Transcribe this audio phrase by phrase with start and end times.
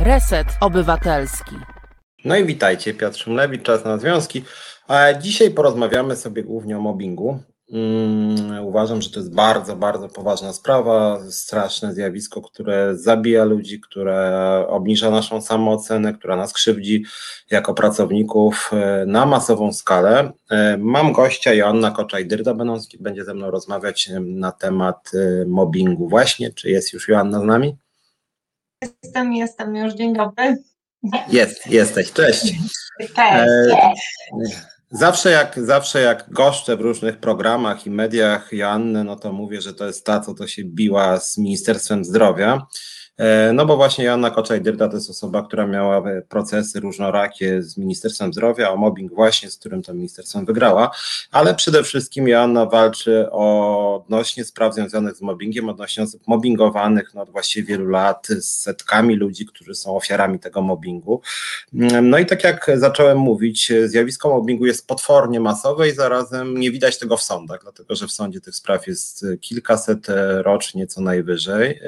[0.00, 1.56] Reset Obywatelski.
[2.24, 4.44] No i witajcie, Piotr Szumlewicz, Czas na Związki.
[5.20, 7.42] Dzisiaj porozmawiamy sobie głównie o mobbingu.
[7.72, 14.64] Um, uważam, że to jest bardzo, bardzo poważna sprawa, straszne zjawisko, które zabija ludzi, które
[14.68, 17.04] obniża naszą samoocenę, która nas krzywdzi
[17.50, 20.32] jako pracowników e, na masową skalę.
[20.50, 22.54] E, mam gościa, Joanna Koczaj-Dyrda
[23.00, 26.52] będzie ze mną rozmawiać na temat e, mobbingu właśnie.
[26.52, 27.76] Czy jest już Joanna z nami?
[28.82, 29.94] Jestem, jestem już.
[29.94, 30.56] Dzień dobry.
[31.28, 32.12] Jest, jesteś.
[32.12, 32.54] Cześć.
[32.98, 33.18] Cześć.
[33.18, 33.94] E,
[34.90, 39.74] zawsze jak, zawsze jak goszczę w różnych programach i mediach Joannę, no to mówię, że
[39.74, 42.66] to jest ta, co to się biła z Ministerstwem Zdrowia.
[43.18, 48.32] E, no bo właśnie Joanna Koczaj-Dyrda to jest osoba, która miała procesy różnorakie z Ministerstwem
[48.32, 50.90] Zdrowia o mobbing właśnie, z którym to ministerstwem wygrała,
[51.30, 57.22] ale przede wszystkim Joanna walczy o odnośnie spraw związanych z mobbingiem, odnośnie osób mobbingowanych no,
[57.22, 61.20] od właściwie wielu lat, z setkami ludzi, którzy są ofiarami tego mobbingu.
[62.02, 66.98] No i tak jak zacząłem mówić, zjawisko mobbingu jest potwornie masowe i zarazem nie widać
[66.98, 70.06] tego w sądach, dlatego że w sądzie tych spraw jest kilkaset
[70.42, 71.80] rocznie co najwyżej, e,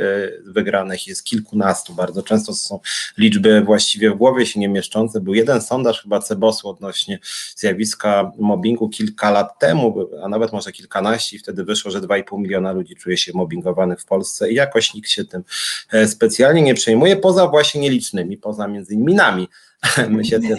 [0.44, 1.94] wygranych jest kilkunastu.
[1.94, 2.80] Bardzo często są
[3.18, 5.20] liczby właściwie w głowie się nie mieszczące.
[5.20, 7.19] Był jeden sondaż chyba Cebosu odnośnie
[7.56, 12.72] zjawiska mobbingu kilka lat temu, a nawet może kilkanaście i wtedy wyszło, że 2,5 miliona
[12.72, 15.44] ludzi czuje się mobbingowanych w Polsce i jakoś nikt się tym
[15.92, 19.48] e, specjalnie nie przejmuje, poza właśnie nielicznymi, poza między innymi nami.
[20.08, 20.56] My się tym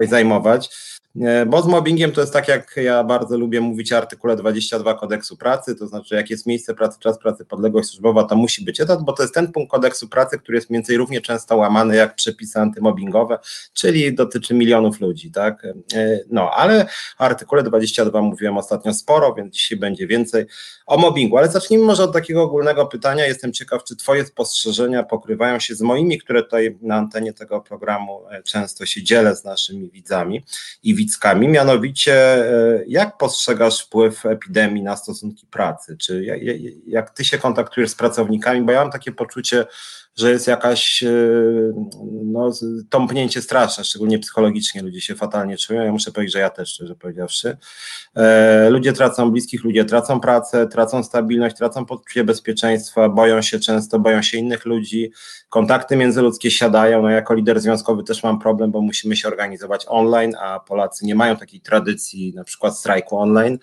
[0.00, 0.70] zajmować.
[1.46, 5.36] Bo z mobbingiem to jest tak, jak ja bardzo lubię mówić o artykule 22 kodeksu
[5.36, 9.02] pracy, to znaczy jak jest miejsce pracy, czas pracy, podległość służbowa, to musi być etat,
[9.02, 12.14] bo to jest ten punkt kodeksu pracy, który jest mniej więcej równie często łamany jak
[12.14, 13.38] przepisy antymobbingowe,
[13.72, 15.66] czyli dotyczy milionów ludzi, tak?
[16.30, 16.86] No, ale
[17.18, 20.46] o artykule 22 mówiłem ostatnio sporo, więc dzisiaj będzie więcej
[20.86, 23.26] o mobbingu, ale zacznijmy może od takiego ogólnego pytania.
[23.26, 28.22] Jestem ciekaw, czy Twoje spostrzeżenia pokrywają się z moimi, które tutaj na antenie tego programu
[28.30, 30.44] e, często się dzielę z naszymi widzami
[30.82, 30.99] i
[31.48, 35.96] Mianowicie, e, jak postrzegasz wpływ epidemii na stosunki pracy?
[35.96, 36.38] Czy jak,
[36.86, 38.62] jak Ty się kontaktujesz z pracownikami?
[38.62, 39.66] Bo ja mam takie poczucie,
[40.20, 41.10] że jest jakaś e,
[42.24, 42.50] no,
[42.90, 45.82] tąpnięcie straszne, szczególnie psychologicznie ludzie się fatalnie czują.
[45.82, 47.56] Ja muszę powiedzieć, że ja też, szczerze powiedziawszy.
[48.16, 53.98] E, ludzie tracą bliskich, ludzie tracą pracę, tracą stabilność, tracą poczucie bezpieczeństwa, boją się często,
[53.98, 55.12] boją się innych ludzi,
[55.48, 57.02] kontakty międzyludzkie siadają.
[57.02, 61.14] No, jako lider związkowy też mam problem, bo musimy się organizować online, a Polacy nie
[61.14, 63.58] mają takiej tradycji, na przykład strajku online,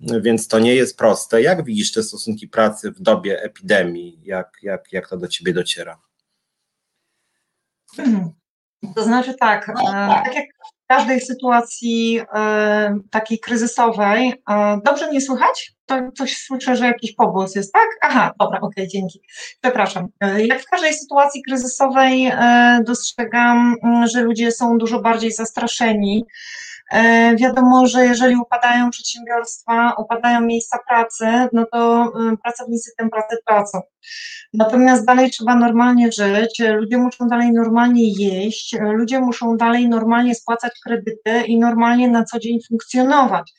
[0.00, 1.42] więc to nie jest proste.
[1.42, 4.20] Jak widzisz te stosunki pracy w dobie epidemii?
[4.24, 5.95] Jak, jak, jak to do ciebie dociera?
[8.94, 9.74] To znaczy tak, e,
[10.24, 15.72] tak jak w każdej sytuacji e, takiej kryzysowej, e, dobrze mnie słychać?
[15.86, 17.88] To coś słyszę, że jakiś pogłos jest, tak?
[18.00, 19.20] Aha, dobra, okej, okay, dzięki.
[19.62, 20.08] Przepraszam.
[20.38, 22.32] Jak w każdej sytuacji kryzysowej
[22.84, 23.74] dostrzegam,
[24.12, 26.24] że ludzie są dużo bardziej zastraszeni,
[27.36, 33.80] wiadomo, że jeżeli upadają przedsiębiorstwa, upadają miejsca pracy, no to e, pracownicy tę pracę tracą.
[34.54, 40.72] Natomiast dalej trzeba normalnie żyć, ludzie muszą dalej normalnie jeść, ludzie muszą dalej normalnie spłacać
[40.84, 43.52] kredyty i normalnie na co dzień funkcjonować.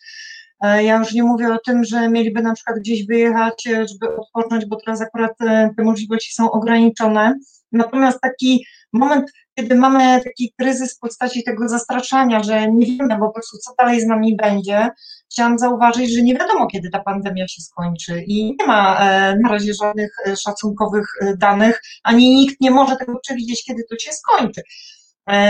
[0.61, 4.65] E, ja już nie mówię o tym, że mieliby na przykład gdzieś wyjechać, żeby odpocząć,
[4.65, 5.37] bo teraz akurat
[5.77, 7.33] te możliwości są ograniczone.
[7.71, 13.29] Natomiast taki moment, kiedy mamy taki kryzys w postaci tego zastraszania, że nie wiemy po
[13.29, 14.89] prostu, co dalej z nami będzie,
[15.31, 19.49] chciałam zauważyć, że nie wiadomo, kiedy ta pandemia się skończy i nie ma e, na
[19.49, 24.11] razie żadnych e, szacunkowych e, danych, ani nikt nie może tego przewidzieć, kiedy to się
[24.11, 24.61] skończy.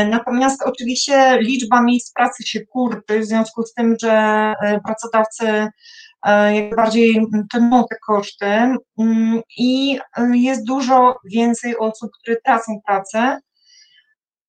[0.10, 4.54] Natomiast oczywiście liczba miejsc pracy się kurczy w związku z tym, że
[4.86, 5.68] pracodawcy
[6.54, 8.46] jak bardziej tną te koszty
[9.00, 10.00] mm, i
[10.34, 13.40] jest dużo więcej osób, które tracą pracę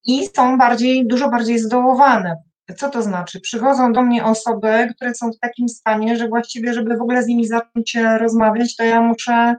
[0.05, 2.35] i są bardziej, dużo bardziej zdołowane.
[2.77, 3.39] Co to znaczy?
[3.39, 7.27] Przychodzą do mnie osoby, które są w takim stanie, że właściwie, żeby w ogóle z
[7.27, 9.55] nimi zacząć rozmawiać, to ja muszę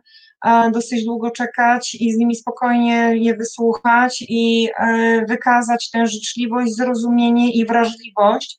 [0.47, 6.77] e, dosyć długo czekać i z nimi spokojnie je wysłuchać i e, wykazać tę życzliwość,
[6.77, 8.59] zrozumienie i wrażliwość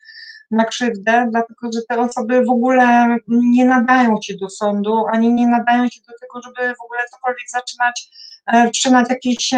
[0.51, 5.48] na krzywdę, dlatego że te osoby w ogóle nie nadają się do sądu, ani nie
[5.48, 8.09] nadają się do tego, żeby w ogóle cokolwiek zaczynać,
[8.48, 9.51] e, wszczynać jakieś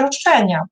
[0.00, 0.62] roszczenia.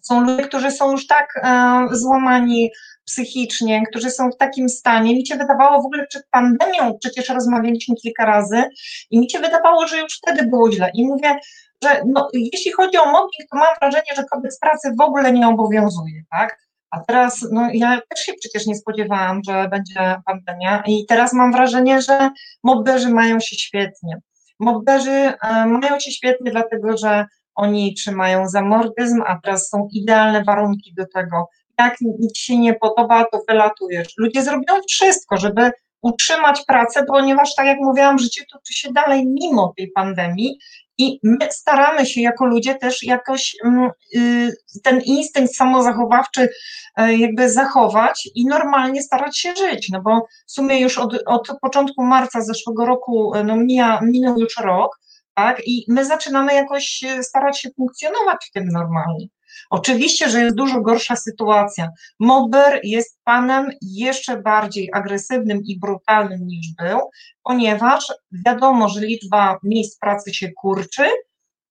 [0.00, 2.70] Są ludzie, którzy są już tak e, złamani
[3.04, 5.14] psychicznie, którzy są w takim stanie.
[5.14, 8.64] Mi się wydawało w ogóle przed pandemią, przecież rozmawialiśmy kilka razy
[9.10, 10.90] i mi się wydawało, że już wtedy było źle.
[10.94, 11.38] I mówię,
[11.82, 15.48] że no, jeśli chodzi o mobbing, to mam wrażenie, że kodeks pracy w ogóle nie
[15.48, 16.58] obowiązuje, tak?
[16.94, 21.52] A teraz, no ja też się przecież nie spodziewałam, że będzie pandemia i teraz mam
[21.52, 22.30] wrażenie, że
[22.62, 24.20] mobberzy mają się świetnie.
[24.60, 25.32] Mobberzy
[25.66, 31.48] mają się świetnie, dlatego że oni trzymają zamordyzm, a teraz są idealne warunki do tego.
[31.78, 34.08] Jak nic się nie podoba, to wylatujesz.
[34.18, 35.70] Ludzie zrobią wszystko, żeby
[36.02, 40.58] utrzymać pracę, ponieważ, tak jak mówiłam, życie toczy się dalej mimo tej pandemii
[40.98, 46.48] i my staramy się jako ludzie też jakoś mm, y, ten instynkt samozachowawczy
[46.96, 51.48] e, jakby zachować i normalnie starać się żyć, no bo w sumie już od, od
[51.60, 54.98] początku marca zeszłego roku e, no mija, minął już rok,
[55.34, 59.26] tak, i my zaczynamy jakoś e, starać się funkcjonować w tym normalnie.
[59.70, 61.88] Oczywiście, że jest dużo gorsza sytuacja.
[62.20, 67.00] Mobber jest panem jeszcze bardziej agresywnym i brutalnym niż był,
[67.42, 68.12] ponieważ
[68.46, 71.06] wiadomo, że liczba miejsc pracy się kurczy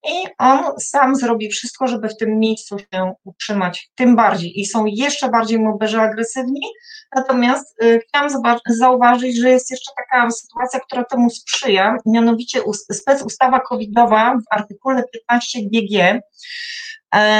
[0.07, 4.59] i on sam zrobi wszystko, żeby w tym miejscu się utrzymać, tym bardziej.
[4.59, 6.61] I są jeszcze bardziej mobberzy agresywni.
[7.15, 8.29] Natomiast y, chciałam
[8.67, 15.03] zauważyć, że jest jeszcze taka sytuacja, która temu sprzyja, mianowicie spec ustawa covidowa w artykule
[15.13, 16.21] 15 GG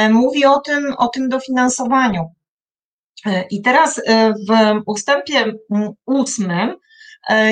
[0.10, 2.30] mówi o tym, o tym dofinansowaniu.
[3.26, 5.54] E, I teraz e, w ustępie
[6.06, 6.76] ósmym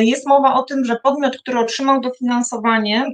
[0.02, 3.06] jest mowa o tym, że podmiot, który otrzymał dofinansowanie,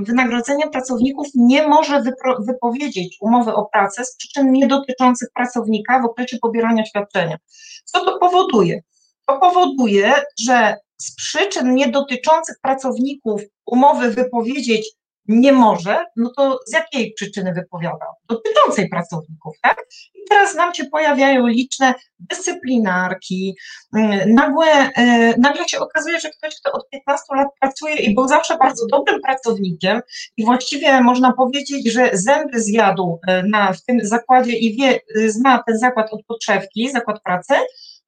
[0.00, 2.02] wynagrodzenia pracowników nie może
[2.40, 7.36] wypowiedzieć umowy o pracę z przyczyn niedotyczących pracownika w okresie pobierania świadczenia.
[7.84, 8.82] Co to powoduje?
[9.26, 14.92] To powoduje, że z przyczyn niedotyczących pracowników umowy wypowiedzieć
[15.30, 18.06] nie może, no to z jakiej przyczyny wypowiada?
[18.28, 19.82] Dotyczącej pracowników, tak?
[20.14, 23.56] I teraz nam się pojawiają liczne dyscyplinarki,
[23.96, 28.28] mm, nagłe, e, nagle się okazuje, że ktoś, kto od 15 lat pracuje i był
[28.28, 30.00] zawsze bardzo dobrym pracownikiem
[30.36, 35.62] i właściwie można powiedzieć, że zęby zjadł e, na, w tym zakładzie i wie, zna
[35.66, 37.54] ten zakład od podszewki, zakład pracy,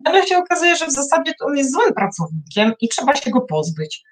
[0.00, 3.40] nagle się okazuje, że w zasadzie to on jest złym pracownikiem i trzeba się go
[3.40, 4.02] pozbyć.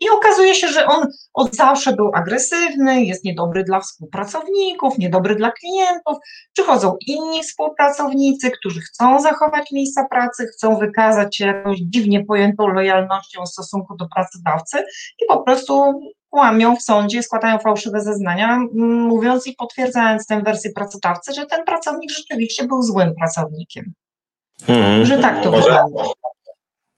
[0.00, 5.50] I okazuje się, że on od zawsze był agresywny, jest niedobry dla współpracowników, niedobry dla
[5.50, 6.18] klientów.
[6.52, 13.44] Przychodzą inni współpracownicy, którzy chcą zachować miejsca pracy, chcą wykazać się jakąś dziwnie pojętą lojalnością
[13.44, 14.78] w stosunku do pracodawcy
[15.22, 16.00] i po prostu
[16.32, 18.60] łamią w sądzie, składają fałszywe zeznania,
[19.08, 23.92] mówiąc i potwierdzając tę wersję pracodawcy, że ten pracownik rzeczywiście był złym pracownikiem.
[24.66, 25.06] Hmm.
[25.06, 26.04] Że tak to wygląda.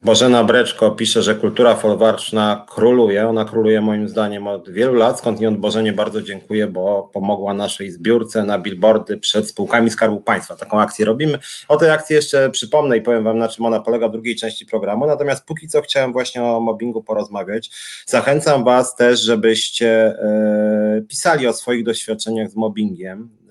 [0.04, 3.28] Bożena Breczko pisze, że kultura folwarczna króluje.
[3.28, 8.44] Ona króluje moim zdaniem od wielu lat, skądinąd Bożenie bardzo dziękuję, bo pomogła naszej zbiórce
[8.44, 10.56] na billboardy przed spółkami Skarbu Państwa.
[10.56, 11.38] Taką akcję robimy.
[11.68, 14.66] O tej akcji jeszcze przypomnę i powiem Wam, na czym ona polega w drugiej części
[14.66, 15.06] programu.
[15.06, 17.70] Natomiast póki co chciałem właśnie o mobbingu porozmawiać.
[18.06, 23.42] Zachęcam Was też, żebyście e, pisali o swoich doświadczeniach z mobbingiem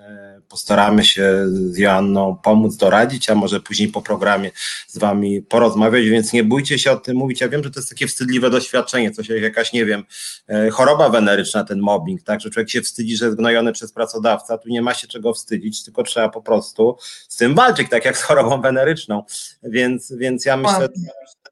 [0.51, 4.51] postaramy się z Joanną pomóc doradzić, a może później po programie
[4.88, 7.42] z wami porozmawiać, więc nie bójcie się o tym mówić.
[7.42, 10.03] Ja wiem, że to jest takie wstydliwe doświadczenie, coś jak jakaś, nie wiem,
[10.48, 14.57] e, choroba weneryczna, ten mobbing, tak, że człowiek się wstydzi, że jest gnojony przez pracodawca,
[14.57, 16.97] tu nie ma się czego wstydzić, tylko trzeba po prostu
[17.27, 19.24] z tym walczyć, tak jak z chorobą weneryczną,
[19.63, 20.89] więc, więc ja myślę,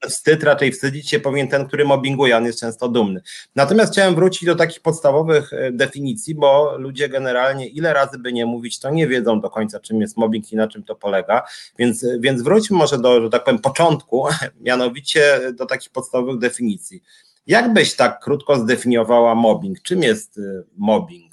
[0.08, 3.22] wstyd, raczej wstydzić się powinien ten, który mobbinguje, on jest często dumny.
[3.56, 8.46] Natomiast chciałem wrócić do takich podstawowych e, definicji, bo ludzie generalnie ile razy by nie
[8.46, 11.44] mówić, to nie wiedzą do końca, czym jest mobbing i na czym to polega,
[11.80, 14.28] więc, więc wróćmy może do, że tak powiem, początku,
[14.62, 17.04] mianowicie do takich podstawowych definicji.
[17.48, 19.82] Jak byś tak krótko zdefiniowała mobbing?
[19.82, 20.42] Czym jest e,
[20.78, 21.29] mobbing?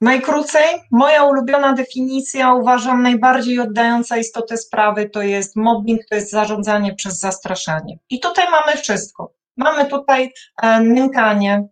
[0.00, 6.94] Najkrócej, moja ulubiona definicja, uważam najbardziej oddająca istotę sprawy, to jest mobbing, to jest zarządzanie
[6.94, 7.98] przez zastraszanie.
[8.10, 9.34] I tutaj mamy wszystko.
[9.56, 11.68] Mamy tutaj e, nękanie,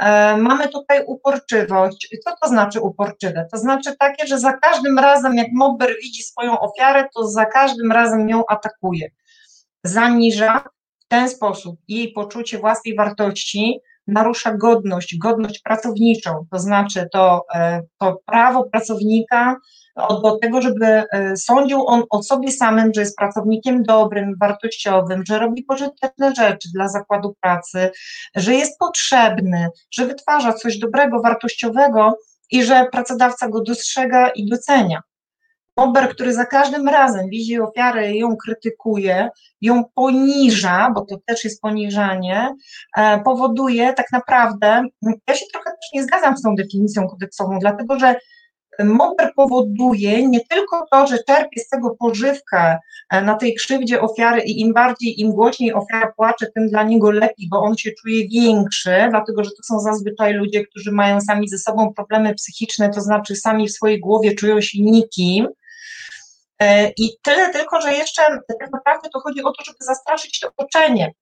[0.00, 2.08] e, mamy tutaj uporczywość.
[2.24, 3.46] Co to znaczy uporczywe?
[3.52, 7.92] To znaczy takie, że za każdym razem, jak mobber widzi swoją ofiarę, to za każdym
[7.92, 9.10] razem ją atakuje.
[9.84, 10.64] Zaniża
[10.98, 17.82] w ten sposób jej poczucie własnej wartości, narusza godność, godność pracowniczą, to znaczy to, e,
[17.98, 19.56] to prawo pracownika
[20.22, 25.38] do tego, żeby e, sądził on o sobie samym, że jest pracownikiem dobrym, wartościowym, że
[25.38, 27.90] robi pożyteczne rzeczy dla zakładu pracy,
[28.36, 32.18] że jest potrzebny, że wytwarza coś dobrego, wartościowego
[32.50, 35.02] i że pracodawca go dostrzega i docenia.
[35.76, 39.28] Ober, który za każdym razem widzi ofiarę ją krytykuje,
[39.60, 42.54] ją poniża, bo to też jest poniżanie,
[42.96, 44.82] e, powoduje tak naprawdę,
[45.28, 48.14] ja się trochę też nie zgadzam z tą definicją kodeksową, dlatego że
[48.84, 52.78] Mober powoduje nie tylko to, że czerpie z tego pożywkę
[53.10, 57.10] e, na tej krzywdzie ofiary i im bardziej, im głośniej ofiara płacze, tym dla niego
[57.10, 61.48] lepiej, bo on się czuje większy, dlatego że to są zazwyczaj ludzie, którzy mają sami
[61.48, 65.48] ze sobą problemy psychiczne, to znaczy sami w swojej głowie czują się nikim,
[66.96, 68.22] I tyle tylko, że jeszcze
[68.60, 71.12] tak naprawdę to chodzi o to, żeby zastraszyć to otoczenie.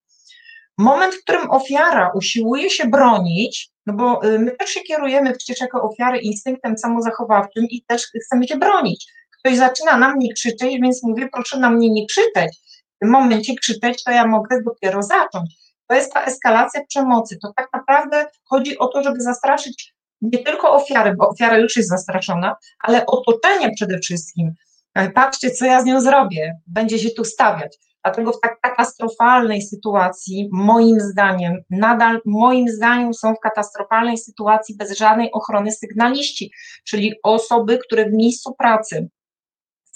[0.78, 5.60] moment, w którym ofiara usiłuje się bronić, no bo y, my też się kierujemy przecież
[5.60, 9.06] jako ofiary instynktem samozachowawczym i też chcemy się bronić.
[9.38, 12.58] Ktoś zaczyna na mnie krzyczeć, więc mówię, proszę na mnie nie krzyczeć.
[12.96, 15.54] W tym momencie krzyczeć, to ja mogę dopiero zacząć.
[15.86, 17.38] To jest ta eskalacja przemocy.
[17.42, 21.88] To tak naprawdę chodzi o to, żeby zastraszyć nie tylko ofiarę, bo ofiara już jest
[21.88, 24.54] zastraszona, ale otoczenie przede wszystkim.
[24.98, 27.78] E, patrzcie, co ja z nią zrobię, będzie się tu stawiać.
[28.04, 34.98] Dlatego w tak katastrofalnej sytuacji, moim zdaniem, nadal moim zdaniem są w katastrofalnej sytuacji bez
[34.98, 36.52] żadnej ochrony sygnaliści,
[36.84, 39.08] czyli osoby, które w miejscu pracy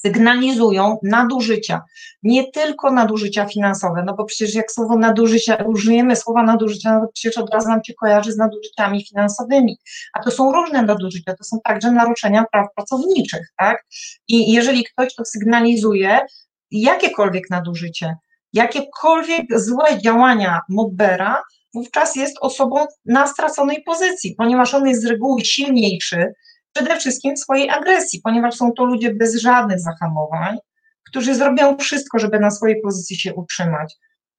[0.06, 1.82] sygnalizują nadużycia,
[2.22, 7.12] nie tylko nadużycia finansowe, no bo przecież jak słowo nadużycia, użyjemy słowa nadużycia, no to
[7.12, 9.78] przecież od razu nam się kojarzy z nadużyciami finansowymi,
[10.12, 13.84] a to są różne nadużycia, to są także naruszenia praw pracowniczych, tak?
[14.28, 16.18] I jeżeli ktoś to sygnalizuje,
[16.70, 18.16] jakiekolwiek nadużycie,
[18.52, 21.42] jakiekolwiek złe działania Mobbera,
[21.74, 26.32] wówczas jest osobą na straconej pozycji, ponieważ on jest z reguły silniejszy,
[26.72, 30.58] przede wszystkim w swojej agresji, ponieważ są to ludzie bez żadnych zahamowań,
[31.04, 33.94] którzy zrobią wszystko, żeby na swojej pozycji się utrzymać.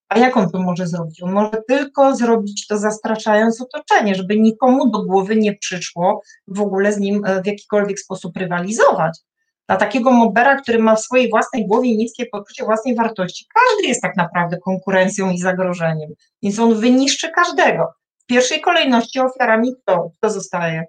[0.09, 1.23] A jak on to może zrobić?
[1.23, 6.93] On może tylko zrobić to zastraszając otoczenie, żeby nikomu do głowy nie przyszło w ogóle
[6.93, 9.19] z nim e, w jakikolwiek sposób rywalizować.
[9.67, 14.01] Dla takiego mobera, który ma w swojej własnej głowie niskie poczucie własnej wartości, każdy jest
[14.01, 16.09] tak naprawdę konkurencją i zagrożeniem,
[16.43, 17.93] więc on wyniszczy każdego.
[18.17, 20.85] W pierwszej kolejności ofiarami kto, kto zostaje?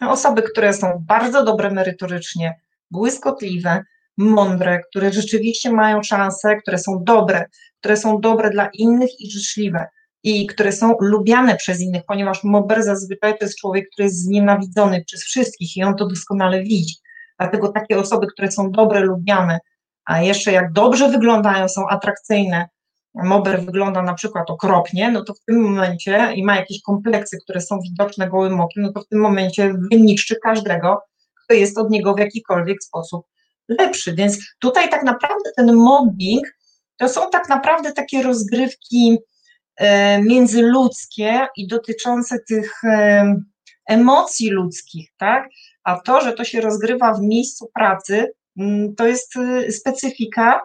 [0.00, 3.84] Osoby, które są bardzo dobre merytorycznie, błyskotliwe,
[4.16, 7.44] mądre, które rzeczywiście mają szansę, które są dobre,
[7.80, 9.86] które są dobre dla innych i życzliwe
[10.22, 15.04] i które są lubiane przez innych, ponieważ Mober zazwyczaj to jest człowiek, który jest znienawidzony
[15.04, 16.94] przez wszystkich i on to doskonale widzi.
[17.38, 19.58] Dlatego takie osoby, które są dobre, lubiane,
[20.04, 22.68] a jeszcze jak dobrze wyglądają, są atrakcyjne,
[23.24, 27.60] Mober wygląda na przykład okropnie, no to w tym momencie i ma jakieś kompleksy, które
[27.60, 31.02] są widoczne gołym okiem, no to w tym momencie wyniszczy każdego,
[31.44, 33.26] kto jest od niego w jakikolwiek sposób
[33.68, 34.14] lepszy.
[34.14, 36.46] Więc tutaj tak naprawdę ten mobbing
[36.96, 39.18] to są tak naprawdę takie rozgrywki
[39.76, 43.34] e, międzyludzkie i dotyczące tych e,
[43.88, 45.48] emocji ludzkich, tak?
[45.84, 50.60] A to, że to się rozgrywa w miejscu pracy, mm, to jest e, specyfika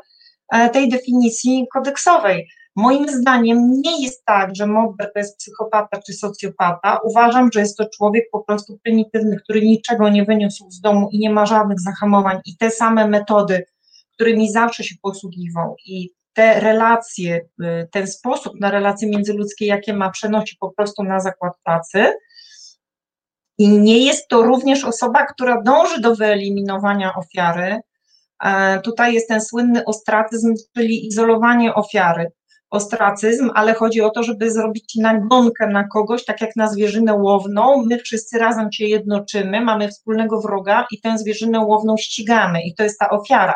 [0.73, 2.47] tej definicji kodeksowej.
[2.75, 6.99] Moim zdaniem nie jest tak, że Mobber to jest psychopata czy socjopata.
[7.03, 11.19] Uważam, że jest to człowiek po prostu prymitywny, który niczego nie wyniósł z domu i
[11.19, 13.65] nie ma żadnych zahamowań i te same metody,
[14.13, 20.09] którymi zawsze się posługiwał i te relacje, y, ten sposób na relacje międzyludzkie, jakie ma,
[20.09, 22.13] przenosi po prostu na zakład pracy.
[23.57, 27.92] I nie jest to również osoba, która dąży do wyeliminowania ofiary, E,
[28.83, 32.31] tutaj jest ten słynny ostracyzm, czyli izolowanie ofiary.
[32.69, 37.85] Ostracyzm, ale chodzi o to, żeby zrobić nagonkę na kogoś, tak jak na zwierzynę łowną.
[37.89, 42.83] My wszyscy razem się jednoczymy, mamy wspólnego wroga i tę zwierzynę łowną ścigamy, i to
[42.83, 43.55] jest ta ofiara.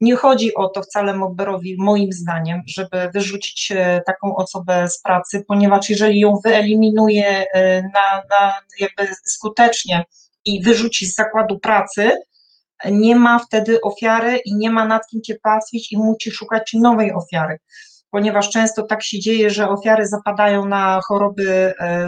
[0.00, 5.44] Nie chodzi o to wcale Mobberowi, moim zdaniem, żeby wyrzucić e, taką osobę z pracy,
[5.48, 10.04] ponieważ jeżeli ją wyeliminuje e, na, na jakby skutecznie
[10.44, 12.10] i wyrzuci z zakładu pracy,
[12.90, 17.12] nie ma wtedy ofiary i nie ma nad kim cię pastwić i musi szukać nowej
[17.12, 17.58] ofiary.
[18.14, 22.06] Ponieważ często tak się dzieje, że ofiary zapadają na choroby e,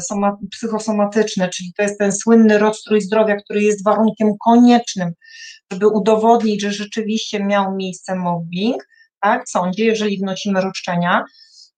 [0.50, 5.12] psychosomatyczne, czyli to jest ten słynny rozstrój zdrowia, który jest warunkiem koniecznym,
[5.72, 8.86] żeby udowodnić, że rzeczywiście miał miejsce mobbing,
[9.20, 11.24] tak, w sądzie, jeżeli wnosimy roszczenia,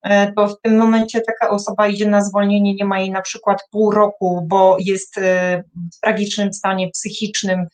[0.03, 3.59] e, to w tym momencie taka osoba idzie na zwolnienie, nie ma jej na przykład
[3.71, 5.63] pół roku, bo jest e,
[5.97, 7.67] w tragicznym stanie psychicznym,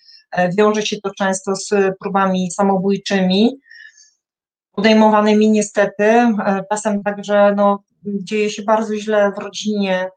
[0.58, 3.58] wiąże się to często z próbami samobójczymi,
[4.76, 10.08] podejmowanymi niestety, e, czasem także no, dzieje się bardzo źle w rodzinie,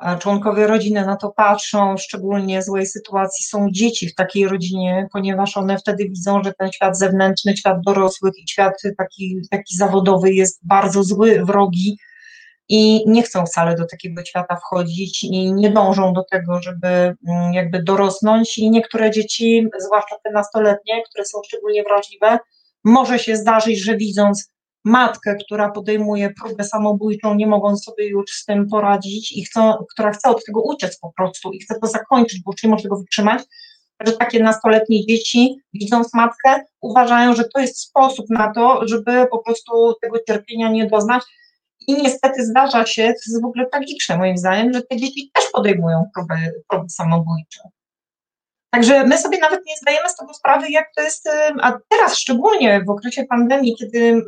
[0.00, 5.56] e, członkowie rodziny na to patrzą, szczególnie złej sytuacji są dzieci w takiej rodzinie, ponieważ
[5.56, 10.60] one wtedy widzą, że ten świat zewnętrzny, świat dorosłych i świat taki, taki zawodowy jest
[10.62, 11.98] bardzo zły, wrogi,
[12.68, 17.52] i nie chcą wcale do takiego świata wchodzić i nie dążą do tego, żeby mm,
[17.52, 18.58] jakby dorosnąć.
[18.58, 22.38] I niektóre dzieci, zwłaszcza te nastoletnie, które są szczególnie wrażliwe,
[22.84, 24.52] może się zdarzyć, że widząc
[24.84, 30.12] matkę, która podejmuje próbę samobójczą, nie mogąc sobie już z tym poradzić i chcą, która
[30.12, 32.96] chce od tego uciec po prostu i chce to zakończyć, bo już nie może tego
[32.96, 33.42] wytrzymać,
[34.06, 39.38] że takie nastoletnie dzieci, widząc matkę, uważają, że to jest sposób na to, żeby po
[39.38, 41.22] prostu tego cierpienia nie doznać
[41.88, 45.44] i niestety zdarza się, to jest w ogóle tragiczne moim zdaniem, że te dzieci też
[45.52, 46.34] podejmują próby,
[46.68, 47.60] próby samobójcze.
[48.74, 51.28] Także my sobie nawet nie zdajemy z tego sprawy, jak to jest,
[51.62, 54.22] a teraz szczególnie w okresie pandemii, kiedy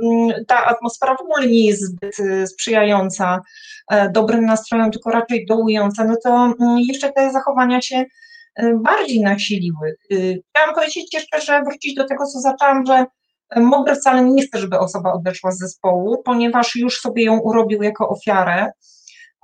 [0.46, 3.40] ta atmosfera w ogóle nie jest zbyt y, sprzyjająca
[3.90, 6.54] e, dobrym nastrojom, tylko raczej dołująca, no to
[6.88, 8.04] jeszcze te zachowania się
[8.62, 9.96] y, bardziej nasiliły.
[10.12, 13.06] Y, chciałam powiedzieć jeszcze, że wrócić do tego, co zaczęłam, że
[13.56, 18.08] Mogę wcale nie chce, żeby osoba odeszła z zespołu, ponieważ już sobie ją urobił jako
[18.08, 18.70] ofiarę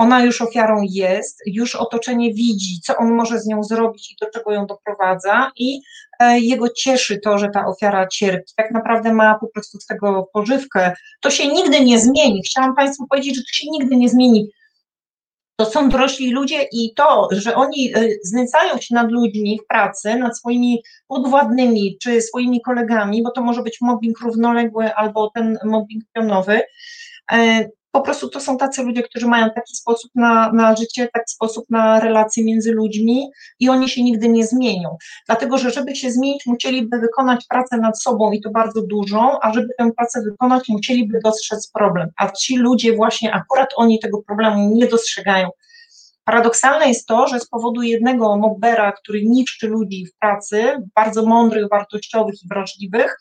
[0.00, 4.30] ona już ofiarą jest, już otoczenie widzi, co on może z nią zrobić i do
[4.30, 5.80] czego ją doprowadza, i
[6.20, 8.52] e, jego cieszy to, że ta ofiara cierpi.
[8.56, 10.92] Tak naprawdę ma po prostu z tego pożywkę.
[11.20, 12.42] To się nigdy nie zmieni.
[12.42, 14.50] Chciałam Państwu powiedzieć, że to się nigdy nie zmieni.
[15.60, 20.14] To są dorośli ludzie i to, że oni e, znęcają się nad ludźmi w pracy,
[20.14, 26.04] nad swoimi podwładnymi czy swoimi kolegami, bo to może być mobbing równoległy albo ten mobbing
[26.12, 26.60] pionowy,
[27.32, 31.32] e, po prostu to są tacy ludzie, którzy mają taki sposób na, na życie, taki
[31.32, 33.30] sposób na relacje między ludźmi
[33.60, 34.96] i oni się nigdy nie zmienią.
[35.26, 39.52] Dlatego, że żeby się zmienić, musieliby wykonać pracę nad sobą i to bardzo dużą, a
[39.52, 42.08] żeby tę pracę wykonać, musieliby dostrzec problem.
[42.16, 45.48] A ci ludzie właśnie, akurat oni tego problemu nie dostrzegają.
[46.24, 51.68] Paradoksalne jest to, że z powodu jednego mobbera, który niszczy ludzi w pracy, bardzo mądrych,
[51.68, 53.16] wartościowych i wrażliwych,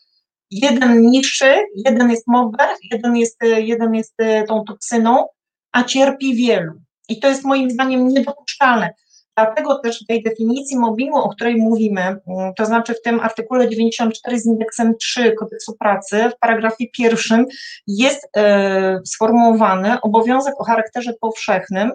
[0.52, 5.26] jeden niższy, jeden jest mobber, jeden jest, jeden jest e, tą toksyną,
[5.72, 6.72] a cierpi wielu.
[7.10, 8.90] I to jest moim zdaniem niedopuszczalne.
[9.38, 13.70] Dlatego też w tej definicji mobbingu, o której mówimy, mm, to znaczy w tym artykule
[13.70, 17.46] 94 z indeksem 3 kodeksu pracy, w paragrafie pierwszym
[17.88, 21.92] jest e, sformułowany obowiązek o charakterze powszechnym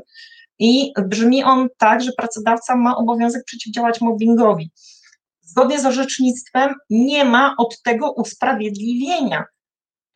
[0.59, 4.71] i brzmi on tak, że pracodawca ma obowiązek przeciwdziałać mobbingowi
[5.45, 9.45] zgodnie z orzecznictwem nie ma od tego usprawiedliwienia.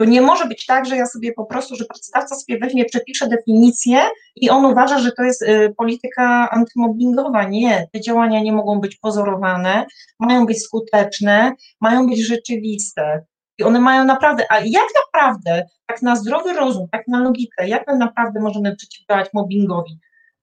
[0.01, 3.29] To nie może być tak, że ja sobie po prostu, że pracodawca sobie weźmie, przepisze
[3.29, 4.01] definicję
[4.37, 7.45] i on uważa, że to jest y, polityka antymobbingowa.
[7.45, 9.87] Nie, te działania nie mogą być pozorowane,
[10.21, 13.25] mają być skuteczne, mają być rzeczywiste.
[13.59, 17.89] I one mają naprawdę, a jak naprawdę, tak na zdrowy rozum, tak na logikę, jak
[17.89, 19.99] my naprawdę możemy przeciwdziałać mobbingowi?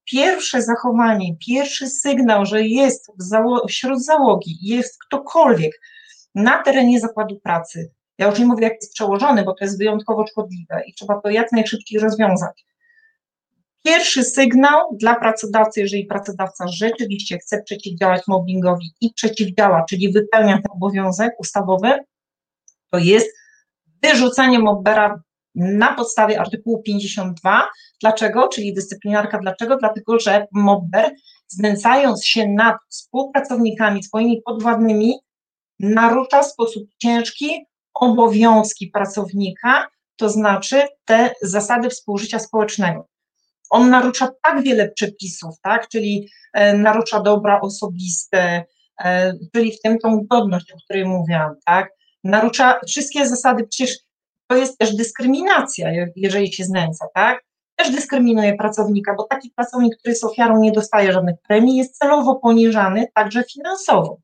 [0.06, 5.82] Pierwsze zachowanie, pierwszy sygnał, że jest zało wśród załogi, jest ktokolwiek
[6.36, 10.28] na terenie zakładu pracy, ja już nie mówię, jak jest przełożony, bo to jest wyjątkowo
[10.28, 12.66] szkodliwe i trzeba to jak najszybciej rozwiązać.
[13.84, 20.72] Pierwszy sygnał dla pracodawcy, jeżeli pracodawca rzeczywiście chce przeciwdziałać mobbingowi i przeciwdziała, czyli wypełnia ten
[20.72, 22.00] obowiązek ustawowy,
[22.92, 23.28] to jest
[24.04, 25.22] wyrzucenie mobbera
[25.56, 27.68] na podstawie artykułu 52.
[28.02, 28.48] Dlaczego?
[28.48, 29.78] Czyli dyscyplinarka dlaczego?
[29.78, 31.12] Dlatego, że mobber
[31.48, 35.14] znęcając się nad współpracownikami, swoimi podwładnymi,
[35.80, 43.08] narusza w sposób ciężki obowiązki pracownika, to znaczy te zasady współżycia społecznego.
[43.70, 48.64] On narusza tak wiele przepisów, tak, czyli e, narusza dobra osobiste,
[49.04, 51.90] e, czyli w tym tą godność, o której mówiłam, tak,
[52.24, 54.05] narusza wszystkie zasady, przecież
[54.48, 57.44] to jest też dyskryminacja, jeżeli się znęca, tak?
[57.76, 62.36] Też dyskryminuje pracownika, bo taki pracownik, który jest ofiarą, nie dostaje żadnych premii, jest celowo
[62.36, 64.18] poniżany także finansowo.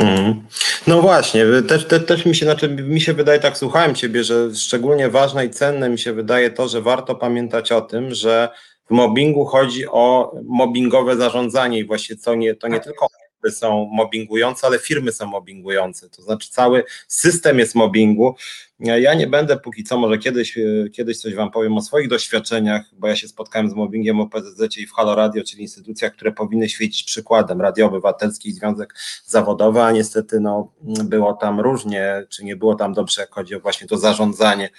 [0.00, 0.46] Mm.
[0.86, 4.54] No właśnie, też, też, też mi się, znaczy, mi się wydaje, tak słuchałem Ciebie, że
[4.54, 8.48] szczególnie ważne i cenne mi się wydaje to, że warto pamiętać o tym, że
[8.90, 13.06] w mobbingu chodzi o mobbingowe zarządzanie i właśnie co nie, to nie tylko
[13.50, 16.10] są mobbingujące, ale firmy są mobbingujące.
[16.10, 18.36] To znaczy cały system jest mobbingu.
[18.80, 20.58] Ja nie będę póki co, może kiedyś,
[20.92, 24.78] kiedyś coś Wam powiem o swoich doświadczeniach, bo ja się spotkałem z mobbingiem o PZZ
[24.78, 27.60] i w Halo Radio, czyli instytucjach, które powinny świecić przykładem.
[27.60, 28.94] Radio Obywatelski, Związek
[29.26, 30.72] Zawodowy, a niestety no,
[31.04, 34.70] było tam różnie, czy nie było tam dobrze, jak chodzi o właśnie to zarządzanie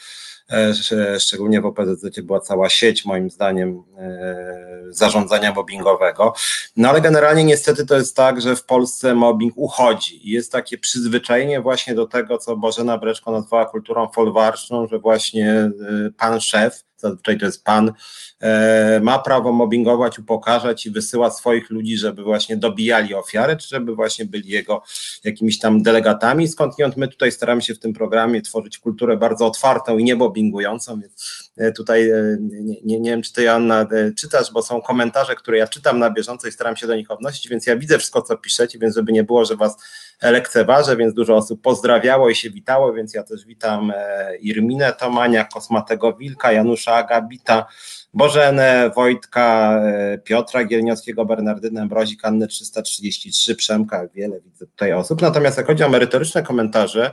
[1.20, 6.34] szczególnie w OPZZ była cała sieć, moim zdaniem, e, zarządzania mobbingowego.
[6.78, 10.78] No ale generalnie niestety to jest tak, że w Polsce mobbing uchodzi i jest takie
[10.78, 15.72] przyzwyczajenie właśnie do tego, co Bożena Breczko nazwała kulturą folwarczną, że właśnie e,
[16.18, 17.94] pan szef, zazwyczaj to jest pan,
[18.40, 23.96] e, ma prawo mobbingować, upokarzać i wysyła swoich ludzi, żeby właśnie dobijali ofiarę, czy żeby
[23.96, 24.84] właśnie byli jego
[25.24, 26.48] jakimiś tam delegatami.
[26.48, 31.02] Skądinąd my tutaj staramy się w tym programie tworzyć kulturę bardzo otwartą i nie mobbingującą,
[31.02, 35.36] więc e, tutaj e, nie, nie, nie wiem, czy ty Anna czytasz, bo są komentarze,
[35.36, 38.22] które ja czytam na bieżąco i staram się do nich odnosić, więc ja widzę wszystko,
[38.22, 39.78] co piszecie, więc żeby nie było, że was
[40.22, 43.94] lekceważę, więc dużo osób pozdrawiało i się witało, więc ja też witam
[44.42, 47.66] Irminę Tomania, Kosmatego Wilka, Janusza Agabita,
[48.14, 55.22] Bożenę, Wojtka, e, Piotra Gielniowskiego, Bernardynę Mrozik, Anny 333, Przemka, wiele widzę tutaj osób.
[55.22, 57.12] Natomiast jak chodzi o merytoryczne komentarze,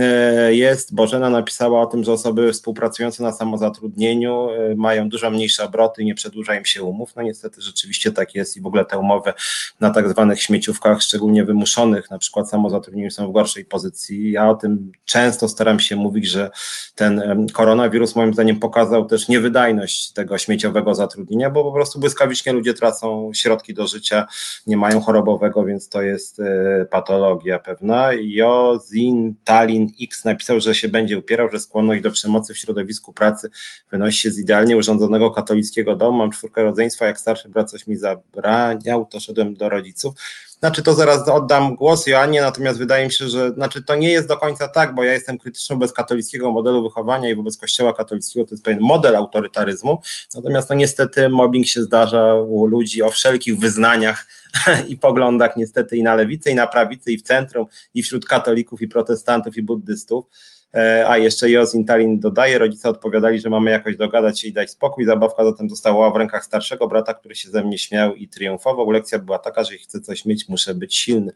[0.00, 5.64] e, jest, Bożena napisała o tym, że osoby współpracujące na samozatrudnieniu e, mają dużo mniejsze
[5.64, 7.16] obroty, nie przedłuża im się umów.
[7.16, 9.32] No niestety rzeczywiście tak jest i w ogóle te umowy
[9.80, 14.32] na tak zwanych śmieciówkach, szczególnie wymuszonych, na przykład samozatrudnieniu są w gorszej pozycji.
[14.32, 16.50] Ja o tym często staram się mówić, że
[16.94, 22.74] ten koronawirus moim zdaniem pokazał też niewydajność tego śmieciowego zatrudnienia, bo po prostu błyskawicznie ludzie
[22.74, 24.26] tracą środki do życia,
[24.66, 28.10] nie mają chorobowego, więc to jest e, patologia pewna.
[28.20, 33.50] Jozin Talin X napisał, że się będzie upierał, że skłonność do przemocy w środowisku pracy
[33.90, 36.18] wynosi się z idealnie urządzonego katolickiego domu.
[36.18, 40.14] Mam czwórkę rodzeństwa, jak starszy brat coś mi zabraniał, to szedłem do rodziców.
[40.62, 44.28] Znaczy to zaraz oddam głos Joannie, natomiast wydaje mi się, że znaczy to nie jest
[44.28, 48.46] do końca tak, bo ja jestem krytyczny wobec katolickiego modelu wychowania i wobec kościoła katolickiego,
[48.46, 49.98] to jest pewien model autorytaryzmu,
[50.34, 54.26] natomiast no niestety mobbing się zdarza u ludzi o wszelkich wyznaniach
[54.88, 58.82] i poglądach niestety i na lewicy, i na prawicy, i w centrum, i wśród katolików,
[58.82, 60.24] i protestantów, i buddystów.
[60.74, 64.70] E, a jeszcze Jos Intalin dodaje, rodzice odpowiadali, że mamy jakoś dogadać się i dać
[64.70, 65.04] spokój.
[65.04, 68.90] Zabawka zatem została w rękach starszego brata, który się ze mnie śmiał i triumfował.
[68.90, 71.32] Lekcja była taka, że jeśli chcę coś mieć, muszę być silny.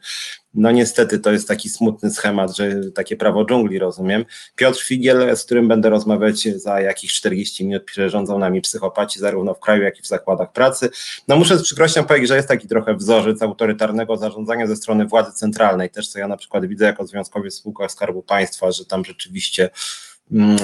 [0.54, 4.24] No niestety to jest taki smutny schemat, że takie prawo dżungli, rozumiem.
[4.56, 9.60] Piotr Figiel, z którym będę rozmawiać za jakieś 40 minut, przyrządzą nami psychopaci zarówno w
[9.60, 10.90] kraju, jak i w zakładach pracy.
[11.28, 15.32] No muszę z przykrością powiedzieć, że jest taki trochę wzorzec autorytarnego zarządzania ze strony władzy
[15.32, 19.25] centralnej, też co ja na przykład widzę jako związkowiec w Skarbu Państwa, że tam rzeczywiście
[19.30, 20.05] Mm,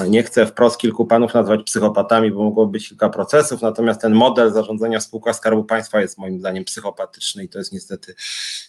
[0.09, 4.53] nie chcę wprost kilku panów nazwać psychopatami, bo mogło być kilka procesów, natomiast ten model
[4.53, 8.15] zarządzania w spółkach Skarbu Państwa jest moim zdaniem psychopatyczny i to jest niestety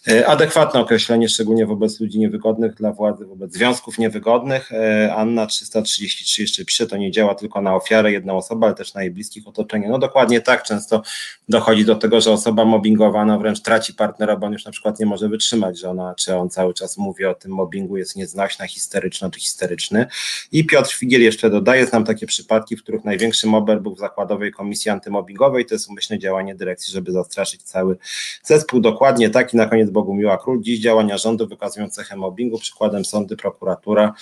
[0.08, 4.72] e, adekwatne określenie, szczególnie wobec ludzi niewygodnych dla władzy, wobec związków niewygodnych.
[4.72, 8.94] E, Anna 333 jeszcze pisze, to nie działa tylko na ofiarę, jedną osobę, ale też
[8.94, 9.88] na jej bliskich otoczenie.
[9.88, 11.02] No dokładnie tak, często
[11.48, 15.06] dochodzi do tego, że osoba mobbingowana wręcz traci partnera, bo on już na przykład nie
[15.06, 19.30] może wytrzymać, że ona czy on cały czas mówi o tym mobbingu, jest nieznośna, histeryczna
[19.30, 20.06] czy histeryczny.
[20.52, 23.98] I Piotr Piotr Figiel jeszcze dodaje, znam takie przypadki, w których największy mober był w
[23.98, 27.96] zakładowej komisji antymobbingowej, to jest umyślne działanie dyrekcji, żeby zastraszyć cały
[28.42, 28.80] zespół.
[28.80, 30.62] Dokładnie tak i na koniec Bogumiła Król.
[30.62, 34.14] Dziś działania rządu wykazują cechę mobbingu, przykładem sądy, prokuratura,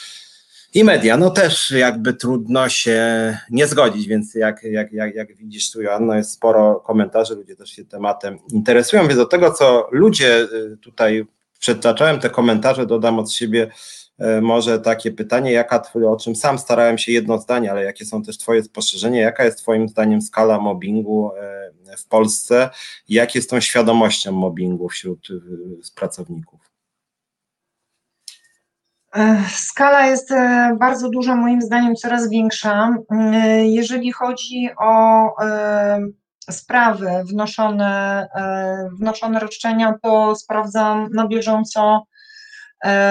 [0.74, 2.98] i media, no też jakby trudno się
[3.50, 7.70] nie zgodzić, więc jak, jak, jak, jak widzisz tu Joanno, jest sporo komentarzy, ludzie też
[7.70, 11.26] się tematem interesują, więc do tego, co ludzie y, tutaj
[11.58, 13.70] przytaczałem te komentarze, dodam od siebie
[14.42, 18.38] może takie pytanie, jaka, o czym sam starałem się jedno zdanie, ale jakie są też
[18.38, 22.70] Twoje spostrzeżenia, jaka jest Twoim zdaniem skala mobbingu e, w Polsce
[23.08, 25.34] jak jest tą świadomością mobbingu wśród e,
[25.94, 26.60] pracowników?
[29.48, 30.30] Skala jest
[30.78, 32.96] bardzo duża, moim zdaniem coraz większa.
[33.62, 35.26] Jeżeli chodzi o
[36.50, 38.26] sprawy wnoszone,
[39.00, 42.11] wnoszone roszczenia, to sprawdzam na bieżąco E,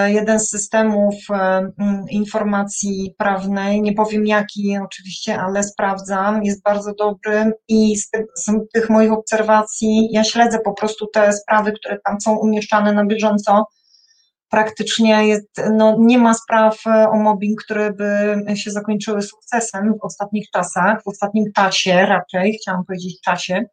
[0.08, 1.72] jeden z systemów e,
[2.10, 8.52] informacji prawnej, nie powiem jaki oczywiście, ale sprawdzam, jest bardzo dobry i z tych, z
[8.74, 13.66] tych moich obserwacji ja śledzę po prostu te sprawy, które tam są umieszczane na bieżąco.
[14.50, 20.06] Praktycznie jest, no, nie ma spraw e, o mobbing, które by się zakończyły sukcesem w
[20.06, 23.66] ostatnich czasach, w ostatnim czasie raczej, chciałam powiedzieć czasie.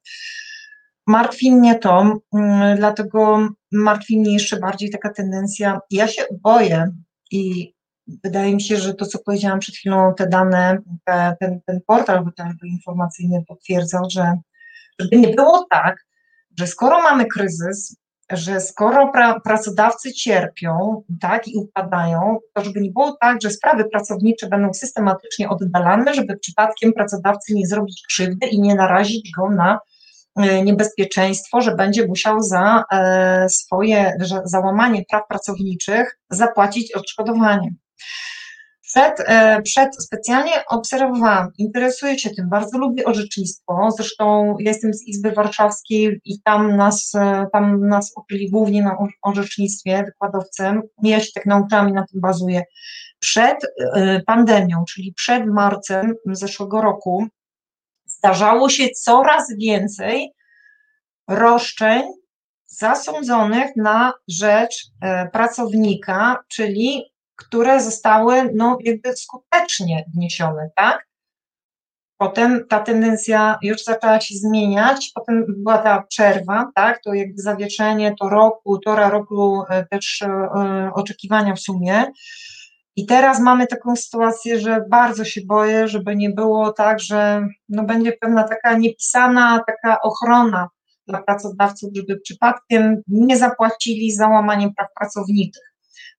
[1.09, 5.81] Martwi mnie to, mm, dlatego martwi mnie jeszcze bardziej taka tendencja.
[5.91, 6.91] Ja się boję
[7.31, 7.73] i
[8.25, 12.25] wydaje mi się, że to, co powiedziałam przed chwilą, te dane, te, ten, ten portal
[12.65, 14.33] informacyjny potwierdzał, że
[15.01, 15.97] żeby nie było tak,
[16.59, 17.97] że skoro mamy kryzys,
[18.31, 23.85] że skoro pra, pracodawcy cierpią tak, i upadają, to żeby nie było tak, że sprawy
[23.85, 29.79] pracownicze będą systematycznie oddalane, żeby przypadkiem pracodawcy nie zrobić krzywdy i nie narazić go na
[30.65, 34.13] niebezpieczeństwo, że będzie musiał za e, swoje
[34.45, 37.71] załamanie praw pracowniczych zapłacić odszkodowanie.
[38.83, 43.89] Przed, e, przed specjalnie obserwowałam, interesuję się tym, bardzo lubię orzecznictwo.
[43.97, 47.13] Zresztą jestem z Izby Warszawskiej i tam nas,
[47.53, 50.83] tam nas uczyli głównie na orzecznictwie wykładowcem.
[51.03, 52.63] Ja się tak nauczałam i na tym bazuję.
[53.19, 53.57] Przed
[54.27, 57.27] pandemią, czyli przed marcem zeszłego roku,
[58.19, 60.33] zdarzało się coraz więcej
[61.29, 62.03] roszczeń
[62.67, 67.05] zasądzonych na rzecz e, pracownika, czyli
[67.37, 71.09] które zostały no, jakby skutecznie wniesione, tak?
[72.17, 77.03] Potem ta tendencja już zaczęła się zmieniać, potem była ta przerwa, tak?
[77.03, 82.05] To jakby zawieszenie, to roku, półtora roku e, też e, oczekiwania w sumie.
[82.99, 87.85] I teraz mamy taką sytuację, że bardzo się boję, żeby nie było tak, że no
[87.85, 90.69] będzie pewna taka niepisana, taka ochrona
[91.07, 95.68] dla pracodawców, żeby przypadkiem nie zapłacili za łamanie praw pracowniczych.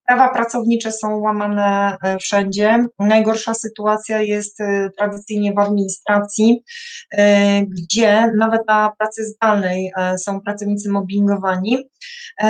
[0.09, 2.85] Prawa pracownicze są łamane e, wszędzie.
[2.99, 6.63] Najgorsza sytuacja jest e, tradycyjnie w administracji,
[7.11, 11.89] e, gdzie nawet na pracy zdalnej są pracownicy mobbingowani.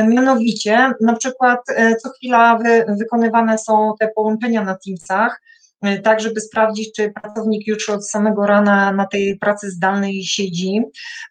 [0.07, 1.59] Mianowicie, na przykład
[2.03, 5.41] co chwila wy, wykonywane są te połączenia na Teamsach,
[6.03, 10.81] tak żeby sprawdzić, czy pracownik już od samego rana na tej pracy zdalnej siedzi.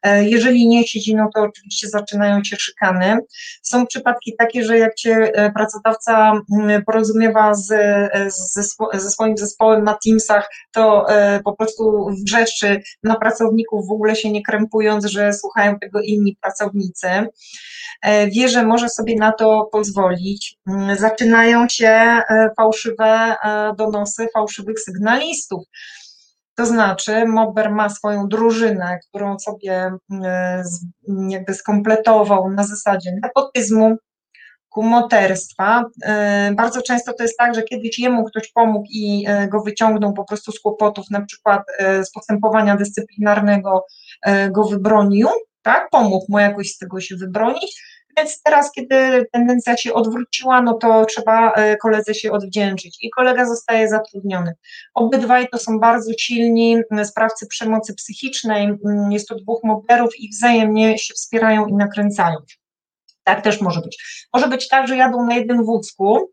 [0.03, 3.19] E, jeżeli nie siedzi, no to oczywiście zaczynają się szykany.
[3.63, 7.67] Są przypadki takie, że jak cię e, pracodawca mm, porozumiewa z,
[8.29, 8.63] ze,
[8.95, 11.07] ze swoim zespołem na Teamsach, to
[11.45, 17.09] po prostu wrzeszczy na pracowników, w ogóle się nie krępując, że słuchają tego inni pracownicy.
[18.33, 20.57] Wie, że może sobie na to pozwolić.
[20.69, 22.21] Mm, zaczynają się
[22.57, 23.37] fałszywe
[23.79, 25.65] donosy, fałszywych sygnalistów.
[26.59, 29.93] To znaczy, Mobber ma swoją drużynę, którą sobie
[30.25, 30.63] e,
[31.29, 33.97] jakby skompletował na zasadzie nepotyzmu,
[34.69, 35.85] kumoterstwa.
[36.03, 40.13] E, bardzo często to jest tak, że kiedyś jemu ktoś pomógł i e, go wyciągnął
[40.13, 41.63] po prostu z kłopotów, na przykład
[42.03, 43.87] z postępowania dyscyplinarnego
[44.51, 45.29] go wybronił,
[45.63, 47.83] tak, pomógł mu jakoś z tego się wybronić,
[48.19, 53.47] więc teraz, kiedy tendencja się odwróciła, no to trzeba e, koledze się odwdzięczyć i kolega
[53.47, 54.55] zostaje zatrudniony.
[54.95, 58.69] Obydwaj to są bardzo silni sprawcy przemocy psychicznej,
[59.11, 62.37] jest to dwóch mobberów i wzajemnie się wspierają i nakręcają.
[63.29, 64.27] Tak też może być.
[64.35, 66.31] Może być tak, że jadą na jednym wózku,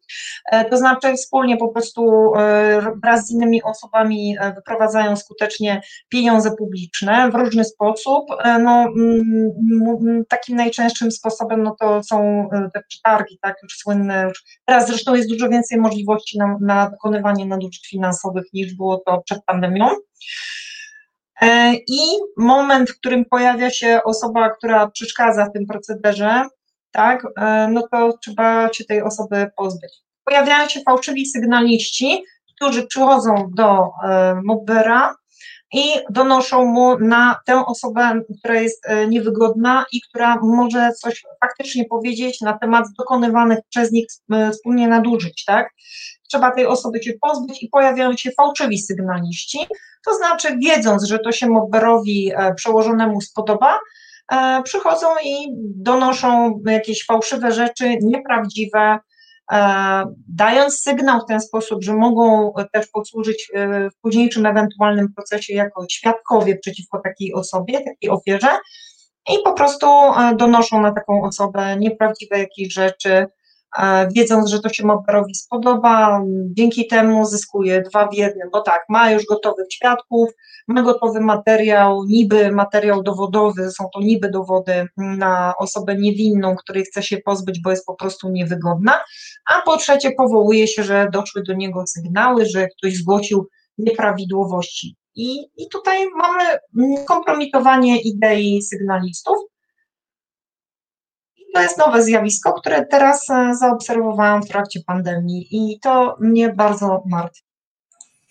[0.51, 6.51] e, to znaczy wspólnie po prostu e, wraz z innymi osobami e, wyprowadzają skutecznie pieniądze
[6.57, 8.25] publiczne w różny sposób.
[8.59, 8.87] No,
[10.29, 14.23] takim najczęstszym sposobem no to są te przetargi, tak, już słynne.
[14.23, 14.43] Już.
[14.65, 19.45] Teraz zresztą jest dużo więcej możliwości na, na dokonywanie nadużyć finansowych niż było to przed
[19.45, 19.89] pandemią.
[21.87, 21.99] I
[22.37, 26.43] moment, w którym pojawia się osoba, która przeszkadza w tym procederze,
[26.95, 29.91] tak, e, no to trzeba się tej osoby pozbyć.
[30.25, 32.23] Pojawiają się fałszywi sygnaliści,
[32.55, 35.15] którzy przychodzą do e, mobbera
[35.73, 41.85] i donoszą mu na tę osobę, która jest e, niewygodna i która może coś faktycznie
[41.85, 44.07] powiedzieć na temat dokonywanych przez nich
[44.51, 45.69] wspólnie nadużyć, tak?
[46.29, 49.59] Trzeba tej osoby się pozbyć i pojawiają się fałszywi sygnaliści,
[50.05, 53.79] to znaczy wiedząc, że to się mobberowi przełożonemu spodoba,
[54.63, 58.99] przychodzą i donoszą jakieś fałszywe rzeczy, nieprawdziwe,
[59.51, 65.53] e, dając sygnał w ten sposób, że mogą też posłużyć e, w późniejszym ewentualnym procesie
[65.53, 68.57] jako świadkowie przeciwko takiej osobie, takiej ofierze
[69.33, 69.87] i po prostu
[70.35, 73.25] donoszą na taką osobę nieprawdziwe jakieś rzeczy,
[74.15, 79.11] wiedząc, że to się Mobberowi spodoba, dzięki temu zyskuje dwa w jednym, bo tak, ma
[79.11, 80.29] już gotowych świadków,
[80.67, 87.03] ma gotowy materiał, niby materiał dowodowy, są to niby dowody na osobę niewinną, której chce
[87.03, 89.03] się pozbyć, bo jest po prostu niewygodna,
[89.49, 94.95] a po trzecie powołuje się, że doszły do niego sygnały, że ktoś zgłosił nieprawidłowości.
[95.15, 96.43] I, i tutaj mamy
[97.07, 99.37] kompromitowanie idei sygnalistów,
[101.55, 107.03] to jest nowe zjawisko, które teraz e, zaobserwowałam w trakcie pandemii i to mnie bardzo
[107.05, 107.43] martwi.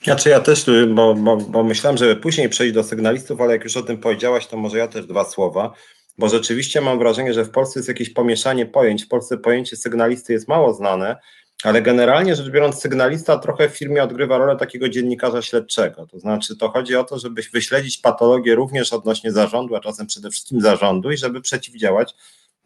[0.02, 3.76] Znaczy ja też, bo, bo, bo myślałem, żeby później przejść do sygnalistów, ale jak już
[3.76, 5.72] o tym powiedziałaś, to może ja też dwa słowa,
[6.18, 9.04] bo rzeczywiście mam wrażenie, że w Polsce jest jakieś pomieszanie pojęć.
[9.04, 11.16] W Polsce pojęcie sygnalisty jest mało znane,
[11.62, 16.06] ale generalnie rzecz biorąc, sygnalista trochę w firmie odgrywa rolę takiego dziennikarza śledczego.
[16.06, 20.30] To znaczy, to chodzi o to, żeby wyśledzić patologię również odnośnie zarządu, a czasem przede
[20.30, 22.14] wszystkim zarządu i żeby przeciwdziałać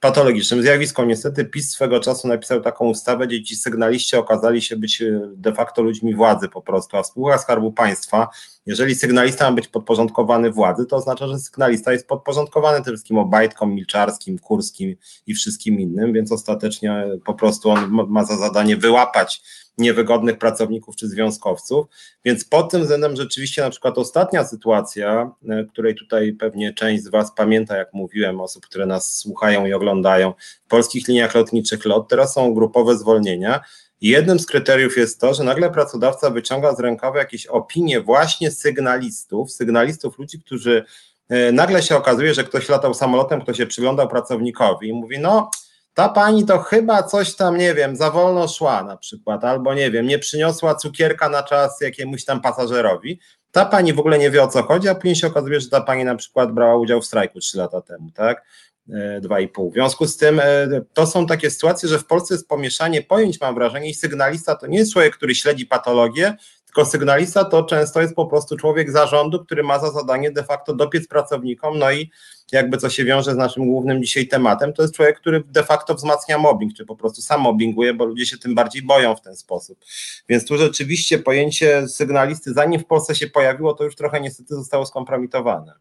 [0.01, 1.09] patologicznym zjawiskom.
[1.09, 5.53] Niestety PiS swego czasu napisał taką ustawę, gdzie ci sygnaliści okazali się być e, de
[5.53, 8.29] facto ludźmi władzy po prostu, a spółka Skarbu Państwa,
[8.67, 13.75] jeżeli sygnalista ma być podporządkowany władzy, to oznacza, że sygnalista jest podporządkowany tym wszystkim Obajtkom,
[13.75, 19.43] Milczarskim, Kurskim i wszystkim innym, więc ostatecznie po prostu on ma za zadanie wyłapać
[19.79, 21.87] niewygodnych pracowników czy związkowców.
[22.25, 27.09] Więc pod tym względem rzeczywiście na przykład ostatnia sytuacja, e, której tutaj pewnie część z
[27.09, 30.35] Was pamięta, jak mówiłem, osób, które nas słuchają i oglądają,
[30.67, 33.61] w polskich liniach lotniczych LOT, teraz są grupowe zwolnienia.
[34.01, 39.53] Jednym z kryteriów jest to, że nagle pracodawca wyciąga z rękawa jakieś opinie właśnie sygnalistów,
[39.53, 40.85] sygnalistów ludzi, którzy
[41.29, 45.51] e, nagle się okazuje, że ktoś latał samolotem, kto się przyglądał pracownikowi i mówi, no
[45.99, 49.91] ta pani to chyba coś tam, nie wiem, za wolno szła na przykład, albo nie
[49.91, 53.21] wiem, nie przyniosła cukierka na czas jakiemuś tam pasażerowi.
[53.53, 55.81] Ta pani w ogóle nie wie o co chodzi, a później się okazuje, że ta
[55.81, 58.45] pani na przykład brała udział w strajku trzy lata temu, tak?
[59.21, 59.71] 2,5.
[59.71, 60.41] W związku z tym
[60.93, 64.67] to są takie sytuacje, że w Polsce jest pomieszanie pojęć, mam wrażenie, i sygnalista to
[64.67, 69.45] nie jest człowiek, który śledzi patologię, tylko sygnalista to często jest po prostu człowiek zarządu,
[69.45, 72.11] który ma za zadanie de facto dopiec pracownikom, no i
[72.53, 75.95] jakby co się wiąże z naszym głównym dzisiaj tematem, to jest człowiek, który de facto
[75.95, 79.37] wzmacnia mobbing, czy po prostu sam mobbinguje, bo ludzie się tym bardziej boją w ten
[79.37, 79.85] sposób.
[80.29, 84.87] Więc tu rzeczywiście pojęcie sygnalisty, zanim w Polsce się pojawiło, to już trochę niestety zostało
[84.87, 85.73] skompromitowane.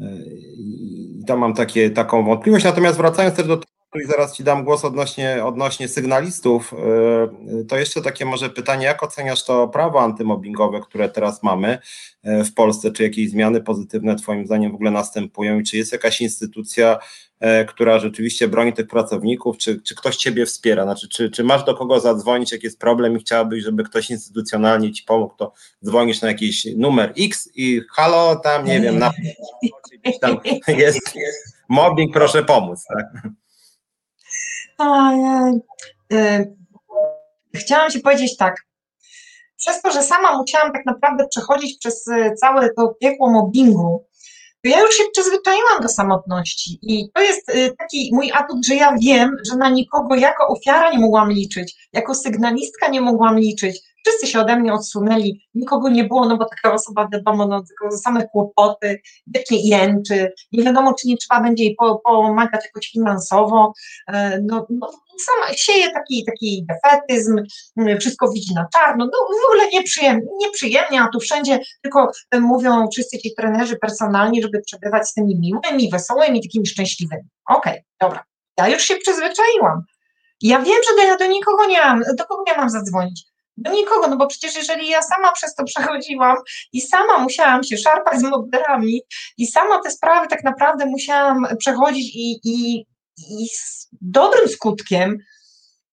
[0.00, 2.64] I to mam takie, taką wątpliwość.
[2.64, 3.60] Natomiast wracając też do
[3.94, 9.02] i zaraz Ci dam głos odnośnie, odnośnie sygnalistów, e, to jeszcze takie może pytanie, jak
[9.02, 11.78] oceniasz to prawo antymobbingowe, które teraz mamy
[12.22, 15.58] e, w Polsce, czy jakieś zmiany pozytywne Twoim zdaniem w ogóle następują?
[15.58, 16.98] I czy jest jakaś instytucja,
[17.40, 21.64] e, która rzeczywiście broni tych pracowników, czy, czy ktoś Ciebie wspiera, znaczy czy, czy masz
[21.64, 25.52] do kogo zadzwonić, jak jest problem i chciałabyś, żeby ktoś instytucjonalnie Ci pomógł, to
[25.84, 29.10] dzwonisz na jakiś numer X i halo, tam nie wiem, na,
[30.20, 30.36] tam
[30.68, 33.32] jest, jest mobbing, proszę pomóc, tak?
[36.12, 36.56] Y,
[37.54, 38.56] chciałam Ci powiedzieć tak.
[39.56, 44.08] Przez to, że sama musiałam tak naprawdę przechodzić przez y, całe to piekło mobbingu,
[44.64, 46.78] to ja już się przyzwyczaiłam do samotności.
[46.82, 50.90] I to jest y, taki mój atut, że ja wiem, że na nikogo jako ofiara
[50.90, 53.80] nie mogłam liczyć, jako sygnalistka nie mogłam liczyć.
[54.06, 58.26] Wszyscy się ode mnie odsunęli, nikogo nie było, no bo taka osoba, wiadomo, no, same
[58.26, 63.72] kłopoty, wiecznie jęczy, nie wiadomo, czy nie trzeba będzie jej pomagać jakoś finansowo.
[64.08, 64.90] E, no, no,
[65.26, 67.42] sama sieje taki, taki defetyzm,
[68.00, 73.18] wszystko widzi na czarno, no w ogóle nieprzyjemnie, nieprzyjemnie, a tu wszędzie tylko mówią wszyscy
[73.18, 77.28] ci trenerzy personalni, żeby przebywać z tymi miłymi, wesołymi, takimi szczęśliwymi.
[77.48, 78.24] Okej, okay, dobra,
[78.58, 79.82] ja już się przyzwyczaiłam.
[80.42, 83.24] Ja wiem, że ja do nikogo nie mam, do kogo ja mam zadzwonić.
[83.60, 86.36] Do nikogo, no bo przecież jeżeli ja sama przez to przechodziłam
[86.72, 89.00] i sama musiałam się szarpać z moderami
[89.38, 95.18] i sama te sprawy tak naprawdę musiałam przechodzić i, i, i z dobrym skutkiem,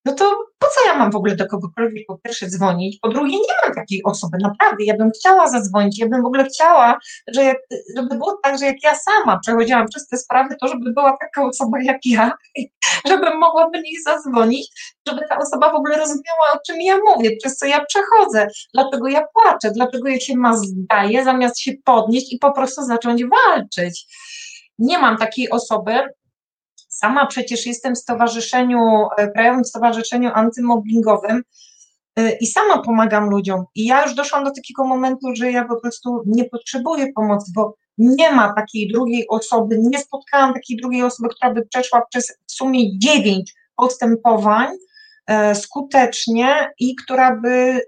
[0.05, 2.99] no to po co ja mam w ogóle do kogokolwiek po pierwsze dzwonić?
[3.01, 4.83] Po drugie, nie mam takiej osoby, naprawdę.
[4.83, 7.57] Ja bym chciała zadzwonić, ja bym w ogóle chciała, że jak,
[7.97, 11.47] żeby było tak, że jak ja sama przechodziłam przez te sprawy, to żeby była taka
[11.47, 12.31] osoba jak ja,
[13.09, 17.37] żebym mogła do niej zadzwonić, żeby ta osoba w ogóle rozumiała, o czym ja mówię,
[17.37, 22.33] przez co ja przechodzę, dlaczego ja płaczę, dlaczego ja się ma zdaje, zamiast się podnieść
[22.33, 24.05] i po prostu zacząć walczyć.
[24.79, 25.93] Nie mam takiej osoby,
[26.95, 28.79] Sama przecież jestem w stowarzyszeniu,
[29.17, 31.43] e, Krajowym Stowarzyszeniu Antymobbingowym
[32.15, 33.63] e, i sama pomagam ludziom.
[33.75, 37.75] I ja już doszłam do takiego momentu, że ja po prostu nie potrzebuję pomocy, bo
[37.97, 42.51] nie ma takiej drugiej osoby, nie spotkałam takiej drugiej osoby, która by przeszła przez w
[42.51, 44.67] sumie dziewięć postępowań
[45.27, 47.81] e, skutecznie i która by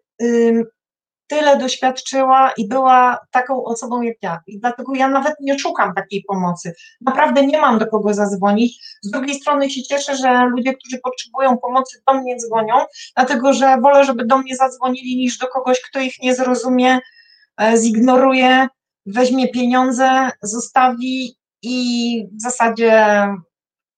[1.28, 4.40] tyle doświadczyła i była taką osobą jak ja.
[4.48, 6.74] I dlatego ja nawet nie szukam takiej pomocy.
[7.02, 8.80] Naprawdę nie mam do kogo zadzwonić.
[9.02, 12.76] Z drugiej strony się cieszę, że ludzie, którzy potrzebują pomocy, do mnie dzwonią,
[13.16, 17.00] dlatego że wolę, żeby do mnie zadzwonili, niż do kogoś, kto ich nie zrozumie,
[17.62, 18.68] e, zignoruje,
[19.06, 23.08] weźmie pieniądze, zostawi i w zasadzie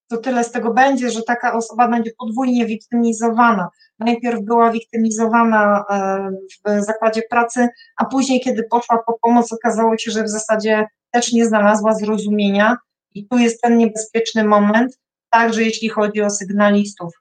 [0.10, 3.70] to tyle z tego będzie, że taka osoba będzie podwójnie wiktymizowana.
[4.00, 7.68] Najpierw była wiktymizowana e, w zakładzie pracy,
[7.98, 12.78] a później, kiedy poszła po pomoc, okazało się, że w zasadzie też nie znalazła zrozumienia.
[13.16, 17.14] I tu jest ten niebezpieczny moment, także jeśli chodzi o sygnalistów.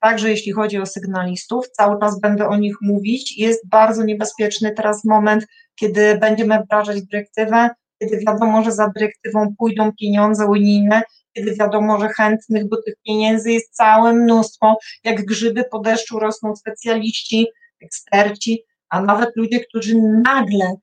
[0.00, 3.38] Także jeśli chodzi o sygnalistów, cały czas będę o nich mówić.
[3.38, 7.70] Jest bardzo niebezpieczny teraz moment, kiedy będziemy wdrażać dyrektywę,
[8.02, 13.52] kiedy wiadomo, że za dyrektywą pójdą pieniądze unijne kiedy wiadomo, że chętnych do tych pieniędzy
[13.52, 17.46] jest całe mnóstwo, jak grzyby po deszczu rosną specjaliści,
[17.82, 20.74] eksperci, a nawet ludzie, którzy nagle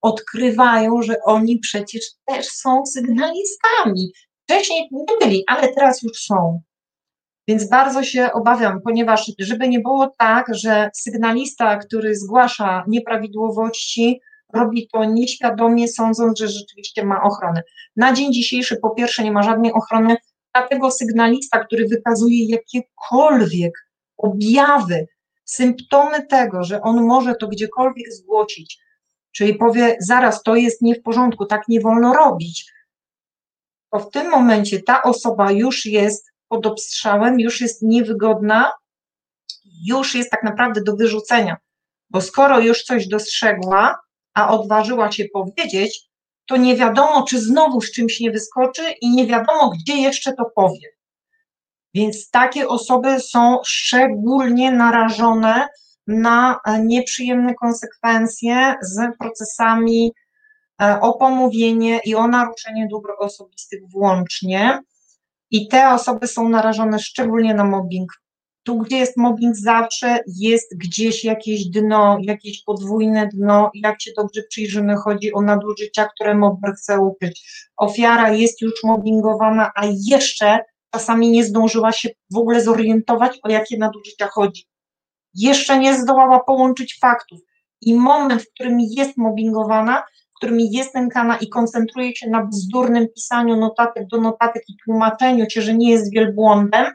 [0.00, 4.12] odkrywają, że oni przecież też są sygnalistami.
[4.42, 6.60] Wcześniej nie byli, ale teraz już są.
[7.48, 14.20] Więc bardzo się obawiam, ponieważ żeby nie było tak, że sygnalista, który zgłasza nieprawidłowości,
[14.54, 17.62] robi to nieświadomie, sądząc, że rzeczywiście ma ochronę.
[17.96, 20.16] Na dzień dzisiejszy po pierwsze nie ma żadnej ochrony,
[20.54, 23.72] dlatego sygnalista, który wykazuje jakiekolwiek
[24.16, 25.06] objawy,
[25.44, 28.78] symptomy tego, że on może to gdziekolwiek zgłosić,
[29.32, 32.72] czyli powie, zaraz to jest nie w porządku, tak nie wolno robić,
[33.94, 38.72] to w tym momencie ta osoba już jest pod obstrzałem, już jest niewygodna,
[39.86, 41.56] już jest tak naprawdę do wyrzucenia,
[42.10, 43.98] bo skoro już coś dostrzegła,
[44.34, 46.02] a odważyła się powiedzieć,
[46.46, 50.44] to nie wiadomo, czy znowu z czymś nie wyskoczy i nie wiadomo, gdzie jeszcze to
[50.56, 50.88] powie.
[51.94, 55.68] Więc takie osoby są szczególnie narażone
[56.06, 60.12] na nieprzyjemne konsekwencje z procesami
[61.00, 64.80] o pomówienie i o naruszenie dóbr osobistych włącznie.
[65.50, 68.12] I te osoby są narażone szczególnie na mobbing.
[68.64, 73.70] Tu, gdzie jest mobbing, zawsze jest gdzieś jakieś dno, jakieś podwójne dno.
[73.74, 77.68] Jak się dobrze przyjrzymy, chodzi o nadużycia, które mobber chce ukryć.
[77.76, 80.58] Ofiara jest już mobbingowana, a jeszcze
[80.94, 84.66] czasami nie zdążyła się w ogóle zorientować, o jakie nadużycia chodzi.
[85.34, 87.40] Jeszcze nie zdołała połączyć faktów.
[87.80, 93.08] I moment, w którym jest mobbingowana, w którym jest nękana i koncentruje się na bzdurnym
[93.14, 96.86] pisaniu notatek do notatek i tłumaczeniu się, że nie jest wielbłądem,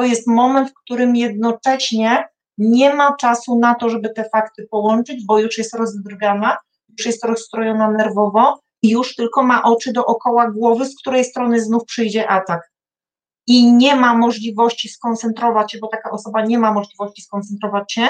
[0.00, 2.28] to jest moment, w którym jednocześnie
[2.58, 6.56] nie ma czasu na to, żeby te fakty połączyć, bo już jest rozdrgana,
[6.98, 11.84] już jest rozstrojona nerwowo i już tylko ma oczy dookoła głowy, z której strony znów
[11.84, 12.70] przyjdzie atak.
[13.46, 18.08] I nie ma możliwości skoncentrować się, bo taka osoba nie ma możliwości skoncentrować się.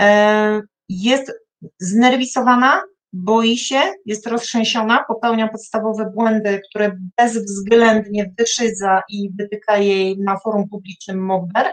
[0.00, 1.32] E, jest
[1.78, 2.82] znerwisowana,
[3.12, 10.68] boi się, jest roztrzęsiona, popełnia podstawowe błędy, które bezwzględnie wyszydza i wytyka jej na forum
[10.68, 11.66] publicznym mobber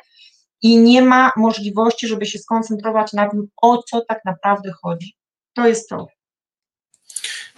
[0.61, 5.15] i nie ma możliwości, żeby się skoncentrować na tym, o co tak naprawdę chodzi.
[5.53, 6.07] To jest to.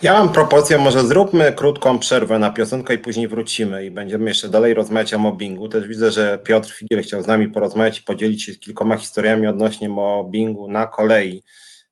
[0.01, 4.49] Ja mam propozycję, może zróbmy krótką przerwę na piosenkę i później wrócimy i będziemy jeszcze
[4.49, 5.69] dalej rozmawiać o mobbingu.
[5.69, 9.89] Też widzę, że Piotr Figiel chciał z nami porozmawiać i podzielić się kilkoma historiami odnośnie
[9.89, 11.43] mobbingu na kolei.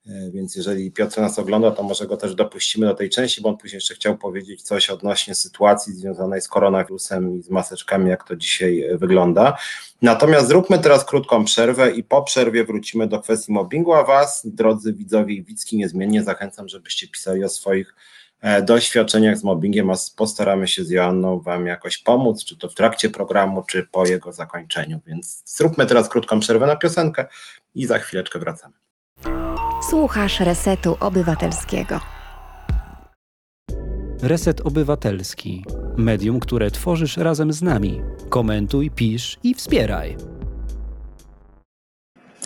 [0.10, 3.50] E, więc jeżeli Piotr nas ogląda, to może go też dopuścimy do tej części, bo
[3.50, 8.28] on później jeszcze chciał powiedzieć coś odnośnie sytuacji związanej z koronawirusem i z maseczkami, jak
[8.28, 9.58] to dzisiaj e, wygląda.
[10.02, 14.94] Natomiast zróbmy teraz krótką przerwę i po przerwie wrócimy do kwestii mobbingu, a Was, drodzy
[14.94, 17.96] widzowie i widzki, niezmiennie zachęcam, żebyście pisali o swoich
[18.42, 22.74] e, doświadczeniach z mobbingiem, a postaramy się z Joanną Wam jakoś pomóc, czy to w
[22.74, 25.00] trakcie programu, czy po jego zakończeniu.
[25.08, 27.26] Więc zróbmy teraz krótką przerwę na piosenkę
[27.76, 28.87] i za chwileczkę wracamy.
[29.90, 32.00] Słuchasz Resetu Obywatelskiego.
[34.22, 35.66] Reset Obywatelski.
[35.98, 38.02] Medium, które tworzysz razem z nami.
[38.30, 40.18] Komentuj, pisz i wspieraj.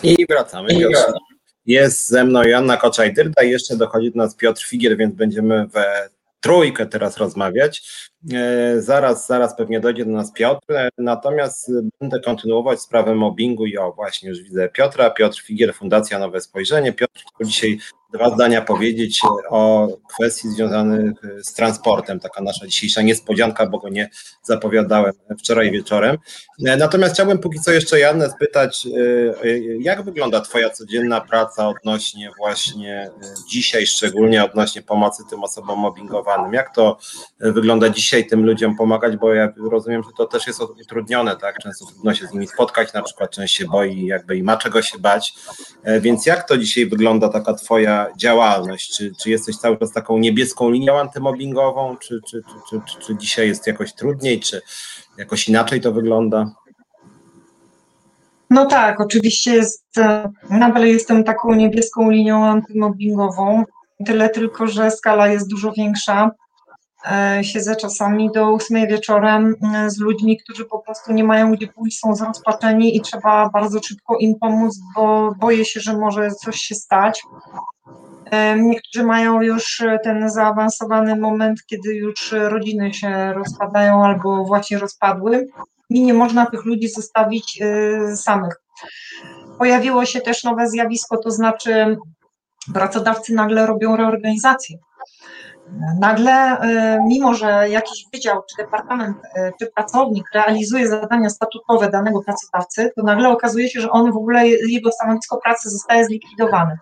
[0.03, 0.69] I wracamy.
[1.65, 6.09] Jest ze mną Joanna Koczaj-Dyrda i jeszcze dochodzi do nas Piotr Figiel, więc będziemy we
[6.41, 7.83] trójkę teraz rozmawiać.
[8.33, 13.77] E, zaraz, zaraz pewnie dojdzie do nas Piotr, e, natomiast będę kontynuować sprawę mobbingu i
[13.77, 16.93] o właśnie już widzę Piotra, Piotr Figiel, Fundacja Nowe Spojrzenie.
[16.93, 17.79] Piotr chciał dzisiaj
[18.13, 22.19] dwa zdania powiedzieć o kwestii związanych z transportem.
[22.19, 24.09] Taka nasza dzisiejsza niespodzianka, bo go nie
[24.43, 26.17] zapowiadałem wczoraj wieczorem.
[26.65, 28.87] E, natomiast chciałbym póki co jeszcze Janę spytać,
[29.79, 33.09] jak wygląda Twoja codzienna praca odnośnie właśnie
[33.49, 36.53] dzisiaj, szczególnie odnośnie pomocy tym osobom mobbingowanym?
[36.53, 36.97] Jak to
[37.39, 38.01] wygląda dzisiaj?
[38.01, 41.57] dzisiaj tym ludziom pomagać, bo ja rozumiem, że to też jest utrudnione, tak?
[41.57, 44.81] Często trudno się z nimi spotkać, na przykład część się boi, jakby i ma czego
[44.81, 45.33] się bać.
[45.83, 48.97] E, więc jak to dzisiaj wygląda taka Twoja działalność?
[48.97, 53.47] Czy, czy jesteś cały czas taką niebieską linią antymobbingową, czy, czy, czy, czy, czy dzisiaj
[53.47, 54.61] jest jakoś trudniej, czy
[55.17, 56.51] jakoś inaczej to wygląda?
[58.49, 63.63] No tak, oczywiście jest, e, nadal jestem taką niebieską linią antymobbingową,
[64.05, 66.31] tyle tylko, że skala jest dużo większa.
[67.05, 71.67] E, siedzę czasami do ósmej wieczorem e, z ludźmi, którzy po prostu nie mają gdzie
[71.67, 76.55] pójść, są zrozpaczeni i trzeba bardzo szybko im pomóc, bo boję się, że może coś
[76.55, 77.23] się stać.
[78.25, 85.47] E, niektórzy mają już ten zaawansowany moment, kiedy już rodziny się rozpadają albo właśnie rozpadły
[85.89, 87.59] i nie można tych ludzi zostawić
[88.15, 88.61] samych.
[89.57, 91.97] Pojawiło się też nowe zjawisko, to znaczy
[92.73, 94.77] pracodawcy nagle robią reorganizację
[95.99, 102.21] Nagle, e, mimo że jakiś wydział, czy departament, e, czy pracownik realizuje zadania statutowe danego
[102.23, 106.77] pracodawcy, to nagle okazuje się, że on w ogóle, jego stanowisko pracy zostaje zlikwidowane.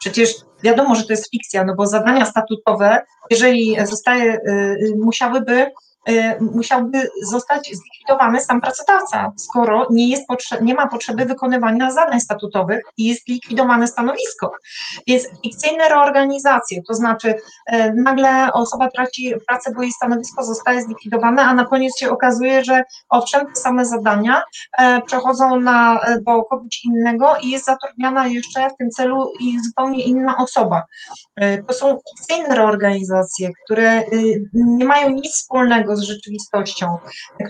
[0.00, 5.91] Przecież wiadomo, że to jest fikcja, no bo zadania statutowe, jeżeli zostaje, e, musiałyby Y,
[6.40, 10.24] musiałby zostać zlikwidowany sam pracodawca, skoro nie, jest
[10.60, 14.52] nie ma potrzeby wykonywania zadań statutowych i jest likwidowane stanowisko.
[15.06, 21.42] Więc fikcyjne reorganizacje, to znaczy y, nagle osoba traci pracę, bo jej stanowisko zostaje zlikwidowane,
[21.42, 24.42] a na koniec się okazuje, że owszem, te same zadania
[24.80, 30.04] y, przechodzą na, do kogoś innego i jest zatrudniana jeszcze w tym celu i zupełnie
[30.04, 30.82] inna osoba.
[31.68, 34.02] To są fikcyjne reorganizacje, które
[34.52, 36.98] nie mają nic wspólnego z rzeczywistością,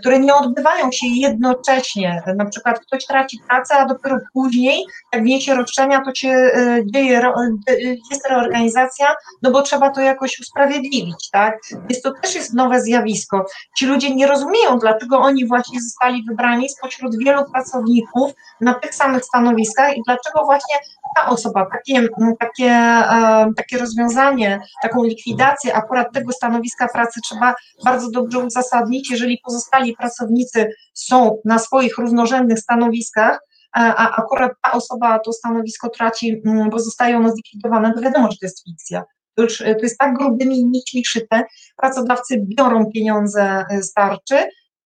[0.01, 2.23] które nie odbywają się jednocześnie.
[2.37, 7.23] Na przykład ktoś traci pracę, a dopiero później, jak wniesie roszczenia, to się e, dzieje,
[7.23, 7.75] e,
[8.11, 11.59] jest reorganizacja, no bo trzeba to jakoś usprawiedliwić, tak?
[11.89, 13.47] Więc to też jest nowe zjawisko.
[13.79, 19.25] Ci ludzie nie rozumieją, dlaczego oni właśnie zostali wybrani spośród wielu pracowników na tych samych
[19.25, 20.79] stanowiskach i dlaczego właśnie
[21.17, 22.09] ta osoba, takie,
[22.41, 29.39] takie, e, takie rozwiązanie, taką likwidację akurat tego stanowiska pracy trzeba bardzo dobrze uzasadnić, jeżeli
[29.45, 33.41] pozostali pracownicy są na swoich równorzędnych stanowiskach,
[33.73, 38.37] a akurat ta osoba to stanowisko traci, mm, bo zostaje ono zlikwidowane, to wiadomo, że
[38.41, 39.05] to jest fikcja.
[39.35, 41.45] To, już, to jest tak grubymi nićmi szyte,
[41.77, 44.37] pracodawcy biorą pieniądze z tarczy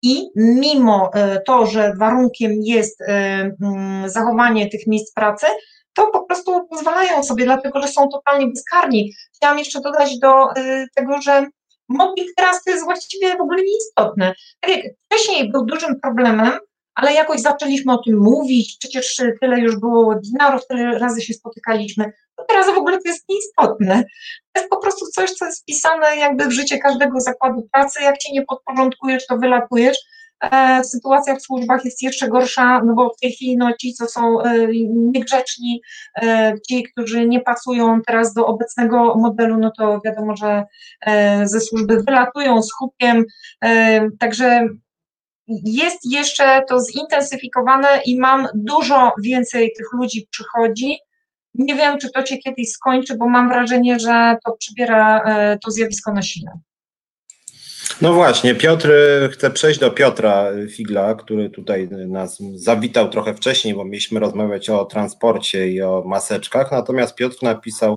[0.02, 3.06] i mimo e, to, że warunkiem jest e,
[3.62, 5.46] mm, zachowanie tych miejsc pracy,
[5.94, 9.12] to po prostu pozwalają sobie, dlatego że są totalnie bezkarni.
[9.36, 11.46] Chciałam jeszcze dodać do e, tego, że
[11.88, 14.34] mobbing teraz to jest właściwie w ogóle nieistotne.
[14.60, 16.52] Tak jak wcześniej był dużym problemem,
[16.94, 22.12] ale jakoś zaczęliśmy o tym mówić, przecież tyle już było webinarów, tyle razy się spotykaliśmy,
[22.36, 24.04] to teraz w ogóle to jest nieistotne.
[24.52, 28.18] To jest po prostu coś, co jest wpisane jakby w życie każdego zakładu pracy, jak
[28.18, 29.98] cię nie podporządkujesz, to wylatujesz.
[30.42, 34.06] E, sytuacja w służbach jest jeszcze gorsza, no bo w tej chwili no, ci, co
[34.06, 35.80] są e, niegrzeczni,
[36.22, 40.64] e, ci, którzy nie pasują teraz do obecnego modelu, no to wiadomo, że
[41.44, 43.24] ze służby wylatują z hupiem,
[44.18, 44.68] także
[45.64, 50.98] jest jeszcze to zintensyfikowane i mam dużo więcej tych ludzi przychodzi.
[51.54, 55.24] Nie wiem, czy to się kiedyś skończy, bo mam wrażenie, że to przybiera
[55.64, 56.50] to zjawisko na sile.
[58.00, 58.92] No właśnie, Piotr,
[59.32, 64.84] chcę przejść do Piotra Figla, który tutaj nas zawitał trochę wcześniej, bo mieliśmy rozmawiać o
[64.84, 66.72] transporcie i o maseczkach.
[66.72, 67.96] Natomiast Piotr napisał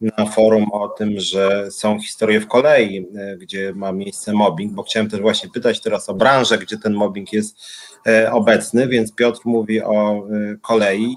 [0.00, 3.06] na forum o tym, że są historie w kolei,
[3.38, 7.32] gdzie ma miejsce mobbing, bo chciałem też właśnie pytać teraz o branżę, gdzie ten mobbing
[7.32, 7.58] jest
[8.06, 10.26] e, obecny, więc Piotr mówi o
[10.62, 11.16] kolei.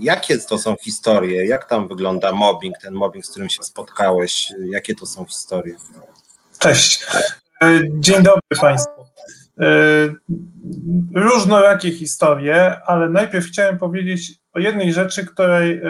[0.00, 1.46] Jakie to są historie?
[1.46, 4.52] Jak tam wygląda mobbing, ten mobbing, z którym się spotkałeś?
[4.70, 5.76] Jakie to są historie?
[6.58, 7.06] Cześć.
[7.62, 9.04] E, dzień dobry Państwu.
[9.60, 9.64] E,
[11.14, 15.82] różnorakie historie, ale najpierw chciałem powiedzieć o jednej rzeczy, której e,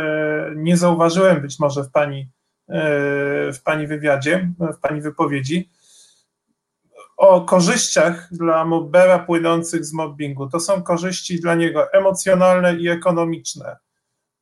[0.57, 2.29] nie zauważyłem być może w Pani,
[3.53, 5.71] w pani wywiadzie, w Pani wypowiedzi.
[7.17, 10.49] O korzyściach dla mobbera płynących z mobbingu.
[10.49, 13.77] To są korzyści dla niego emocjonalne i ekonomiczne.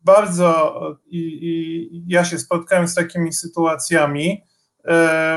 [0.00, 4.42] Bardzo i, i ja się spotkałem z takimi sytuacjami,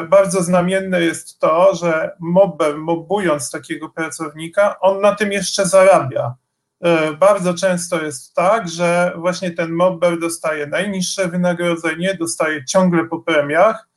[0.09, 6.35] bardzo znamienne jest to, że mobber, mobbując takiego pracownika, on na tym jeszcze zarabia.
[6.83, 13.19] E, bardzo często jest tak, że właśnie ten mobber dostaje najniższe wynagrodzenie, dostaje ciągle po
[13.19, 13.87] premiach,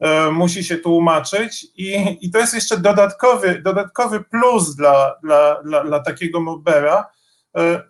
[0.00, 5.84] e, musi się tłumaczyć i, i to jest jeszcze dodatkowy, dodatkowy plus dla, dla, dla,
[5.84, 7.06] dla takiego mobbera,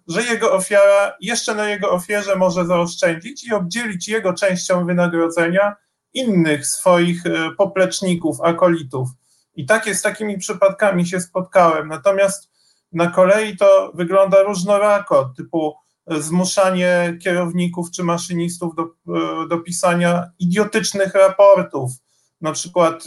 [0.09, 5.77] że jego ofiara jeszcze na jego ofierze może zaoszczędzić i obdzielić jego częścią wynagrodzenia
[6.17, 9.09] innych swoich e, popleczników, akolitów.
[9.55, 11.89] I takie z takimi przypadkami się spotkałem.
[11.89, 12.51] Natomiast
[12.93, 15.75] na kolei to wygląda różnorako, typu
[16.07, 21.91] e, zmuszanie kierowników czy maszynistów do, e, do pisania idiotycznych raportów.
[22.41, 23.05] Na przykład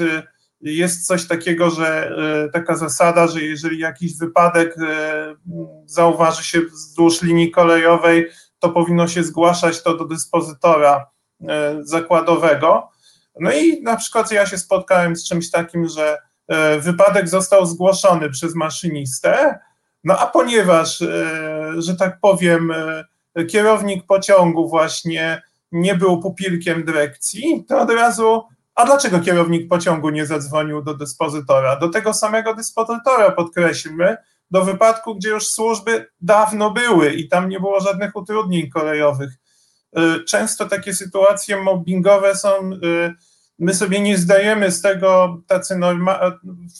[0.61, 2.11] jest coś takiego, że
[2.53, 4.75] taka zasada, że jeżeli jakiś wypadek
[5.85, 8.27] zauważy się wzdłuż linii kolejowej,
[8.59, 11.05] to powinno się zgłaszać to do dyspozytora
[11.81, 12.89] zakładowego.
[13.39, 16.17] No i na przykład ja się spotkałem z czymś takim, że
[16.47, 19.59] e, wypadek został zgłoszony przez maszynistę,
[20.03, 22.71] no a ponieważ, e, że tak powiem,
[23.35, 28.43] e, kierownik pociągu właśnie nie był pupilkiem dyrekcji, to od razu,
[28.75, 31.75] a dlaczego kierownik pociągu nie zadzwonił do dyspozytora?
[31.75, 34.17] Do tego samego dyspozytora, podkreślmy,
[34.51, 39.29] do wypadku, gdzie już służby dawno były i tam nie było żadnych utrudnień kolejowych.
[40.27, 42.49] Często takie sytuacje mobbingowe są
[43.59, 46.31] my sobie nie zdajemy z tego tacy norma-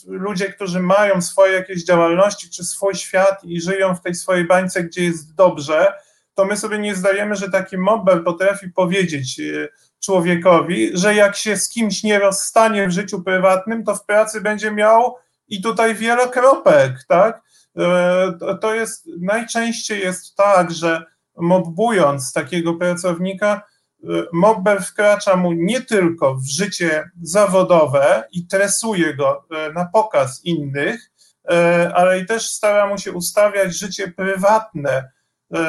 [0.06, 4.84] ludzie, którzy mają swoje jakieś działalności czy swój świat i żyją w tej swojej bańce,
[4.84, 5.92] gdzie jest dobrze,
[6.34, 9.68] to my sobie nie zdajemy, że taki mobber potrafi powiedzieć e,
[10.04, 14.70] człowiekowi, że jak się z kimś nie rozstanie w życiu prywatnym, to w pracy będzie
[14.70, 15.16] miał
[15.48, 17.42] i tutaj wiele kropek, tak?
[17.78, 21.04] E, to jest najczęściej jest tak, że
[21.36, 23.62] mobbując takiego pracownika,
[24.32, 31.10] Mobber wkracza mu nie tylko w życie zawodowe i tresuje go e, na pokaz innych,
[31.50, 35.10] e, ale i też stara mu się ustawiać życie prywatne.
[35.54, 35.60] E,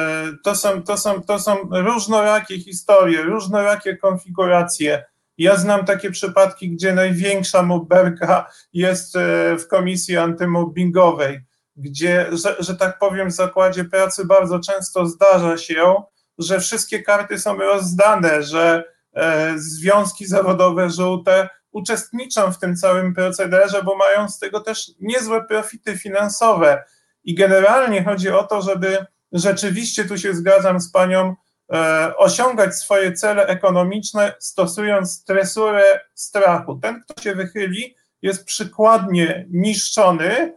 [0.44, 5.04] to są, to są, to są różnorakie historie, różnorakie konfiguracje
[5.38, 9.14] Ja znam takie przypadki, gdzie największa mobberka jest
[9.58, 11.40] w komisji antymobbingowej,
[11.76, 15.94] gdzie, że, że tak powiem, w zakładzie pracy bardzo często zdarza się,
[16.38, 23.82] że wszystkie karty są rozdane, że e, związki zawodowe żółte uczestniczą w tym całym procederze,
[23.82, 26.84] bo mają z tego też niezłe profity finansowe.
[27.24, 31.34] I generalnie chodzi o to, żeby rzeczywiście, tu się zgadzam z panią,
[31.72, 36.78] e, osiągać swoje cele ekonomiczne, stosując stresurę strachu.
[36.82, 40.54] Ten, kto się wychyli, jest przykładnie niszczony,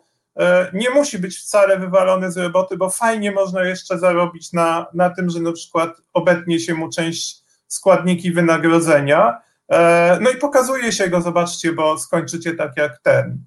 [0.74, 5.30] nie musi być wcale wywalony z roboty, bo fajnie można jeszcze zarobić na, na tym,
[5.30, 9.42] że na przykład obetnie się mu część składniki wynagrodzenia.
[9.72, 13.46] E, no i pokazuje się go, zobaczcie, bo skończycie tak jak ten.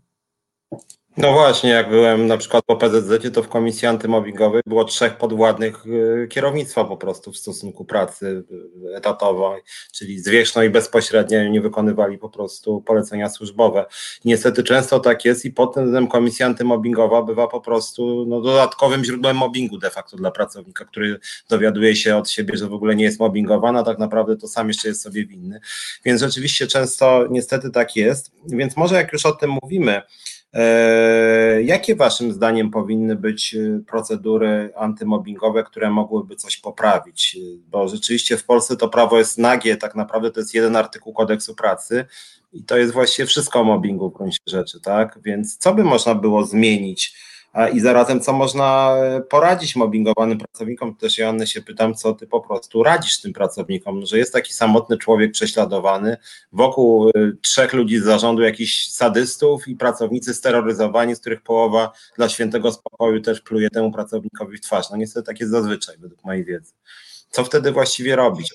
[1.21, 5.87] No właśnie, jak byłem na przykład po PZZ, to w komisji antymobbingowej było trzech podwładnych
[5.87, 8.45] y, kierownictwa po prostu w stosunku pracy
[8.93, 9.63] y, etatowej,
[9.93, 13.87] czyli zwierzchno i bezpośrednio nie wykonywali po prostu polecenia służbowe.
[14.25, 19.79] Niestety często tak jest i potem komisja antymobbingowa bywa po prostu no, dodatkowym źródłem mobbingu
[19.79, 23.79] de facto dla pracownika, który dowiaduje się od siebie, że w ogóle nie jest mobbingowany,
[23.79, 25.61] a tak naprawdę to sam jeszcze jest sobie winny.
[26.05, 28.31] Więc rzeczywiście często niestety tak jest.
[28.47, 30.38] Więc może jak już o tym mówimy, E,
[31.65, 37.37] jakie Waszym zdaniem powinny być e, procedury antymobbingowe, które mogłyby coś poprawić?
[37.71, 41.55] Bo rzeczywiście w Polsce to prawo jest nagie, tak naprawdę to jest jeden artykuł kodeksu
[41.55, 42.05] pracy
[42.53, 45.19] i to jest właściwie wszystko o mobbingu w gruncie rzeczy, tak?
[45.23, 47.15] Więc co by można było zmienić?
[47.67, 50.97] I zarazem co można e, poradzić mobbingowanym pracownikom.
[50.97, 54.99] Też Joanny się pytam, co ty po prostu radzisz tym pracownikom, że jest taki samotny
[54.99, 56.17] człowiek prześladowany,
[56.53, 62.29] wokół e, trzech ludzi z zarządu jakichś sadystów i pracownicy steroryzowani, z których połowa dla
[62.29, 64.91] świętego spokoju też pluje temu pracownikowi w twarz.
[64.91, 66.73] No niestety tak jest zazwyczaj, według mojej wiedzy.
[67.31, 68.55] Co wtedy właściwie robić?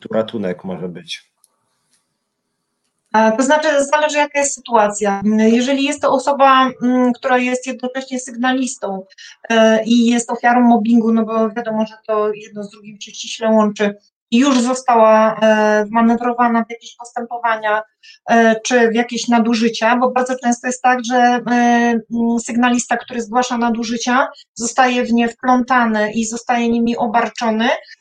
[0.00, 1.29] Tu ratunek może być.
[3.12, 5.22] To znaczy, zależy jaka jest sytuacja.
[5.38, 9.06] Jeżeli jest to osoba, mm, która jest jednocześnie sygnalistą
[9.50, 13.50] e, i jest ofiarą mobbingu, no bo wiadomo, że to jedno z drugim się ściśle
[13.50, 13.94] łączy,
[14.30, 17.82] i już została e, wmanewrowana w jakieś postępowania
[18.30, 22.00] e, czy w jakieś nadużycia, bo bardzo często jest tak, że mm,
[22.40, 27.99] sygnalista, który zgłasza nadużycia, zostaje w nie wplątany i zostaje nimi obarczony, E,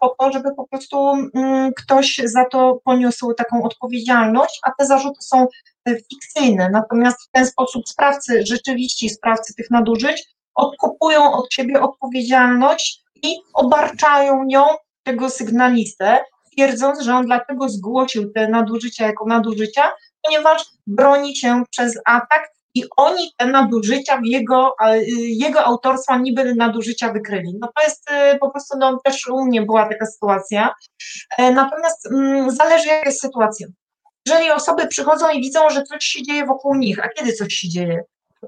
[0.00, 5.22] po to, żeby po prostu mm, ktoś za to poniósł taką odpowiedzialność, a te zarzuty
[5.22, 5.46] są
[5.88, 6.70] e, fikcyjne.
[6.72, 14.44] Natomiast w ten sposób sprawcy, rzeczywiście sprawcy tych nadużyć, odkupują od siebie odpowiedzialność i obarczają
[14.44, 14.64] nią
[15.02, 16.18] tego sygnalistę,
[16.52, 19.92] twierdząc, że on dlatego zgłosił te nadużycia jako nadużycia,
[20.22, 24.74] ponieważ broni się przez atak i oni te nadużycia jego,
[25.16, 27.58] jego autorstwa niby nadużycia wykryli.
[27.60, 30.74] No to jest y, po prostu, no też u mnie była taka sytuacja.
[31.38, 33.66] E, natomiast mm, zależy jaka jest sytuacja.
[34.26, 37.68] Jeżeli osoby przychodzą i widzą, że coś się dzieje wokół nich, a kiedy coś się
[37.68, 38.00] dzieje?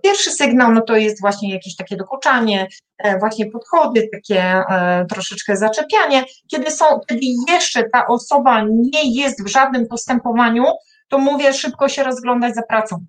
[0.03, 2.66] Pierwszy sygnał no to jest właśnie jakieś takie dokuczanie,
[2.99, 6.24] e, właśnie podchody, takie e, troszeczkę zaczepianie.
[6.51, 10.64] Kiedy są, kiedy jeszcze ta osoba nie jest w żadnym postępowaniu,
[11.09, 13.07] to mówię szybko się rozglądać za pracą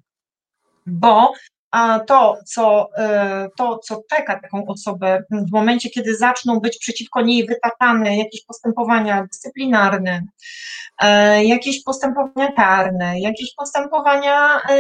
[0.92, 1.34] bo
[2.08, 7.46] to co, e, to, co czeka taką osobę w momencie, kiedy zaczną być przeciwko niej
[7.46, 10.22] wytaczane jakieś postępowania dyscyplinarne,
[11.02, 14.78] e, jakieś postępowania karne, jakieś postępowania e,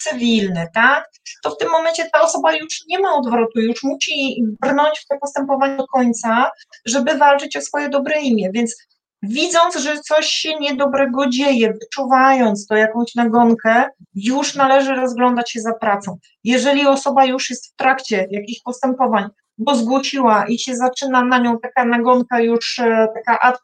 [0.00, 1.10] cywilne, tak,
[1.42, 5.18] to w tym momencie ta osoba już nie ma odwrotu, już musi brnąć w te
[5.18, 6.50] postępowania do końca,
[6.86, 8.76] żeby walczyć o swoje dobre imię, więc
[9.22, 15.72] widząc, że coś się niedobrego dzieje, wyczuwając to jakąś nagonkę, już należy rozglądać się za
[15.72, 16.18] pracą.
[16.44, 21.58] Jeżeli osoba już jest w trakcie jakichś postępowań, bo zgłosiła i się zaczyna na nią
[21.58, 23.58] taka nagonka już e, taka ad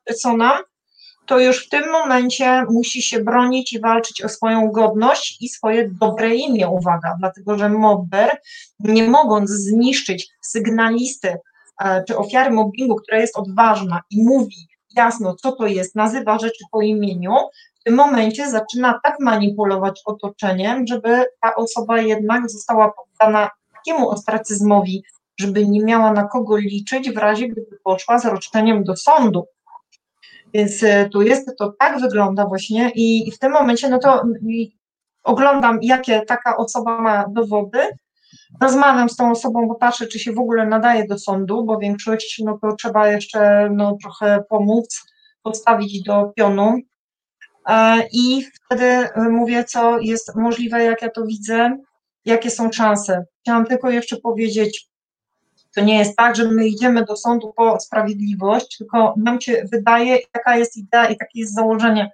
[1.27, 5.91] to już w tym momencie musi się bronić i walczyć o swoją godność i swoje
[6.01, 8.37] dobre imię, uwaga, dlatego że mobber,
[8.81, 11.37] nie mogąc zniszczyć sygnalisty
[11.81, 16.65] e, czy ofiary mobbingu, która jest odważna i mówi, jasno, co to jest, nazywa rzeczy
[16.71, 17.33] po imieniu,
[17.81, 25.05] w tym momencie zaczyna tak manipulować otoczeniem, żeby ta osoba jednak została poddana takiemu ostracyzmowi,
[25.41, 29.47] żeby nie miała na kogo liczyć w razie, gdyby poszła z roszczeniem do sądu.
[30.55, 34.23] Więc e, tu jest, to tak wygląda właśnie i w tym momencie, no to
[35.25, 37.79] oglądam, jakie taka osoba ma dowody,
[38.61, 42.43] rozmawiam z tą osobą, bo patrzę, czy się w ogóle nadaje do sądu, bo większość,
[42.45, 45.03] no to trzeba jeszcze no, trochę pomóc,
[45.43, 46.79] postawić do pionu.
[47.69, 51.79] E, I wtedy mówię, co jest możliwe, jak ja to widzę,
[52.25, 53.25] jakie są szanse.
[53.41, 54.89] Chciałam tylko jeszcze powiedzieć,
[55.75, 60.19] to nie jest tak, że my idziemy do sądu po sprawiedliwość, tylko nam się wydaje,
[60.35, 62.11] jaka jest idea i takie jest założenie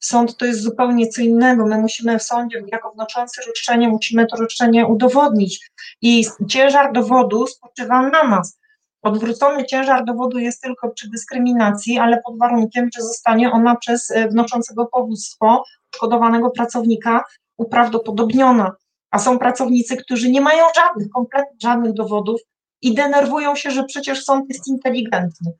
[0.00, 1.66] Sąd to jest zupełnie co innego.
[1.66, 5.70] My musimy w sądzie, jako wnoszący roszczenie, musimy to roszczenie udowodnić.
[6.02, 8.58] I ciężar dowodu spoczywa na nas.
[9.02, 14.28] Odwrócony ciężar dowodu jest tylko przy dyskryminacji, ale pod warunkiem, że zostanie ona przez e,
[14.28, 17.24] wnoszącego powództwo szkodowanego pracownika
[17.56, 18.72] uprawdopodobniona.
[19.10, 22.40] A są pracownicy, którzy nie mają żadnych, kompletnie żadnych dowodów
[22.82, 25.52] i denerwują się, że przecież sąd jest inteligentny.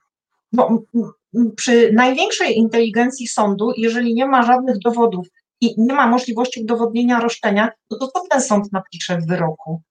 [0.52, 0.82] Bo
[1.56, 5.26] przy największej inteligencji sądu, jeżeli nie ma żadnych dowodów
[5.60, 9.82] i nie ma możliwości udowodnienia roszczenia, no to co ten sąd napisze w wyroku?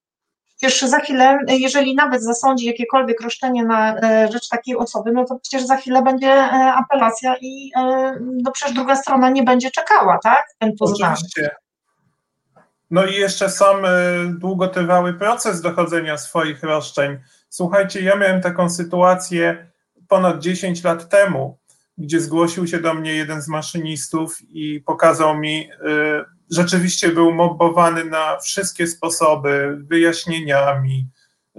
[0.58, 5.40] Przecież za chwilę, jeżeli nawet zasądzi jakiekolwiek roszczenie na e, rzecz takiej osoby, no to
[5.40, 10.20] przecież za chwilę będzie e, apelacja i e, no przecież druga strona nie będzie czekała,
[10.24, 10.46] tak?
[10.60, 10.72] Ten.
[10.80, 11.50] Oczywiście.
[12.92, 13.78] No i jeszcze sam
[14.40, 17.18] długotrwały proces dochodzenia swoich roszczeń.
[17.50, 19.69] Słuchajcie, ja miałem taką sytuację
[20.10, 21.58] ponad 10 lat temu,
[21.98, 25.70] gdzie zgłosił się do mnie jeden z maszynistów i pokazał mi
[26.50, 31.08] rzeczywiście był mobbowany na wszystkie sposoby, wyjaśnieniami,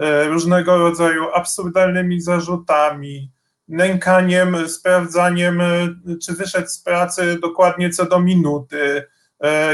[0.00, 3.30] e, różnego rodzaju absurdalnymi zarzutami,
[3.68, 5.88] nękaniem, sprawdzaniem, e,
[6.24, 9.04] czy wyszedł z pracy dokładnie co do minuty,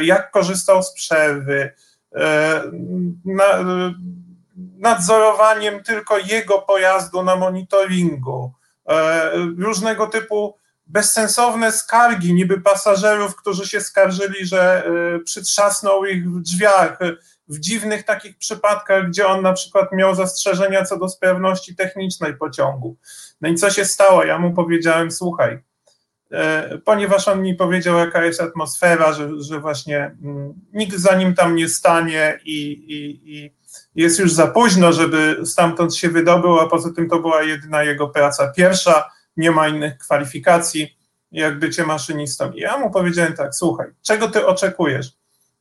[0.03, 1.71] jak korzystał z przerwy,
[4.79, 8.53] nadzorowaniem tylko jego pojazdu na monitoringu,
[9.59, 10.57] różnego typu
[10.87, 16.99] bezsensowne skargi niby pasażerów, którzy się skarżyli, że y, przytrzasnął ich w drzwiach,
[17.49, 22.97] w dziwnych takich przypadkach, gdzie on na przykład miał zastrzeżenia co do sprawności technicznej pociągu.
[23.41, 24.25] No i co się stało?
[24.25, 25.59] Ja mu powiedziałem, słuchaj,
[26.85, 31.57] ponieważ on mi powiedział, jaka jest atmosfera, że, że właśnie mm, nikt za nim tam
[31.57, 33.51] nie stanie i, i, i
[33.95, 38.09] jest już za późno, żeby stamtąd się wydobył, a poza tym to była jedyna jego
[38.09, 40.97] praca pierwsza nie ma innych kwalifikacji
[41.33, 42.53] jak bycie maszynistą.
[42.53, 45.13] I ja mu powiedziałem tak, słuchaj, czego ty oczekujesz?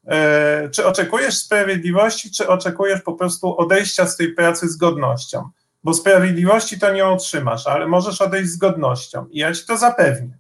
[0.08, 5.50] E, czy oczekujesz sprawiedliwości, czy oczekujesz po prostu odejścia z tej pracy z godnością?
[5.84, 10.38] Bo sprawiedliwości to nie otrzymasz, ale możesz odejść z godnością i ja ci to zapewnię.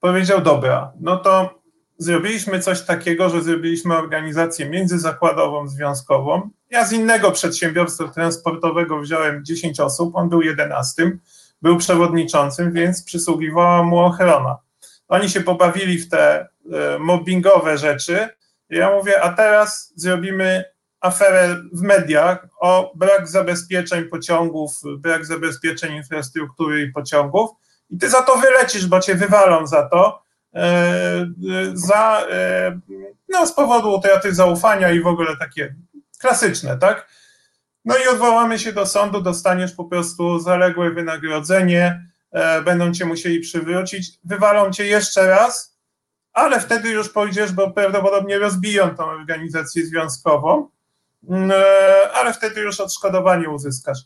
[0.00, 1.62] Powiedział, dobra, no to
[1.98, 6.50] zrobiliśmy coś takiego, że zrobiliśmy organizację międzyzakładową, związkową.
[6.70, 11.18] Ja z innego przedsiębiorstwa transportowego wziąłem 10 osób, on był 11
[11.62, 14.58] był przewodniczącym, więc przysługiwała mu ochrona.
[15.08, 16.48] Oni się pobawili w te e,
[16.98, 18.28] mobbingowe rzeczy.
[18.70, 20.64] Ja mówię, a teraz zrobimy
[21.00, 27.50] aferę w mediach o brak zabezpieczeń pociągów, brak zabezpieczeń infrastruktury i pociągów.
[27.90, 30.22] I ty za to wylecisz, bo cię wywalą za to,
[30.54, 31.26] e, e,
[31.74, 32.26] za,
[33.28, 35.74] no, z powodu utraty zaufania i w ogóle takie
[36.18, 37.08] klasyczne, tak?
[37.84, 43.40] No i odwołamy się do sądu, dostaniesz po prostu zaległe wynagrodzenie, e, będą cię musieli
[43.40, 45.78] przywrócić, wywalą cię jeszcze raz,
[46.32, 50.68] ale wtedy już pójdziesz, bo prawdopodobnie rozbiją tą organizację związkową,
[51.28, 53.98] mm, e, ale wtedy już odszkodowanie uzyskasz.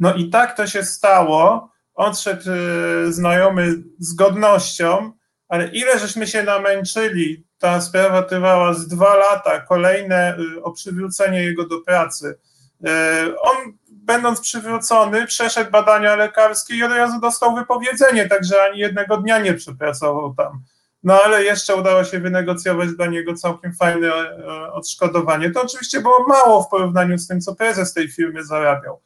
[0.00, 1.72] No i tak to się stało.
[1.94, 5.12] Odszedł e, znajomy z godnością,
[5.48, 11.66] ale ile żeśmy się namęczyli, ta sprawa trwała z dwa lata, kolejne o przywrócenie jego
[11.66, 12.38] do pracy
[12.86, 13.56] E, on,
[13.90, 19.54] będąc przywrócony, przeszedł badania lekarskie i od razu dostał wypowiedzenie, także ani jednego dnia nie
[19.54, 20.62] przepracował tam.
[21.02, 25.50] No ale jeszcze udało się wynegocjować dla niego całkiem fajne e, odszkodowanie.
[25.50, 29.00] To oczywiście było mało w porównaniu z tym, co prezes tej firmy zarabiał.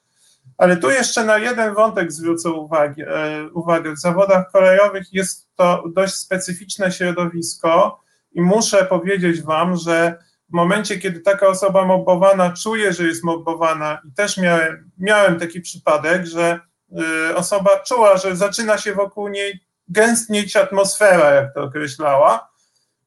[0.59, 3.07] Ale tu jeszcze na jeden wątek zwrócę uwagę.
[3.09, 3.93] E, uwagę.
[3.93, 8.01] W zawodach kolejowych jest to dość specyficzne środowisko
[8.35, 10.18] i muszę powiedzieć Wam, że
[10.53, 15.61] w momencie, kiedy taka osoba mobbowana czuje, że jest mobbowana, i też miałem, miałem taki
[15.61, 16.61] przypadek, że
[17.30, 22.51] y, osoba czuła, że zaczyna się wokół niej gęstnieć atmosfera, jak to określała,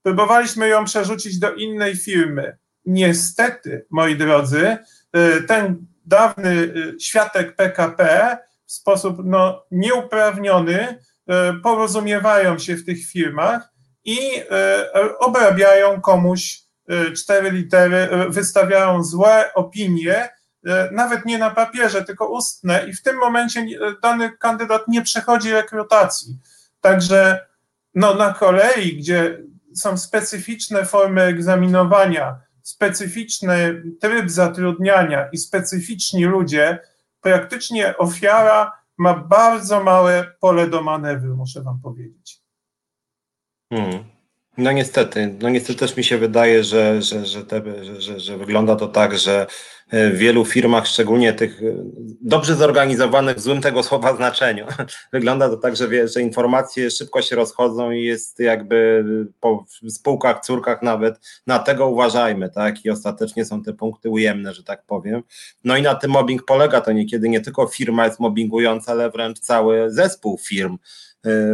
[0.03, 2.57] próbowaliśmy ją przerzucić do innej firmy.
[2.85, 4.77] Niestety, moi drodzy,
[5.17, 10.99] y, ten dawny y, świadek PKP w sposób no, nieuprawniony
[11.63, 13.74] porozumiewają się w tych firmach
[14.05, 14.19] i
[15.19, 20.29] obrabiają komuś Y, cztery litery, wystawiają złe opinie,
[20.91, 23.65] nawet nie na papierze, tylko ustne, i w tym momencie
[24.03, 26.39] dany kandydat nie przechodzi rekrutacji.
[26.81, 27.45] Także
[27.95, 29.43] no, na kolei, gdzie
[29.75, 36.79] są specyficzne formy egzaminowania, specyficzny tryb zatrudniania i specyficzni ludzie,
[37.21, 42.44] praktycznie ofiara ma bardzo małe pole do manewru, muszę Wam powiedzieć.
[43.75, 44.15] Hmm.
[44.57, 47.61] No niestety, no niestety też mi się wydaje, że, że, że, te,
[47.99, 49.47] że, że, wygląda to tak, że
[49.89, 51.75] e, w wielu firmach, szczególnie tych e,
[52.21, 54.65] dobrze zorganizowanych w złym tego słowa znaczeniu,
[55.13, 59.05] wygląda to tak, że, wie, że informacje szybko się rozchodzą i jest jakby
[59.39, 64.63] po spółkach, córkach nawet, na tego uważajmy, tak, i ostatecznie są te punkty ujemne, że
[64.63, 65.23] tak powiem.
[65.63, 69.39] No i na tym mobbing polega to niekiedy nie tylko firma jest mobbingująca, ale wręcz
[69.39, 70.77] cały zespół firm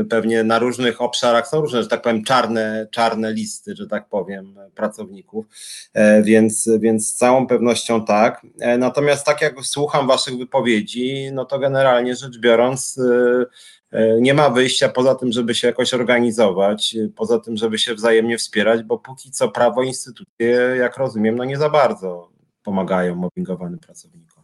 [0.10, 4.56] pewnie na różnych obszarach są różne, że tak powiem, czarne, czarne listy, że tak powiem,
[4.76, 5.46] pracowników,
[5.94, 8.42] e, więc, więc z całą pewnością tak.
[8.60, 13.46] E, natomiast tak jak słucham Waszych wypowiedzi, no to generalnie rzecz biorąc, y,
[13.92, 18.38] e, nie ma wyjścia poza tym, żeby się jakoś organizować, poza tym, żeby się wzajemnie
[18.38, 20.48] wspierać, bo póki co prawo, instytucje,
[20.80, 22.30] jak rozumiem, no nie za bardzo
[22.64, 24.42] pomagają mobbingowanym pracownikom.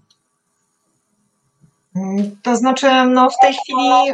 [2.44, 4.14] To znaczy, no w tej chwili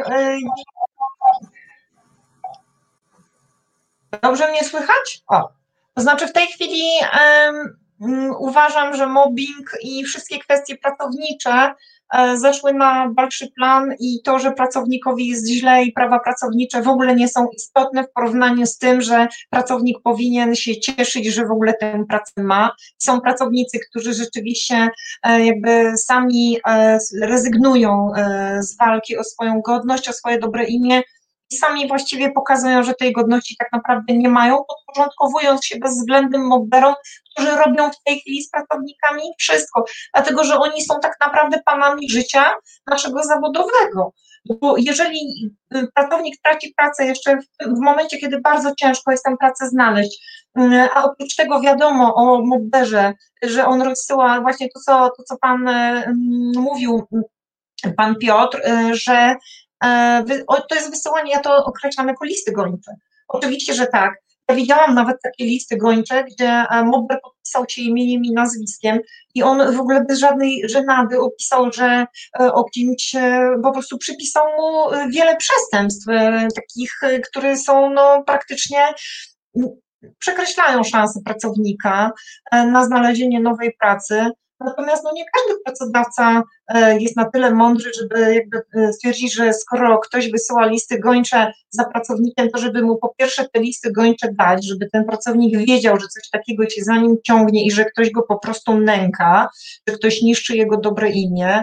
[4.22, 5.22] Dobrze mnie słychać?
[5.28, 5.48] O.
[5.94, 6.82] To znaczy w tej chwili
[7.50, 11.74] um, uważam, że mobbing i wszystkie kwestie pracownicze
[12.14, 16.88] e, zeszły na dalszy plan i to, że pracownikowi jest źle i prawa pracownicze w
[16.88, 21.50] ogóle nie są istotne w porównaniu z tym, że pracownik powinien się cieszyć, że w
[21.50, 22.70] ogóle tę pracę ma.
[22.98, 24.88] Są pracownicy, którzy rzeczywiście
[25.22, 28.10] e, jakby sami e, rezygnują
[28.60, 31.02] z walki o swoją godność, o swoje dobre imię,
[31.54, 36.94] sami właściwie pokazują, że tej godności tak naprawdę nie mają, podporządkowując się bezwzględnym mobberom,
[37.30, 39.84] którzy robią w tej chwili z pracownikami wszystko,
[40.14, 42.54] dlatego że oni są tak naprawdę panami życia
[42.86, 44.12] naszego zawodowego.
[44.60, 45.20] Bo jeżeli
[45.76, 50.44] y, pracownik traci pracę jeszcze w, w momencie, kiedy bardzo ciężko jest tę pracę znaleźć,
[50.58, 55.36] y, a oprócz tego wiadomo o mobberze, że on rozsyła właśnie to, co, to, co
[55.40, 56.04] Pan y,
[56.56, 57.06] mówił,
[57.96, 59.36] Pan Piotr, że
[60.68, 62.92] to jest wysyłanie, ja to określam jako listy gończe.
[63.28, 64.24] Oczywiście, że tak.
[64.48, 68.98] Ja widziałam nawet takie listy gończe, gdzie e, Mobber podpisał się imieniem i nazwiskiem
[69.34, 72.06] i on w ogóle bez żadnej żenady opisał, że
[72.40, 73.12] e, o kimś
[73.62, 76.06] po prostu przypisał mu wiele przestępstw,
[76.54, 76.92] takich,
[77.30, 78.78] które są no, praktycznie
[80.18, 82.10] przekreślają szanse pracownika
[82.52, 84.30] na znalezienie nowej pracy.
[84.60, 89.52] Natomiast no, nie każdy pracodawca e, jest na tyle mądry, żeby jakby e, stwierdzić, że
[89.52, 94.28] skoro ktoś wysyła listy gończe za pracownikiem, to żeby mu po pierwsze te listy gończe
[94.38, 98.10] dać, żeby ten pracownik wiedział, że coś takiego się za nim ciągnie i że ktoś
[98.10, 99.48] go po prostu nęka,
[99.88, 101.62] że ktoś niszczy jego dobre imię,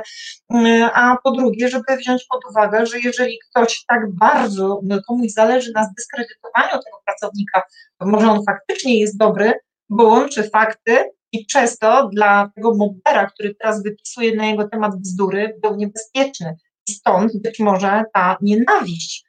[0.50, 5.32] mm, a po drugie, żeby wziąć pod uwagę, że jeżeli ktoś tak bardzo no, komuś
[5.32, 7.64] zależy na zdyskredytowaniu tego pracownika,
[8.00, 9.54] to może on faktycznie jest dobry,
[9.89, 14.96] bo łączy fakty i przez to dla tego mobbera, który teraz wypisuje na jego temat
[14.96, 16.56] bzdury, był niebezpieczny.
[16.88, 19.26] I stąd być może ta nienawiść.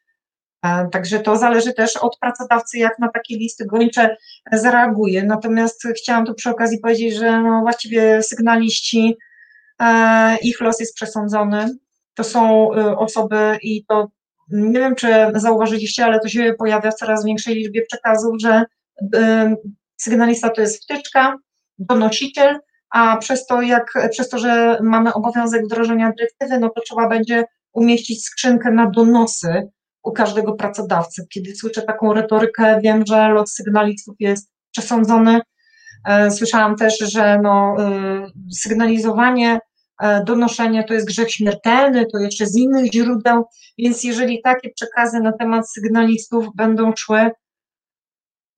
[0.64, 4.16] E, także to zależy też od pracodawcy, jak na takie listy gończe
[4.52, 5.24] zareaguje.
[5.24, 9.16] Natomiast chciałam tu przy okazji powiedzieć, że no właściwie sygnaliści,
[9.80, 11.78] e, ich los jest przesądzony.
[12.14, 14.08] To są e, osoby i to
[14.48, 18.64] nie wiem, czy zauważyliście, ale to się pojawia w coraz większej liczbie przekazów, że
[19.96, 21.36] sygnalista to jest wtyczka,
[21.88, 22.58] donosiciel,
[22.90, 27.44] a przez to, jak, przez to, że mamy obowiązek wdrożenia dyrektywy, no to trzeba będzie
[27.72, 29.68] umieścić skrzynkę na donosy
[30.02, 31.26] u każdego pracodawcy.
[31.34, 35.40] Kiedy słyszę taką retorykę, wiem, że los sygnalistów jest przesądzony.
[36.08, 39.58] E, słyszałam też, że no, e, sygnalizowanie,
[40.02, 43.44] e, donoszenie to jest grzech śmiertelny, to jeszcze z innych źródeł,
[43.78, 47.30] więc jeżeli takie przekazy na temat sygnalistów będą szły,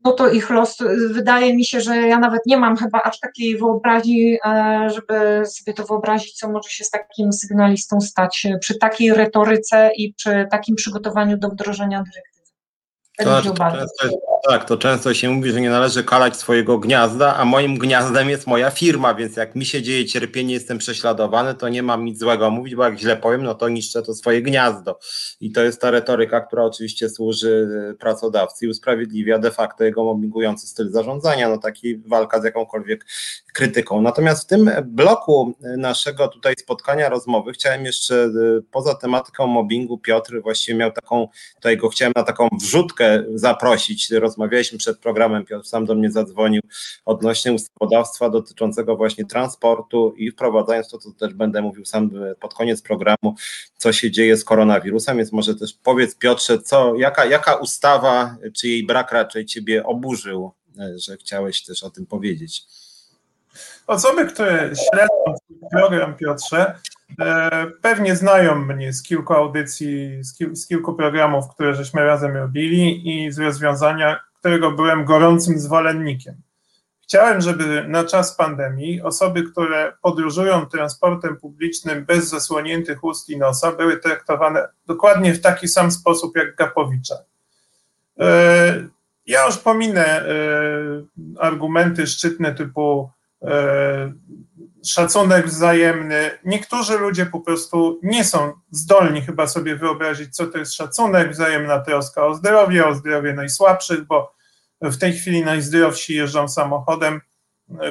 [0.05, 0.79] no to ich los,
[1.11, 5.75] wydaje mi się, że ja nawet nie mam chyba aż takiej wyobraźni, e, żeby sobie
[5.75, 10.77] to wyobrazić, co może się z takim sygnalistą stać przy takiej retoryce i przy takim
[10.77, 12.34] przygotowaniu do wdrożenia dyrektywy.
[13.19, 17.37] To, znaczy, to często, tak, to często się mówi, że nie należy kalać swojego gniazda,
[17.37, 21.69] a moim gniazdem jest moja firma, więc jak mi się dzieje cierpienie, jestem prześladowany, to
[21.69, 24.99] nie mam nic złego mówić, bo jak źle powiem, no to niszczę to swoje gniazdo.
[25.41, 30.05] I to jest ta retoryka, która oczywiście służy e, pracodawcy i usprawiedliwia de facto jego
[30.05, 33.07] mobbingujący styl zarządzania, no taki walka z jakąkolwiek
[33.53, 34.03] krytyką.
[34.03, 38.31] Natomiast w tym bloku naszego tutaj spotkania, rozmowy, chciałem jeszcze e,
[38.71, 43.04] poza tematyką mobbingu, Piotr właściwie miał taką, tutaj go chciałem na taką wrzutkę
[43.35, 46.63] zaprosić, rozmawialiśmy przed programem, Piotr sam do mnie zadzwonił
[47.05, 52.83] odnośnie ustawodawstwa dotyczącego właśnie transportu i wprowadzając to, co też będę mówił sam pod koniec
[52.83, 53.35] programu,
[53.77, 58.69] co się dzieje z koronawirusem, więc może też powiedz Piotrze, co, jaka, jaka ustawa, czy
[58.69, 60.53] jej brak raczej Ciebie oburzył,
[60.97, 62.63] że chciałeś też o tym powiedzieć?
[63.87, 65.35] Osoby, które śledzą
[65.71, 66.75] program, Piotrze, e,
[67.83, 73.09] pewnie znają mnie z kilku audycji, z, kil, z kilku programów, które żeśmy razem robili
[73.09, 76.35] i z rozwiązania, którego byłem gorącym zwolennikiem.
[77.03, 83.73] Chciałem, żeby na czas pandemii osoby, które podróżują transportem publicznym bez zasłoniętych ust i nosa,
[83.73, 87.15] były traktowane dokładnie w taki sam sposób jak Gapowicze.
[88.21, 88.89] E,
[89.27, 90.25] ja już pominę e,
[91.39, 93.11] argumenty szczytne typu
[93.43, 94.13] e,
[94.91, 96.31] szacunek wzajemny.
[96.45, 101.81] Niektórzy ludzie po prostu nie są zdolni chyba sobie wyobrazić, co to jest szacunek, wzajemna
[101.81, 104.35] troska o zdrowie, o zdrowie najsłabszych, bo
[104.81, 107.21] w tej chwili najzdrowsi jeżdżą samochodem,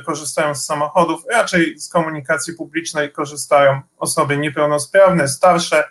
[0.06, 5.84] korzystają z samochodów, raczej z komunikacji publicznej korzystają osoby niepełnosprawne, starsze,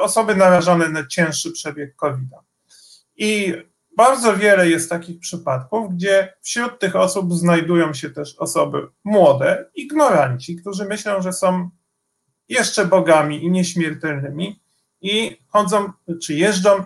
[0.00, 2.42] osoby narażone na cięższy przebieg COVID-a.
[3.16, 3.54] I
[3.96, 10.56] bardzo wiele jest takich przypadków, gdzie wśród tych osób znajdują się też osoby młode, ignoranci,
[10.56, 11.70] którzy myślą, że są
[12.48, 14.60] jeszcze bogami i nieśmiertelnymi
[15.00, 15.92] i chodzą
[16.22, 16.84] czy jeżdżą y,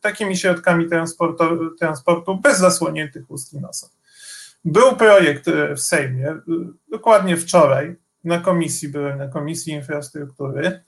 [0.00, 1.44] takimi środkami transportu,
[1.78, 3.88] transportu bez zasłoniętych ust i nosa.
[4.64, 6.40] Był projekt y, w Sejmie, y,
[6.90, 10.82] dokładnie wczoraj, na komisji, byłem na Komisji Infrastruktury,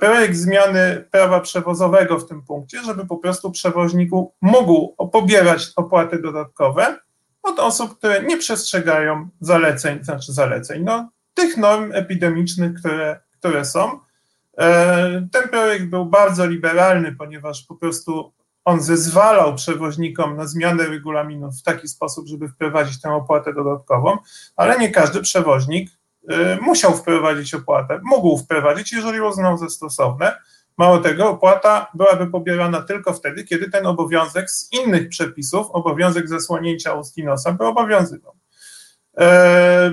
[0.00, 4.10] projekt zmiany prawa przewozowego w tym punkcie, żeby po prostu przewoźnik
[4.40, 6.98] mógł pobierać opłaty dodatkowe
[7.42, 14.00] od osób, które nie przestrzegają zaleceń, znaczy zaleceń, no, tych norm epidemicznych, które, które są.
[14.58, 18.32] E, ten projekt był bardzo liberalny, ponieważ po prostu
[18.64, 24.18] on zezwalał przewoźnikom na zmianę regulaminów w taki sposób, żeby wprowadzić tę opłatę dodatkową,
[24.56, 25.90] ale nie każdy przewoźnik
[26.60, 30.36] musiał wprowadzić opłatę, mógł wprowadzić, jeżeli uznał za stosowne.
[30.78, 36.94] Mało tego, opłata byłaby pobierana tylko wtedy, kiedy ten obowiązek z innych przepisów, obowiązek zasłonięcia
[36.94, 38.34] ust i nosa, by obowiązywał.
[39.18, 39.90] E,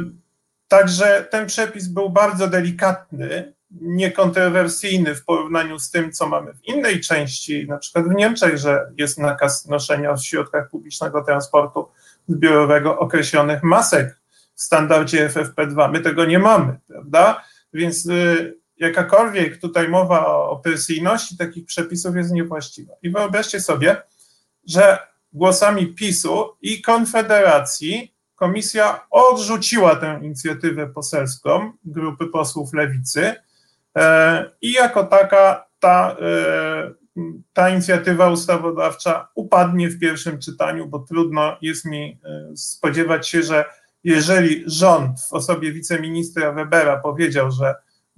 [0.67, 7.01] także ten przepis był bardzo delikatny, niekontrowersyjny w porównaniu z tym, co mamy w innej
[7.01, 11.87] części, na przykład w Niemczech, że jest nakaz noszenia w środkach publicznego transportu
[12.27, 14.18] zbiorowego określonych masek
[14.59, 15.91] w standardzie FFP2.
[15.91, 17.43] My tego nie mamy, prawda?
[17.73, 22.93] Więc y, jakakolwiek tutaj mowa o opresyjności takich przepisów jest niewłaściwa.
[23.01, 24.01] I wyobraźcie sobie,
[24.67, 24.97] że
[25.33, 33.35] głosami PiSu i Konfederacji komisja odrzuciła tę inicjatywę poselską grupy posłów lewicy
[33.97, 36.91] e, i jako taka ta, e,
[37.53, 43.65] ta inicjatywa ustawodawcza upadnie w pierwszym czytaniu, bo trudno jest mi e, spodziewać się, że
[44.03, 47.75] jeżeli rząd w osobie wiceministra Webera powiedział, że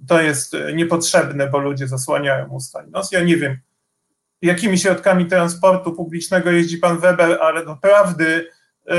[0.08, 3.58] to jest niepotrzebne, bo ludzie zasłaniają usta i nos, ja nie wiem,
[4.42, 8.48] jakimi środkami transportu publicznego jeździ pan Weber, ale doprawdy
[8.86, 8.94] yy,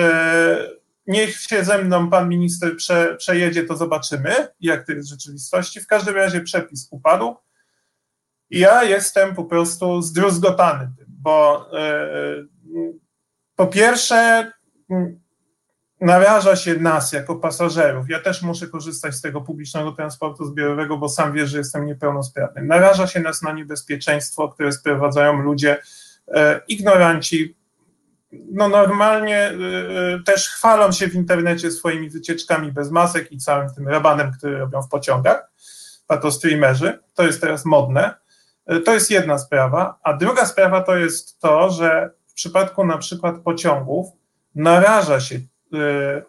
[1.07, 5.81] niech się ze mną pan minister prze, przejedzie, to zobaczymy, jak to jest w rzeczywistości.
[5.81, 7.35] W każdym razie przepis upadł.
[8.49, 12.49] Ja jestem po prostu zdruzgotany tym, bo yy,
[13.55, 14.51] po pierwsze
[16.03, 18.09] naraża się nas jako pasażerów.
[18.09, 22.63] Ja też muszę korzystać z tego publicznego transportu zbiorowego, bo sam wiesz, że jestem niepełnosprawny.
[22.63, 25.81] Naraża się nas na niebezpieczeństwo, które sprowadzają ludzie
[26.27, 27.55] e, ignoranci.
[28.31, 29.53] No normalnie e,
[30.25, 34.81] też chwalą się w internecie swoimi wycieczkami bez masek i całym tym rabanem, który robią
[34.81, 35.51] w pociągach,
[36.07, 36.99] patostreamerzy.
[37.13, 38.13] To jest teraz modne.
[38.65, 39.99] E, to jest jedna sprawa.
[40.03, 44.07] A druga sprawa to jest to, że w przypadku na przykład pociągów
[44.55, 45.52] naraża się E,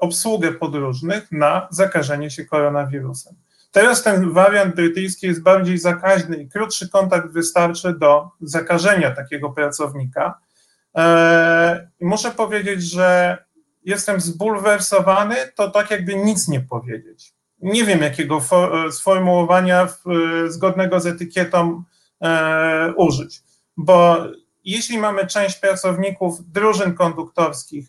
[0.01, 3.35] obsługę podróżnych na zakażenie się koronawirusem.
[3.75, 10.39] Teraz ten wariant brytyjski jest bardziej zakaźny i krótszy kontakt wystarczy do zakażenia takiego pracownika.
[10.97, 13.39] E, muszę powiedzieć, że
[13.85, 17.35] jestem zbulwersowany, to tak jakby nic nie powiedzieć.
[17.63, 18.41] Nie wiem, jakiego
[18.91, 19.89] sformułowania
[20.49, 21.83] zgodnego z etykietą
[22.21, 23.43] e, użyć,
[23.77, 24.17] bo
[24.65, 27.89] jeśli mamy część pracowników drużyn konduktorskich,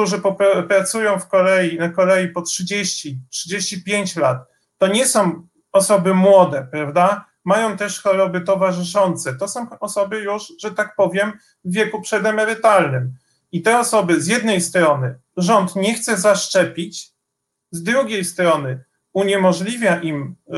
[0.00, 0.22] którzy
[0.68, 4.48] pracują w kolei, na kolei po 30-35 lat,
[4.78, 7.24] to nie są osoby młode, prawda?
[7.44, 9.34] Mają też choroby towarzyszące.
[9.34, 11.32] To są osoby już, że tak powiem,
[11.64, 13.14] w wieku przedemerytalnym.
[13.52, 17.10] I te osoby z jednej strony rząd nie chce zaszczepić,
[17.70, 20.52] z drugiej strony uniemożliwia im y,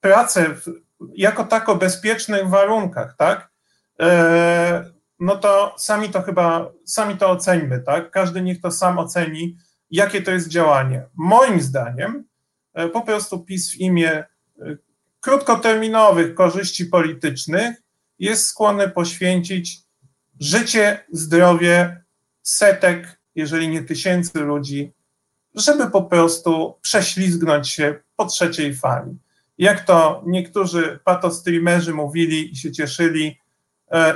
[0.00, 0.72] pracę w,
[1.14, 3.50] jako tako bezpiecznych warunkach, tak?
[4.02, 8.10] Y, no to sami to chyba, sami to oceńmy, tak?
[8.10, 9.56] Każdy niech to sam oceni,
[9.90, 11.02] jakie to jest działanie.
[11.14, 12.24] Moim zdaniem
[12.74, 14.24] e, po prostu PiS w imię e,
[15.20, 17.82] krótkoterminowych korzyści politycznych
[18.18, 19.80] jest skłonny poświęcić
[20.40, 22.04] życie, zdrowie
[22.42, 24.92] setek, jeżeli nie tysięcy ludzi,
[25.54, 29.18] żeby po prostu prześlizgnąć się po trzeciej fali.
[29.58, 33.41] Jak to niektórzy patostreamerzy mówili i się cieszyli,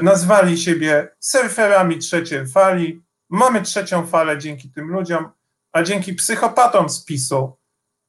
[0.03, 3.03] nazwali siebie surferami trzeciej fali.
[3.31, 5.29] Mamy trzecią falę dzięki tym ludziom,
[5.73, 7.57] a dzięki psychopatom z PiSu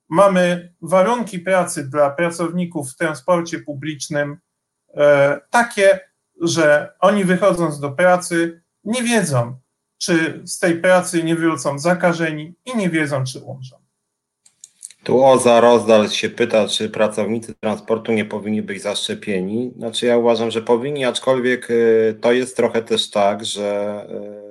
[0.10, 4.38] mamy warunki pracy dla pracowników w transporcie publicznym
[4.94, 6.00] e, takie,
[6.42, 9.60] że oni wychodząc do pracy nie wiedzą,
[9.98, 13.87] czy z tej pracy nie wrócą zakażeni i nie wiedzą, czy umrzą.
[15.08, 19.74] Tu Oza Rozdal się pyta, czy pracownicy transportu nie powinni być zaszczepieni.
[19.78, 24.06] Znaczy ja uważam, że powinni, aczkolwiek y, to jest trochę też tak, że
[24.44, 24.47] y,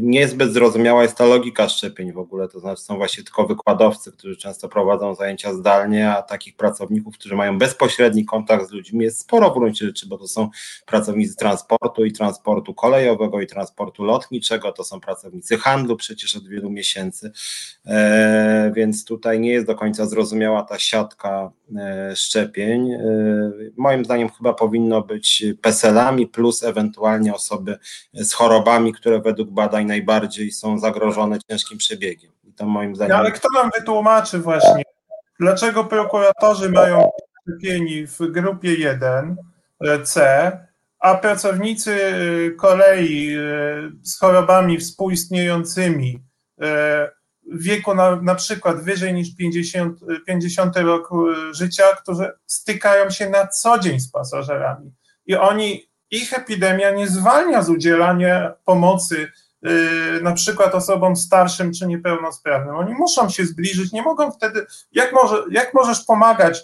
[0.00, 4.36] niezbyt zrozumiała jest ta logika szczepień w ogóle, to znaczy są właśnie tylko wykładowcy, którzy
[4.36, 9.50] często prowadzą zajęcia zdalnie, a takich pracowników, którzy mają bezpośredni kontakt z ludźmi jest sporo
[9.50, 10.50] w gruncie rzeczy, bo to są
[10.86, 16.70] pracownicy transportu i transportu kolejowego i transportu lotniczego, to są pracownicy handlu przecież od wielu
[16.70, 17.32] miesięcy,
[17.86, 22.92] e, więc tutaj nie jest do końca zrozumiała ta siatka e, szczepień.
[22.92, 23.00] E,
[23.76, 27.78] moim zdaniem chyba powinno być PESEL-ami plus ewentualnie osoby
[28.14, 32.32] z chorobami, które według badań najbardziej są zagrożone ciężkim przebiegiem.
[32.44, 33.16] I to moim zdaniem.
[33.16, 34.82] Ale kto nam wytłumaczy właśnie,
[35.40, 37.10] dlaczego prokuratorzy mają
[37.42, 39.36] szczepieni w grupie 1
[39.80, 40.50] e, C,
[40.98, 43.40] a pracownicy e, kolei e,
[44.02, 46.26] z chorobami współistniejącymi
[47.52, 51.10] w wieku na, na przykład wyżej niż 50, 50 rok
[51.52, 54.92] życia, którzy stykają się na co dzień z pasażerami.
[55.26, 59.28] I oni, ich epidemia nie zwalnia z udzielania pomocy
[60.22, 62.76] na przykład osobom starszym czy niepełnosprawnym.
[62.76, 66.62] Oni muszą się zbliżyć, nie mogą wtedy, jak, może, jak możesz pomagać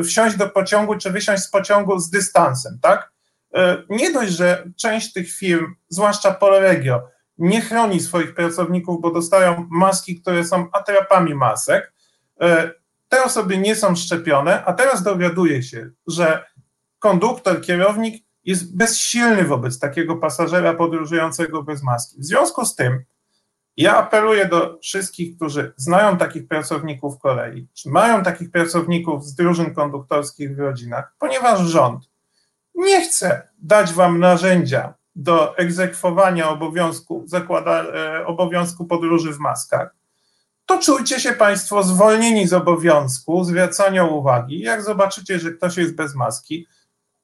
[0.00, 3.12] y, wsiąść do pociągu czy wysiąść z pociągu z dystansem, tak?
[3.56, 3.58] Y,
[3.90, 7.02] nie dość, że część tych firm, zwłaszcza Polregio,
[7.38, 11.92] nie chroni swoich pracowników, bo dostają maski, które są atrapami masek.
[13.08, 16.44] Te osoby nie są szczepione, a teraz dowiaduje się, że
[16.98, 22.20] konduktor, kierownik jest bezsilny wobec takiego pasażera podróżującego bez maski.
[22.20, 23.04] W związku z tym
[23.76, 29.74] ja apeluję do wszystkich, którzy znają takich pracowników kolei, czy mają takich pracowników z drużyn
[29.74, 32.04] konduktorskich w rodzinach, ponieważ rząd
[32.74, 39.94] nie chce dać wam narzędzia do egzekwowania obowiązku, zakłada, e, obowiązku podróży w maskach,
[40.66, 44.60] to czujcie się Państwo zwolnieni z obowiązku zwracania uwagi.
[44.60, 46.66] Jak zobaczycie, że ktoś jest bez maski,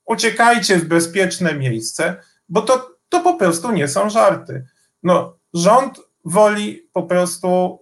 [0.09, 2.17] uciekajcie w bezpieczne miejsce,
[2.49, 4.67] bo to, to po prostu nie są żarty.
[5.03, 7.79] No, rząd woli po prostu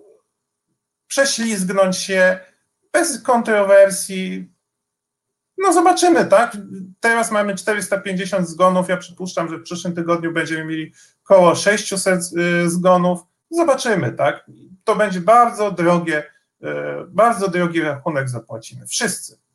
[1.07, 2.39] prześlizgnąć się
[2.93, 4.53] bez kontrowersji.
[5.59, 6.57] No zobaczymy, tak?
[7.01, 8.89] Teraz mamy 450 zgonów.
[8.89, 10.93] Ja przypuszczam, że w przyszłym tygodniu będziemy mieli
[11.24, 12.20] około 600
[12.64, 13.20] y, zgonów.
[13.51, 14.47] Zobaczymy, tak?
[14.85, 16.24] To będzie bardzo drogie,
[16.62, 16.66] y,
[17.09, 18.87] bardzo drogi rachunek zapłacimy.
[18.87, 19.45] Wszyscy.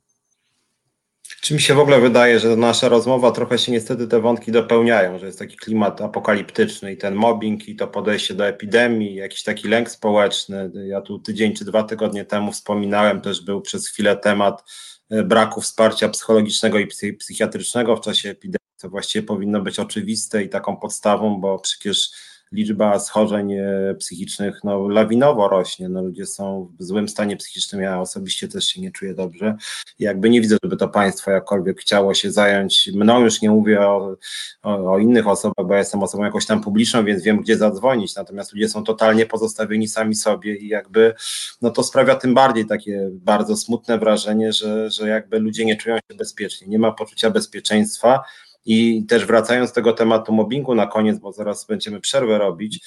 [1.42, 5.20] Czy mi się w ogóle wydaje, że nasza rozmowa trochę się niestety te wątki dopełniają,
[5.20, 9.68] że jest taki klimat apokaliptyczny i ten mobbing i to podejście do epidemii, jakiś taki
[9.68, 10.72] lęk społeczny.
[10.88, 14.64] Ja tu tydzień czy dwa tygodnie temu wspominałem, też był przez chwilę temat
[15.10, 16.88] e, braku wsparcia psychologicznego i
[17.18, 22.12] psychiatrycznego w czasie epidemii, co właściwie powinno być oczywiste i taką podstawą, bo przecież
[22.52, 25.90] liczba schorzeń e, psychicznych no, lawinowo rośnie.
[25.90, 27.82] No, ludzie są w złym stanie psychicznym.
[27.82, 29.56] Ja osobiście też się nie czuję dobrze.
[30.00, 32.90] Jakby nie widzę, żeby to państwo jakkolwiek chciało się zająć.
[32.94, 34.16] Mną już nie mówię o,
[34.64, 38.16] o, o, innych osobach, bo ja jestem osobą jakoś tam publiczną, więc wiem, gdzie zadzwonić.
[38.16, 41.14] Natomiast ludzie są totalnie pozostawieni sami sobie i jakby
[41.62, 45.96] no to sprawia tym bardziej takie bardzo smutne wrażenie, że, że jakby ludzie nie czują
[45.96, 46.68] się bezpiecznie.
[46.68, 48.24] Nie ma poczucia bezpieczeństwa
[48.66, 52.80] i też wracając do tego tematu mobbingu na koniec, bo zaraz będziemy przerwę robić,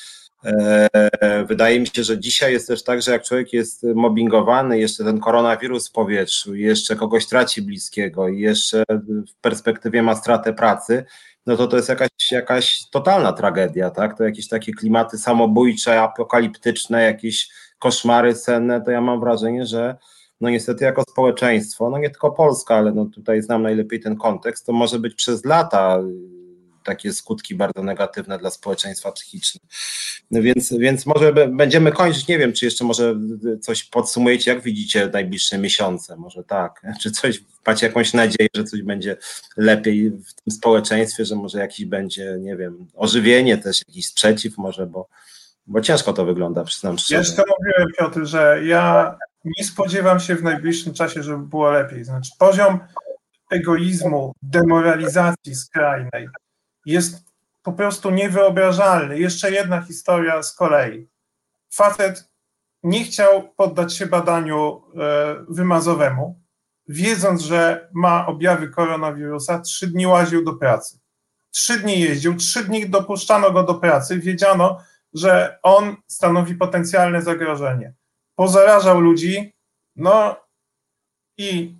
[0.44, 0.88] e,
[1.46, 5.20] Wydaje mi się, że dzisiaj jest też tak, że jak człowiek jest mobbingowany, jeszcze ten
[5.20, 8.84] koronawirus w powietrzu, jeszcze kogoś traci bliskiego i jeszcze
[9.28, 11.04] w perspektywie ma stratę pracy,
[11.46, 14.18] no to to jest jakaś, jakaś totalna tragedia, tak?
[14.18, 17.48] To jakieś takie klimaty samobójcze, apokaliptyczne, jakieś
[17.78, 19.96] koszmary senne, to ja mam wrażenie, że
[20.40, 24.66] no niestety jako społeczeństwo, no nie tylko Polska, ale no tutaj znam najlepiej ten kontekst,
[24.66, 26.34] to może być przez lata y,
[26.84, 29.66] takie skutki bardzo negatywne dla społeczeństwa psychicznego.
[30.30, 33.14] No więc, więc może będziemy kończyć, nie wiem, czy jeszcze może
[33.60, 38.82] coś podsumujecie, jak widzicie najbliższe miesiące, może tak, czy coś, macie jakąś nadzieję, że coś
[38.82, 39.16] będzie
[39.56, 44.86] lepiej w tym społeczeństwie, że może jakiś będzie, nie wiem, ożywienie też, jakiś sprzeciw może,
[44.86, 45.08] bo,
[45.66, 47.32] bo ciężko to wygląda, przyznam szczerze.
[47.36, 52.04] Ja to mówiłem, Piotr, że ja nie spodziewam się w najbliższym czasie, żeby było lepiej.
[52.04, 52.78] Znaczy, poziom
[53.50, 56.28] egoizmu, demoralizacji skrajnej
[56.86, 57.24] jest
[57.62, 59.18] po prostu niewyobrażalny.
[59.18, 61.08] Jeszcze jedna historia z kolei.
[61.70, 62.28] Facet
[62.82, 66.40] nie chciał poddać się badaniu e, wymazowemu,
[66.88, 70.98] wiedząc, że ma objawy koronawirusa, trzy dni łaził do pracy.
[71.50, 74.80] trzy dni jeździł, trzy dni dopuszczano go do pracy, wiedziano,
[75.14, 77.94] że on stanowi potencjalne zagrożenie.
[78.36, 79.52] Pozarażał ludzi,
[79.96, 80.36] no
[81.38, 81.78] i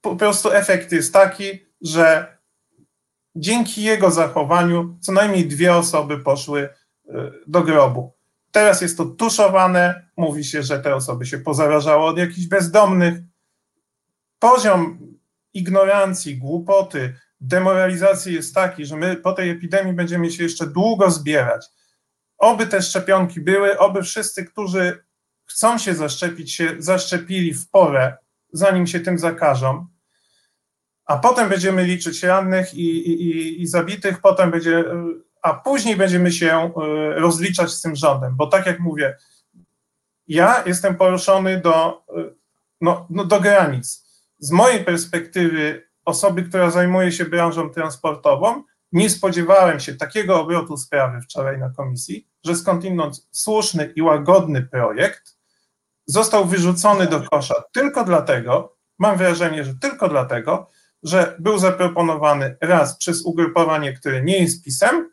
[0.00, 2.36] po prostu efekt jest taki, że
[3.36, 6.70] dzięki jego zachowaniu co najmniej dwie osoby poszły y,
[7.46, 8.12] do grobu.
[8.50, 13.20] Teraz jest to tuszowane, mówi się, że te osoby się pozarażały od jakichś bezdomnych.
[14.38, 14.98] Poziom
[15.54, 21.66] ignorancji, głupoty, demoralizacji jest taki, że my po tej epidemii będziemy się jeszcze długo zbierać.
[22.40, 25.04] Oby te szczepionki były, oby wszyscy, którzy
[25.46, 28.16] chcą się zaszczepić, się zaszczepili w porę,
[28.52, 29.86] zanim się tym zakażą
[31.10, 34.84] a potem będziemy liczyć rannych i, i, i zabitych, potem będzie,
[35.42, 36.70] a później będziemy się e,
[37.20, 39.16] rozliczać z tym rządem, bo tak jak mówię,
[40.28, 42.24] ja jestem poruszony do, e,
[42.80, 44.04] no, no do granic.
[44.38, 48.62] Z mojej perspektywy, osoby, która zajmuje się branżą transportową,
[48.92, 55.36] nie spodziewałem się takiego obrotu sprawy wczoraj na komisji, że skądinąd słuszny i łagodny projekt
[56.06, 60.70] został wyrzucony do kosza tylko dlatego, mam wrażenie, że tylko dlatego,
[61.02, 65.10] że był zaproponowany raz przez ugrupowanie, które nie jest PiSem,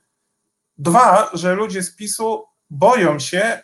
[0.77, 3.59] dwa, że ludzie z PiSu boją się,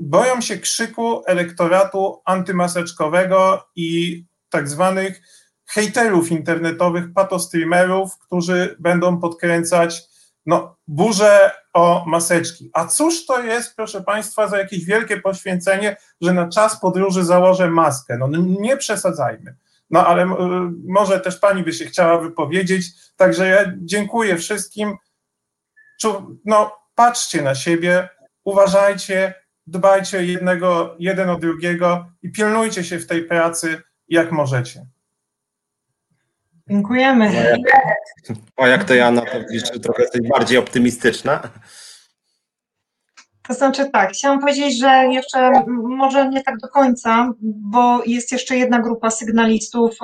[0.00, 5.22] boją się krzyku elektoratu antymaseczkowego i tak zwanych
[5.66, 10.02] hejterów internetowych, patostreamerów, którzy będą podkręcać
[10.46, 12.70] no, burzę o maseczki.
[12.72, 17.70] A cóż to jest, proszę Państwa, za jakieś wielkie poświęcenie, że na czas podróży założę
[17.70, 18.18] maskę?
[18.18, 18.28] No
[18.60, 19.56] nie przesadzajmy.
[19.90, 20.26] No ale
[20.88, 22.86] może też pani by się chciała wypowiedzieć.
[23.16, 24.96] Także ja dziękuję wszystkim.
[26.44, 28.08] No, patrzcie na siebie,
[28.44, 29.34] uważajcie,
[29.66, 34.86] dbajcie jednego, jeden o drugiego i pilnujcie się w tej pracy jak możecie.
[36.68, 37.28] Dziękujemy.
[37.28, 37.58] O jak,
[38.56, 41.40] o jak to Jana, to widzisz, trochę jesteś bardziej optymistyczna.
[43.48, 45.50] To znaczy tak, chciałam powiedzieć, że jeszcze
[45.82, 49.98] może nie tak do końca, bo jest jeszcze jedna grupa sygnalistów.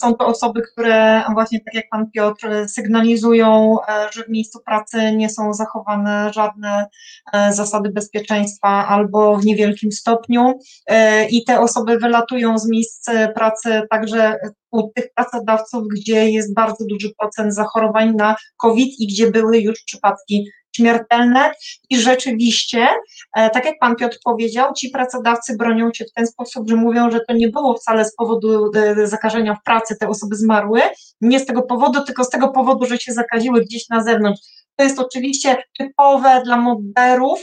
[0.00, 5.12] Są to osoby, które właśnie tak jak pan Piotr, sygnalizują, e, że w miejscu pracy
[5.16, 6.86] nie są zachowane żadne
[7.32, 10.52] e, zasady bezpieczeństwa albo w niewielkim stopniu
[10.86, 14.36] e, i te osoby wylatują z miejsc pracy także
[14.70, 19.82] u tych pracodawców, gdzie jest bardzo duży procent zachorowań na COVID i gdzie były już
[19.84, 21.52] przypadki śmiertelne
[21.90, 22.88] i rzeczywiście,
[23.36, 27.10] e, tak jak pan Piotr powiedział, ci pracodawcy bronią się w ten sposób, że mówią,
[27.10, 30.80] że to nie było wcale z powodu e, zakażenia w pracy, te osoby zmarły,
[31.20, 34.40] nie z tego powodu, tylko z tego powodu, że się zakaziły gdzieś na zewnątrz.
[34.76, 37.40] To jest oczywiście typowe dla moderów,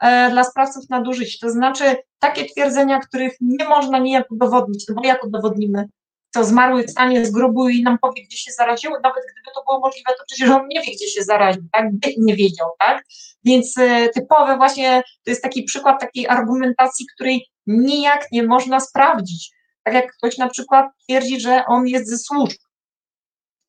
[0.00, 1.38] e, dla sprawców nadużyć.
[1.38, 5.88] To znaczy takie twierdzenia, których nie można nijak udowodnić, no bo jak udowodnimy?
[6.34, 9.80] Co zmarły wstanie z grobu i nam powie, gdzie się zaraził, nawet gdyby to było
[9.80, 11.86] możliwe, to przecież on nie wie, gdzie się zaraził, tak?
[12.18, 13.04] Nie wiedział, tak?
[13.44, 19.50] Więc e, typowe właśnie, to jest taki przykład takiej argumentacji, której nijak nie można sprawdzić.
[19.82, 22.58] Tak jak ktoś na przykład twierdzi, że on jest ze służb.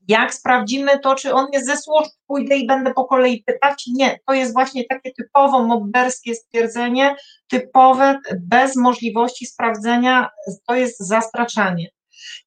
[0.08, 3.84] Jak sprawdzimy to, czy on jest ze służb, pójdę i będę po kolei pytać?
[3.88, 7.16] Nie, to jest właśnie takie typowo mobberskie stwierdzenie,
[7.48, 10.30] typowe, bez możliwości sprawdzenia,
[10.68, 11.90] to jest zastraszanie.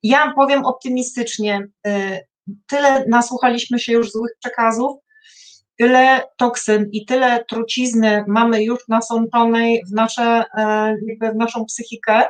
[0.02, 2.20] Ja powiem optymistycznie, y,
[2.66, 5.04] tyle nasłuchaliśmy się już złych przekazów,
[5.78, 10.96] tyle toksyn i tyle trucizny mamy już nasączonej w, nasze, e,
[11.32, 12.22] w naszą psychikę,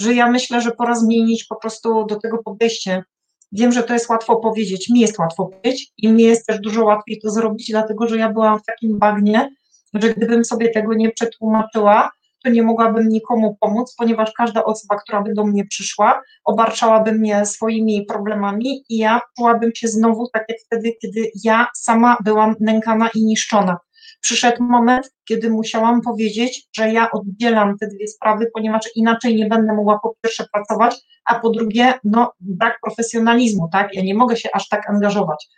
[0.00, 3.04] że ja myślę, że pora zmienić po prostu do tego podejście.
[3.52, 6.84] Wiem, że to jest łatwo powiedzieć, mi jest łatwo powiedzieć i mi jest też dużo
[6.84, 9.48] łatwiej to zrobić, dlatego że ja byłam w takim bagnie,
[9.94, 12.10] że gdybym sobie tego nie przetłumaczyła,
[12.44, 17.46] to nie mogłabym nikomu pomóc, ponieważ każda osoba, która by do mnie przyszła, obarczałaby mnie
[17.46, 23.10] swoimi problemami i ja czułabym się znowu tak jak wtedy, kiedy ja sama byłam nękana
[23.14, 23.76] i niszczona.
[24.20, 29.74] Przyszedł moment, kiedy musiałam powiedzieć, że ja oddzielam te dwie sprawy, ponieważ inaczej nie będę
[29.74, 33.94] mogła po pierwsze pracować, a po drugie, no, brak profesjonalizmu, tak?
[33.94, 35.48] Ja nie mogę się aż tak angażować.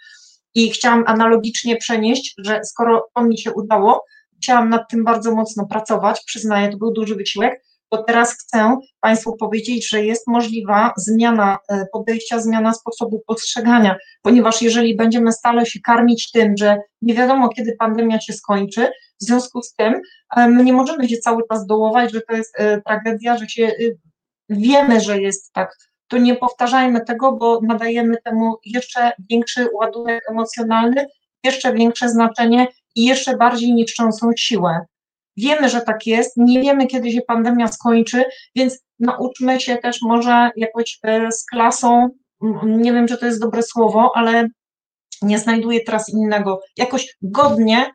[0.54, 4.04] I chciałam analogicznie przenieść, że skoro to mi się udało,
[4.36, 9.36] Chciałam nad tym bardzo mocno pracować, przyznaję, to był duży wysiłek, to teraz chcę Państwu
[9.36, 15.80] powiedzieć, że jest możliwa zmiana e, podejścia, zmiana sposobu postrzegania, ponieważ jeżeli będziemy stale się
[15.80, 18.90] karmić tym, że nie wiadomo, kiedy pandemia się skończy,
[19.20, 20.00] w związku z tym
[20.36, 23.72] e, nie możemy się cały czas dołować, że to jest e, tragedia, że się
[24.48, 25.76] wiemy, że jest tak.
[26.08, 31.06] To nie powtarzajmy tego, bo nadajemy temu jeszcze większy ładunek emocjonalny,
[31.44, 32.66] jeszcze większe znaczenie
[32.96, 34.80] i jeszcze bardziej niszczącą siłę.
[35.36, 38.24] Wiemy, że tak jest, nie wiemy, kiedy się pandemia skończy,
[38.54, 42.08] więc nauczmy się też może jakoś e, z klasą,
[42.64, 44.48] nie wiem, czy to jest dobre słowo, ale
[45.22, 47.90] nie znajduję teraz innego, jakoś godnie,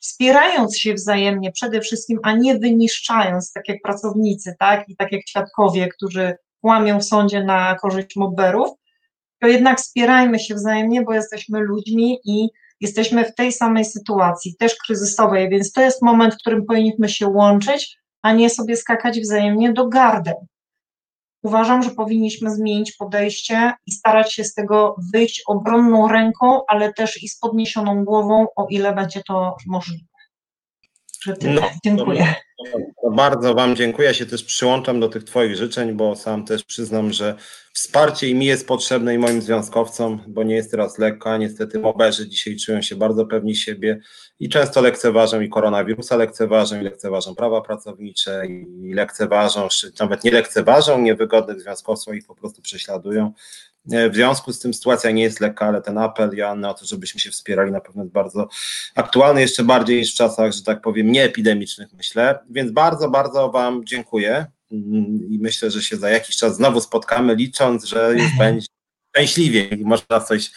[0.00, 5.28] wspierając się wzajemnie przede wszystkim, a nie wyniszczając, tak jak pracownicy, tak, i tak jak
[5.28, 8.68] świadkowie, którzy kłamią w sądzie na korzyść mobberów,
[9.40, 12.48] to jednak wspierajmy się wzajemnie, bo jesteśmy ludźmi i
[12.80, 17.28] jesteśmy w tej samej sytuacji, też kryzysowej, więc to jest moment, w którym powinniśmy się
[17.28, 20.46] łączyć, a nie sobie skakać wzajemnie do gardeł.
[21.42, 27.22] Uważam, że powinniśmy zmienić podejście i starać się z tego wyjść obronną ręką, ale też
[27.22, 30.07] i z podniesioną głową, o ile będzie to możliwe.
[31.22, 31.60] Że tyle.
[31.60, 32.34] No, Dziękuję.
[33.02, 34.08] To bardzo Wam dziękuję.
[34.08, 37.34] Ja się też przyłączam do tych Twoich życzeń, bo sam też przyznam, że
[37.72, 41.78] wsparcie i mi jest potrzebne i moim związkowcom, bo nie jest teraz lekko, a niestety
[41.78, 44.00] moberzy dzisiaj czują się bardzo pewni siebie
[44.40, 48.46] i często lekceważą i koronawirusa lekceważą, i lekceważą prawa pracownicze,
[48.82, 49.68] i lekceważą,
[50.00, 53.32] nawet nie lekceważą niewygodnych związkowców, ich po prostu prześladują.
[53.88, 57.20] W związku z tym sytuacja nie jest lekka, ale ten apel Joanna o to, żebyśmy
[57.20, 58.48] się wspierali na pewno jest bardzo
[58.94, 63.84] aktualny, jeszcze bardziej niż w czasach, że tak powiem, nieepidemicznych myślę, więc bardzo, bardzo Wam
[63.84, 64.46] dziękuję.
[65.30, 68.66] I myślę, że się za jakiś czas znowu spotkamy, licząc, że już będzie
[69.16, 70.50] szczęśliwie i można coś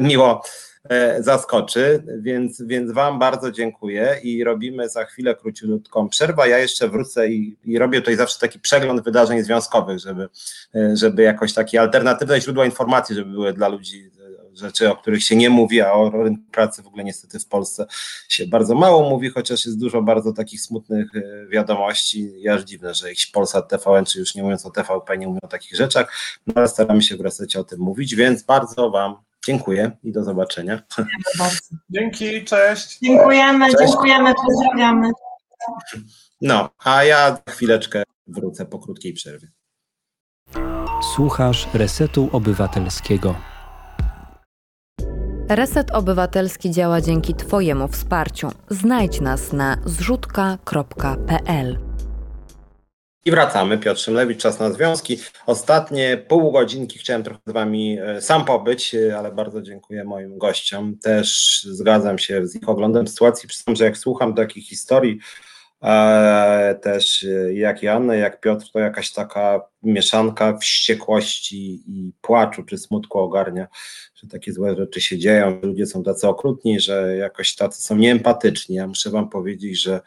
[0.00, 0.71] miło e,
[1.20, 6.48] zaskoczy, więc, więc Wam bardzo dziękuję i robimy za chwilę króciutką przerwę.
[6.48, 10.28] Ja jeszcze wrócę i, i robię tutaj zawsze taki przegląd wydarzeń związkowych, żeby,
[10.74, 14.10] e, żeby jakoś takie alternatywne źródła informacji, żeby były dla ludzi
[14.54, 17.86] rzeczy, o których się nie mówi, a o rynku pracy w ogóle niestety w Polsce
[18.28, 22.32] się bardzo mało mówi, chociaż jest dużo bardzo takich smutnych e, wiadomości.
[22.40, 25.40] Ja aż dziwne, że jakiś Polsat TVN, czy już nie mówiąc o TVP, nie mówią
[25.42, 26.12] o takich rzeczach,
[26.46, 30.24] no ale staramy się w resecie o tym mówić, więc bardzo Wam dziękuję i do
[30.24, 30.82] zobaczenia.
[31.90, 32.98] Dzięki, cześć.
[32.98, 33.78] Dziękujemy, cześć.
[33.78, 35.10] dziękujemy, pozdrawiamy.
[36.40, 39.48] No, a ja chwileczkę wrócę po krótkiej przerwie.
[41.14, 43.34] Słuchasz Resetu Obywatelskiego.
[45.48, 48.48] Reset Obywatelski działa dzięki Twojemu wsparciu.
[48.70, 51.78] Znajdź nas na zrzutka.pl.
[53.24, 53.78] I wracamy.
[53.78, 55.18] Piotr Szymlewicz, czas na związki.
[55.46, 60.38] Ostatnie pół godzinki chciałem trochę z Wami e, sam pobyć, e, ale bardzo dziękuję moim
[60.38, 60.98] gościom.
[60.98, 63.48] Też zgadzam się z ich oglądem sytuacji.
[63.48, 65.18] Przyznam, że jak słucham takich historii,
[65.82, 73.18] e, też jak Janne, jak Piotr, to jakaś taka mieszanka wściekłości i płaczu czy smutku
[73.18, 73.66] ogarnia
[74.22, 77.96] że takie złe rzeczy się dzieją, że ludzie są tacy okrutni, że jakoś tacy są
[77.96, 78.76] nieempatyczni.
[78.76, 80.00] Ja muszę wam powiedzieć, że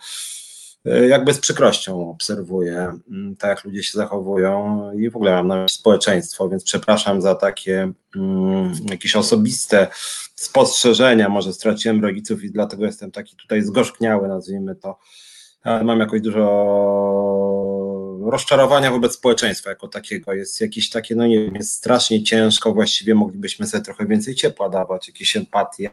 [0.86, 5.56] jakby z przykrością obserwuję, mm, tak jak ludzie się zachowują i w ogóle mam na
[5.56, 9.88] myśli społeczeństwo, więc przepraszam za takie um, jakieś osobiste
[10.36, 15.00] spostrzeżenia, może straciłem rodziców i dlatego jestem taki tutaj zgorzkniały, nazwijmy to,
[15.64, 16.46] ale mam jakoś dużo
[18.30, 20.34] rozczarowania wobec społeczeństwa jako takiego.
[20.34, 24.70] Jest jakieś takie, no nie wiem, jest strasznie ciężko, właściwie moglibyśmy sobie trochę więcej ciepła
[24.70, 25.90] dawać, jakieś empatie.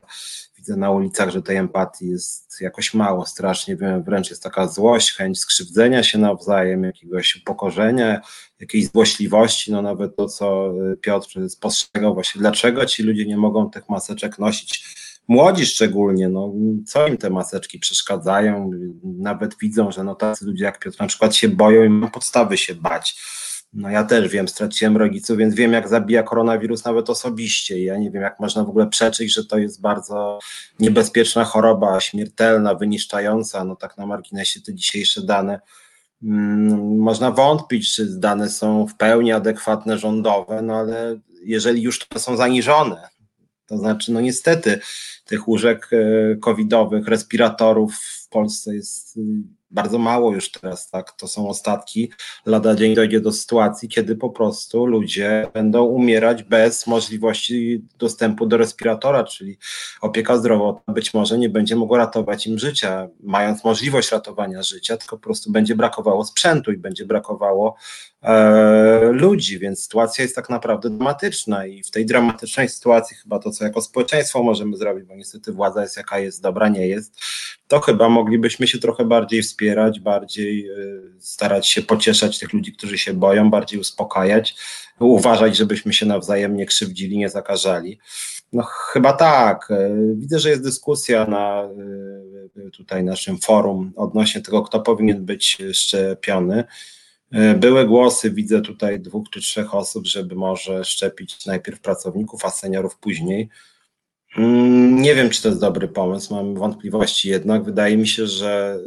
[0.57, 5.41] Widzę na ulicach, że tej empatii jest jakoś mało, strasznie, wręcz jest taka złość, chęć
[5.41, 8.21] skrzywdzenia się nawzajem, jakiegoś upokorzenia,
[8.61, 13.89] jakiejś złośliwości, no nawet to, co Piotr spostrzegał właśnie, dlaczego ci ludzie nie mogą tych
[13.89, 14.85] maseczek nosić,
[15.33, 16.53] młodzi szczególnie, no,
[16.87, 18.71] co im te maseczki przeszkadzają,
[19.05, 22.59] nawet widzą, że no, tacy ludzie jak Piotr na przykład się boją i mają podstawy
[22.59, 23.17] się bać.
[23.73, 27.83] No ja też wiem, straciłem rodziców, więc wiem, jak zabija koronawirus nawet osobiście.
[27.83, 30.39] Ja nie wiem, jak można w ogóle przeczyć, że to jest bardzo
[30.81, 33.65] niebezpieczna choroba, śmiertelna, wyniszczająca.
[33.65, 35.61] No tak na marginesie te dzisiejsze dane.
[36.21, 42.19] Hmm, można wątpić, czy dane są w pełni adekwatne rządowe, no ale jeżeli już to
[42.19, 43.09] są zaniżone,
[43.73, 44.81] to znaczy, no niestety,
[45.24, 49.19] tych łóżek e, covidowych, respiratorów w Polsce jest
[49.73, 51.12] bardzo mało już teraz, tak?
[51.12, 52.11] To są ostatki.
[52.47, 58.57] Lada dzień dojdzie do sytuacji, kiedy po prostu ludzie będą umierać bez możliwości dostępu do
[58.57, 59.59] respiratora, czyli
[60.01, 65.16] opieka zdrowotna być może nie będzie mogła ratować im życia, mając możliwość ratowania życia, tylko
[65.16, 67.77] po prostu będzie brakowało sprzętu i będzie brakowało
[68.23, 73.51] e, ludzi, więc sytuacja jest tak naprawdę dramatyczna i w tej dramatycznej sytuacji chyba to,
[73.51, 77.20] co jako społeczeństwo możemy zrobić, bo niestety władza jest jaka jest, dobra nie jest,
[77.69, 79.61] to chyba moglibyśmy się trochę bardziej wspierać,
[80.01, 84.55] bardziej y, starać się pocieszać tych ludzi, którzy się boją, bardziej uspokajać,
[84.98, 87.98] uważać, żebyśmy się nawzajem nie krzywdzili, nie zakażali.
[88.52, 89.70] No chyba tak.
[89.70, 91.68] Y, widzę, że jest dyskusja na
[92.56, 96.64] y, tutaj naszym forum odnośnie tego, kto powinien być szczepiony.
[97.56, 102.98] Były głosy, widzę tutaj dwóch czy trzech osób, żeby może szczepić najpierw pracowników, a seniorów
[102.98, 103.48] później.
[104.37, 107.65] Mm, nie wiem, czy to jest dobry pomysł, mam wątpliwości jednak.
[107.65, 108.79] Wydaje mi się, że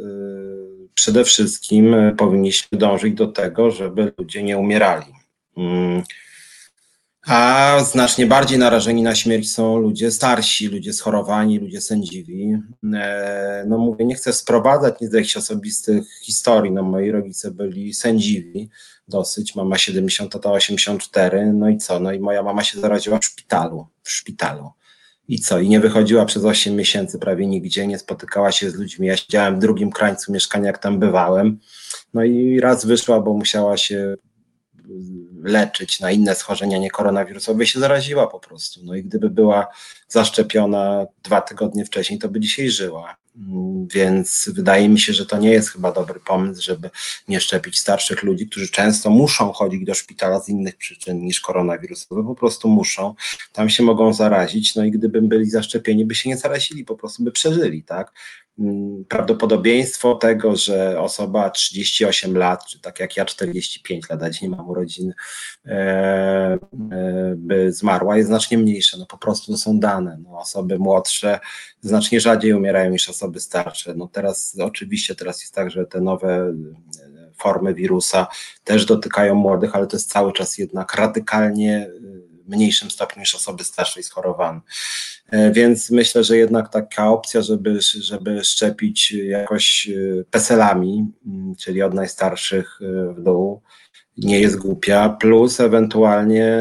[0.84, 5.06] y, przede wszystkim powinniśmy dążyć do tego, żeby ludzie nie umierali.
[5.56, 6.02] Mm,
[7.26, 12.58] A znacznie bardziej narażeni na śmierć są ludzie starsi, ludzie schorowani, ludzie sędziwi.
[12.94, 16.72] E, no mówię, nie chcę sprowadzać nic do jakichś osobistych historii.
[16.72, 18.68] No moi rodzice byli sędziwi
[19.08, 22.00] dosyć, mama 70, tata 84, no i co?
[22.00, 24.70] No i moja mama się zaraziła w szpitalu, w szpitalu.
[25.28, 25.58] I co?
[25.58, 29.06] I nie wychodziła przez 8 miesięcy prawie nigdzie, nie spotykała się z ludźmi.
[29.06, 31.58] Ja siedziałem w drugim krańcu mieszkania, jak tam bywałem.
[32.14, 34.14] No i raz wyszła, bo musiała się
[35.42, 38.80] leczyć na inne schorzenia nie koronawirusowe, się zaraziła po prostu.
[38.84, 39.66] No i gdyby była
[40.08, 43.16] zaszczepiona dwa tygodnie wcześniej, to by dzisiaj żyła.
[43.36, 46.90] Mm, więc wydaje mi się, że to nie jest chyba dobry pomysł, żeby
[47.28, 52.24] nie szczepić starszych ludzi, którzy często muszą chodzić do szpitala z innych przyczyn niż koronawirusowe,
[52.24, 53.14] po prostu muszą,
[53.52, 57.24] tam się mogą zarazić, no i gdyby byli zaszczepieni, by się nie zarazili, po prostu
[57.24, 58.12] by przeżyli, tak?
[58.58, 64.48] Mm, prawdopodobieństwo tego, że osoba 38 lat, czy tak jak ja 45 lat, a nie
[64.48, 65.12] mam urodzin,
[65.66, 66.58] e, e,
[67.36, 68.98] by zmarła, jest znacznie mniejsze.
[68.98, 70.18] No po prostu to są dane.
[70.22, 71.40] No, osoby młodsze
[71.80, 73.94] znacznie rzadziej umierają niż osoby starsze.
[73.94, 76.52] No teraz oczywiście teraz jest tak, że te nowe e,
[77.38, 78.26] formy wirusa
[78.64, 81.90] też dotykają młodych, ale to jest cały czas jednak radykalnie
[82.46, 84.60] mniejszym stopniu niż osoby starsze i schorowane.
[85.30, 91.82] E, więc myślę, że jednak taka opcja, żeby, żeby szczepić jakoś e, peselami, mm, czyli
[91.82, 93.62] od najstarszych e, w dół,
[94.16, 96.58] nie jest głupia, plus ewentualnie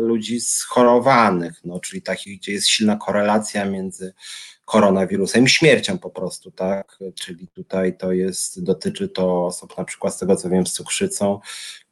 [0.00, 4.14] ludzi schorowanych, no, czyli takich, gdzie jest silna korelacja między
[4.64, 6.98] koronawirusem śmiercią po prostu, tak?
[7.14, 11.40] Czyli tutaj to jest, dotyczy to osób na przykład z tego co wiem z cukrzycą,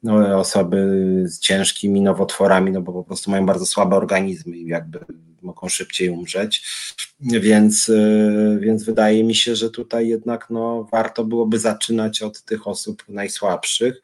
[0.02, 0.86] no, osoby
[1.26, 5.04] z ciężkimi nowotworami, no bo po prostu mają bardzo słabe organizmy i jakby
[5.42, 6.62] mogą szybciej umrzeć.
[7.20, 12.66] Więc, y, więc wydaje mi się, że tutaj jednak no, warto byłoby zaczynać od tych
[12.66, 14.02] osób najsłabszych.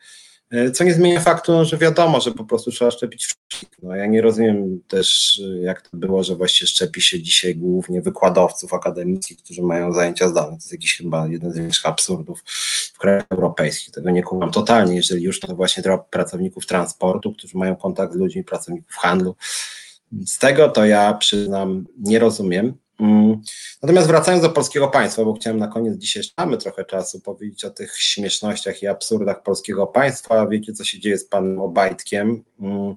[0.55, 3.68] Y, co nie zmienia faktu, no, że wiadomo, że po prostu trzeba szczepić wszystkich.
[3.82, 8.02] No, ja nie rozumiem też, y, jak to było, że właściwie szczepi się dzisiaj głównie
[8.02, 10.51] wykładowców akademickich, którzy mają zajęcia zdalne.
[10.51, 12.43] To jest jakiś chyba jeden z większych absurdów
[12.94, 13.94] w krajach europejskich.
[13.94, 14.97] Tego nie kumam totalnie.
[14.97, 19.36] Jeżeli już, to właśnie pracowników transportu, którzy mają kontakt z ludźmi, pracowników handlu,
[20.27, 22.74] z tego to ja przyznam, nie rozumiem.
[23.01, 23.40] Mm.
[23.82, 27.70] Natomiast wracając do polskiego państwa, bo chciałem na koniec dzisiaj mamy trochę czasu powiedzieć o
[27.70, 30.47] tych śmiesznościach i absurdach polskiego państwa.
[30.47, 32.44] Wiecie, co się dzieje z panem Obajtkiem.
[32.60, 32.94] Mm.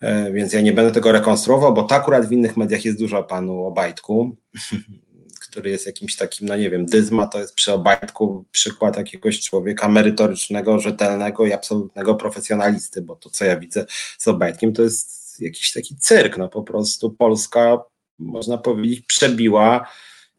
[0.00, 3.18] E, więc ja nie będę tego rekonstruował, bo to akurat w innych mediach jest dużo
[3.18, 4.36] o panu Obajtku,
[5.48, 9.88] który jest jakimś takim, no nie wiem, dyzma to jest przy Obajtku przykład jakiegoś człowieka
[9.88, 13.86] merytorycznego, rzetelnego i absolutnego profesjonalisty, bo to, co ja widzę
[14.18, 17.78] z Obajtkiem, to jest jakiś taki cyrk, no po prostu Polska,
[18.18, 19.88] można powiedzieć, przebiła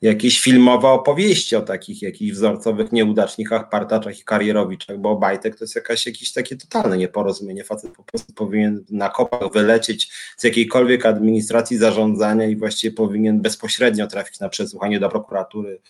[0.01, 5.75] jakieś filmowe opowieści o takich jakichś wzorcowych nieudacznikach, partaczach i karierowiczach, bo Obajtek to jest
[5.75, 7.63] jakaś, jakieś takie totalne nieporozumienie.
[7.63, 14.07] Facet po prostu powinien na kopach wylecieć z jakiejkolwiek administracji zarządzania i właściwie powinien bezpośrednio
[14.07, 15.81] trafić na przesłuchanie do prokuratury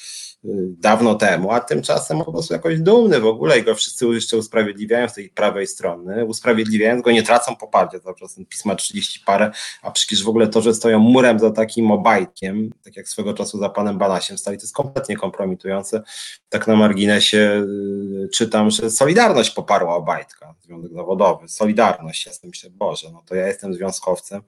[0.80, 5.10] dawno temu, a tymczasem po prostu jakoś dumny w ogóle i go wszyscy jeszcze usprawiedliwiają
[5.10, 9.92] z tej prawej strony, usprawiedliwiając go, nie tracą poparcia, cały czas pisma 30 parę, a
[9.92, 13.70] przecież w ogóle to, że stoją murem za takim obajtkiem, tak jak swego czasu za
[13.70, 16.02] panem Banasiem stali, to jest kompletnie kompromitujące.
[16.50, 17.66] Tak na marginesie
[18.26, 23.36] y, czytam, że Solidarność poparła Obajtka, Związek Zawodowy, Solidarność, ja sobie myślę, Boże, no to
[23.36, 24.42] ja jestem związkowcem,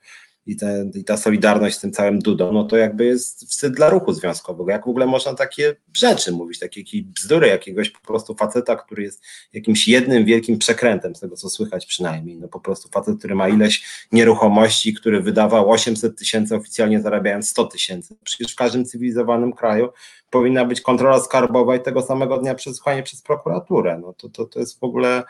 [0.45, 3.89] i, te, i ta solidarność z tym całym dudą, no to jakby jest wstyd dla
[3.89, 4.71] ruchu związkowego.
[4.71, 9.23] Jak w ogóle można takie rzeczy mówić, takie bzdury jakiegoś po prostu faceta, który jest
[9.53, 12.37] jakimś jednym wielkim przekrętem, z tego co słychać przynajmniej.
[12.37, 17.65] No po prostu facet, który ma ileś nieruchomości, który wydawał 800 tysięcy, oficjalnie zarabiając 100
[17.65, 18.15] tysięcy.
[18.23, 19.89] Przecież w każdym cywilizowanym kraju
[20.29, 23.99] powinna być kontrola skarbowa i tego samego dnia przesłuchanie przez prokuraturę.
[24.01, 25.23] No to, to, to jest w ogóle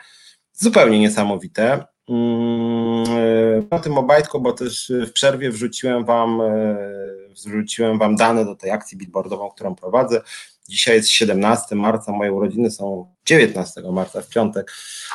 [0.53, 1.85] zupełnie niesamowite.
[2.09, 6.77] Mm, o tym Obajtku, bo też w przerwie wrzuciłem wam, e,
[7.29, 10.21] wrzuciłem wam dane do tej akcji billboardową, którą prowadzę.
[10.69, 14.71] Dzisiaj jest 17 marca, moje urodziny są 19 marca w piątek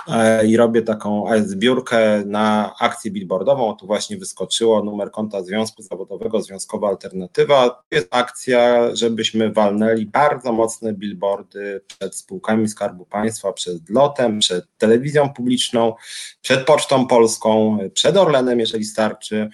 [0.08, 3.76] e, i robię taką e, zbiórkę na akcję billboardową.
[3.76, 7.70] Tu właśnie wyskoczyło numer konta Związku Zawodowego Związkowa Alternatywa.
[7.70, 14.64] To jest akcja, żebyśmy walnęli bardzo mocne billboardy przed spółkami Skarbu Państwa, przed lotem, przed
[14.78, 15.94] telewizją publiczną,
[16.42, 19.50] przed Pocztą Polską, przed Orlenem, jeżeli starczy.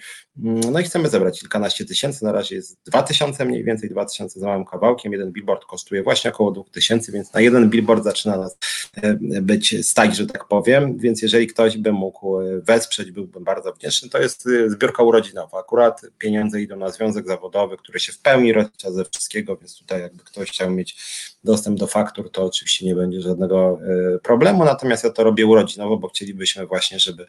[0.71, 4.39] No i chcemy zebrać kilkanaście tysięcy, na razie jest dwa tysiące mniej więcej, dwa tysiące
[4.39, 8.37] za małym kawałkiem, jeden billboard kosztuje właśnie około dwóch tysięcy, więc na jeden billboard zaczyna
[8.43, 8.57] nas
[8.95, 13.73] e, być stać, że tak powiem, więc jeżeli ktoś by mógł e, wesprzeć, byłbym bardzo
[13.73, 14.09] wdzięczny.
[14.09, 18.53] To jest e, zbiórka urodzinowa, akurat pieniądze idą na związek zawodowy, który się w pełni
[18.53, 20.95] rozlicza ze wszystkiego, więc tutaj jakby ktoś chciał mieć
[21.43, 23.79] dostęp do faktur, to oczywiście nie będzie żadnego
[24.23, 27.25] problemu, natomiast ja to robię urodzinowo, bo chcielibyśmy właśnie, żeby,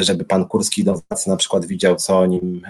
[0.00, 2.62] żeby pan Kurski idąc na przykład widział, co o nim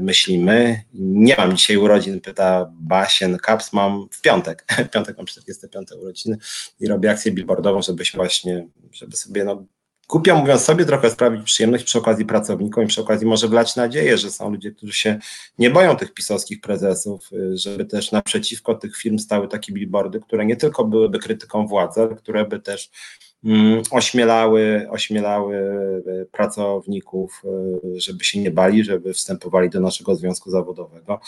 [0.00, 0.82] myślimy.
[0.94, 6.36] Nie mam dzisiaj urodzin, pyta Basien Kaps, mam w piątek, w piątek mam 45 urodziny
[6.80, 9.64] i robię akcję billboardową, żebyś właśnie, żeby sobie no,
[10.12, 14.18] głupio mówiąc sobie, trochę sprawić przyjemność przy okazji pracownikom i przy okazji może wlać nadzieję,
[14.18, 15.18] że są ludzie, którzy się
[15.58, 20.46] nie boją tych pisowskich prezesów, y, żeby też naprzeciwko tych firm stały takie billboardy, które
[20.46, 22.90] nie tylko byłyby krytyką władzy, ale które by też
[23.90, 31.20] ośmielały, ośmielały e, pracowników, e, żeby się nie bali, żeby wstępowali do naszego związku zawodowego.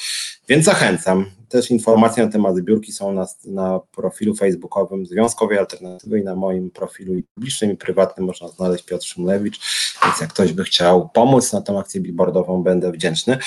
[0.49, 1.27] Więc zachęcam.
[1.49, 6.71] Też informacje na temat zbiórki są na, na profilu facebookowym Związkowej Alternatywy i na moim
[6.71, 9.61] profilu i publicznym i prywatnym można znaleźć Piotr Szymlewicz,
[10.05, 13.39] więc jak ktoś by chciał pomóc na tą akcję billboardową, będę wdzięczny.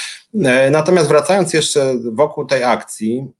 [0.43, 3.36] E, natomiast wracając jeszcze wokół tej akcji, Mm,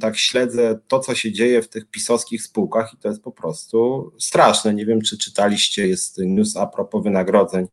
[0.00, 4.10] tak śledzę to, co się dzieje w tych pisowskich spółkach i to jest po prostu
[4.18, 4.74] straszne.
[4.74, 7.66] Nie wiem, czy czytaliście, jest news a propos wynagrodzeń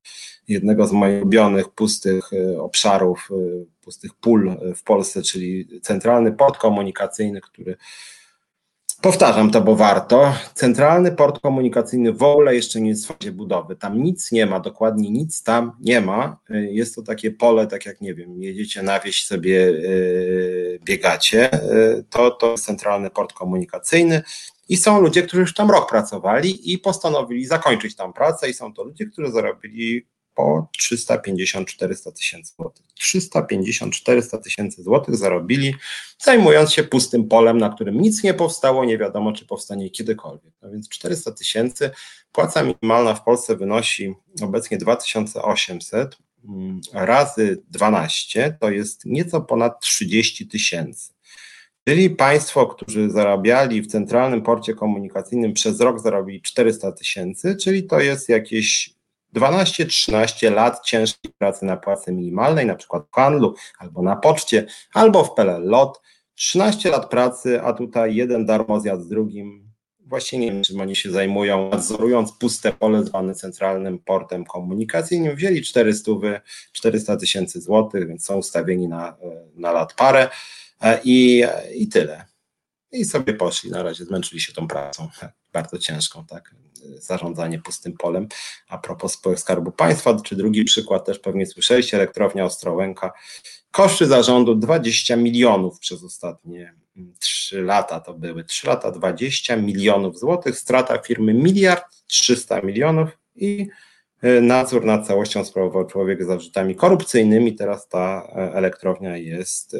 [0.47, 6.57] jednego z moich ulubionych pustych e, obszarów, e, pustych pól w Polsce, czyli centralny port
[6.57, 7.77] komunikacyjny, który
[9.03, 10.33] Powtarzam to, bo warto.
[10.53, 13.75] Centralny port komunikacyjny w ogóle jeszcze nie jest w fazie budowy.
[13.75, 16.37] Tam nic nie ma, dokładnie nic tam nie ma.
[16.49, 21.49] Jest to takie pole, tak jak nie wiem, jedziecie na wieś sobie yy, biegacie.
[21.71, 24.21] Yy, to, to jest centralny port komunikacyjny
[24.69, 28.73] i są ludzie, którzy już tam rok pracowali i postanowili zakończyć tam pracę i są
[28.73, 32.85] to ludzie, którzy zarobili po 350-400 tysięcy złotych.
[33.01, 35.75] 350-400 tysięcy złotych zarobili,
[36.19, 40.53] zajmując się pustym polem, na którym nic nie powstało, nie wiadomo, czy powstanie kiedykolwiek.
[40.61, 41.91] No więc 400 tysięcy,
[42.31, 46.17] płaca minimalna w Polsce wynosi obecnie 2800
[46.49, 51.13] mm, razy 12, to jest nieco ponad 30 tysięcy.
[51.87, 57.99] Czyli państwo, którzy zarabiali w centralnym porcie komunikacyjnym przez rok zarobili 400 tysięcy, czyli to
[57.99, 58.95] jest jakieś
[59.33, 65.23] 12-13 lat ciężkiej pracy na płacy minimalnej, na przykład w handlu, albo na poczcie, albo
[65.23, 66.01] w PLL LOT.
[66.35, 69.73] 13 lat pracy, a tutaj jeden darmozjad z drugim.
[69.99, 75.35] Właściwie nie wiem, czym oni się zajmują, nadzorując puste pole zwane centralnym portem komunikacyjnym.
[75.35, 76.11] Wzięli 400,
[76.71, 79.17] 400 tysięcy złotych, więc są ustawieni na,
[79.55, 80.29] na lat parę
[80.81, 81.43] e, i,
[81.75, 82.25] i tyle.
[82.91, 85.09] I sobie poszli, na razie zmęczyli się tą pracą,
[85.53, 86.55] bardzo ciężką, tak
[86.99, 88.27] zarządzanie pustym polem.
[88.67, 93.13] A propos spółek Skarbu Państwa, czy drugi przykład też pewnie słyszeliście, elektrownia Ostrołęka.
[93.71, 96.73] Koszty zarządu 20 milionów przez ostatnie
[97.19, 103.67] 3 lata to były, 3 lata 20 milionów złotych, strata firmy miliard 300 milionów i
[104.21, 107.55] e, nadzór nad całością sprawował człowiek z zarzutami korupcyjnymi.
[107.55, 109.79] Teraz ta e, elektrownia jest e,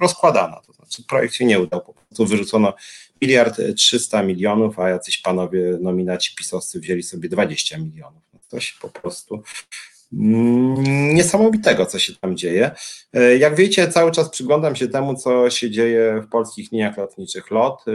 [0.00, 0.60] rozkładana.
[0.66, 2.74] To znaczy projekt się nie udał, po prostu wyrzucono
[3.22, 8.22] miliard 300 milionów, a jacyś panowie nominaci pisowscy wzięli sobie 20 milionów.
[8.34, 9.42] No coś po prostu
[10.12, 12.70] mm, niesamowitego, co się tam dzieje.
[13.12, 17.50] E, jak wiecie, cały czas przyglądam się temu, co się dzieje w polskich liniach lotniczych
[17.50, 17.84] LOT.
[17.88, 17.92] E,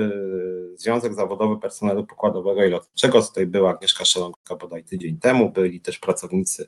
[0.78, 6.00] Związek Zawodowy Personelu Pokładowego i Lotniczego, tutaj była Agnieszka Szelonka bodaj tydzień temu, byli też
[6.00, 6.68] pracownicy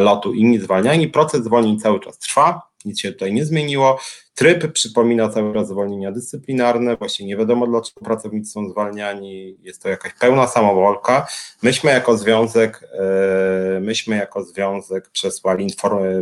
[0.00, 1.08] lotu inni zwalniani.
[1.08, 3.98] Proces zwolnień cały czas trwa, nic się tutaj nie zmieniło.
[4.38, 9.88] Tryb przypomina cały czas zwolnienia dyscyplinarne, właśnie nie wiadomo dlaczego pracownicy są zwalniani, jest to
[9.88, 11.26] jakaś pełna samowolka.
[11.62, 15.66] Myśmy jako związek, e, myśmy jako związek przesłali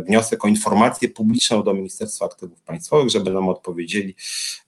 [0.05, 4.15] wniosek o informację publiczną do Ministerstwa Aktywów Państwowych, żeby nam odpowiedzieli,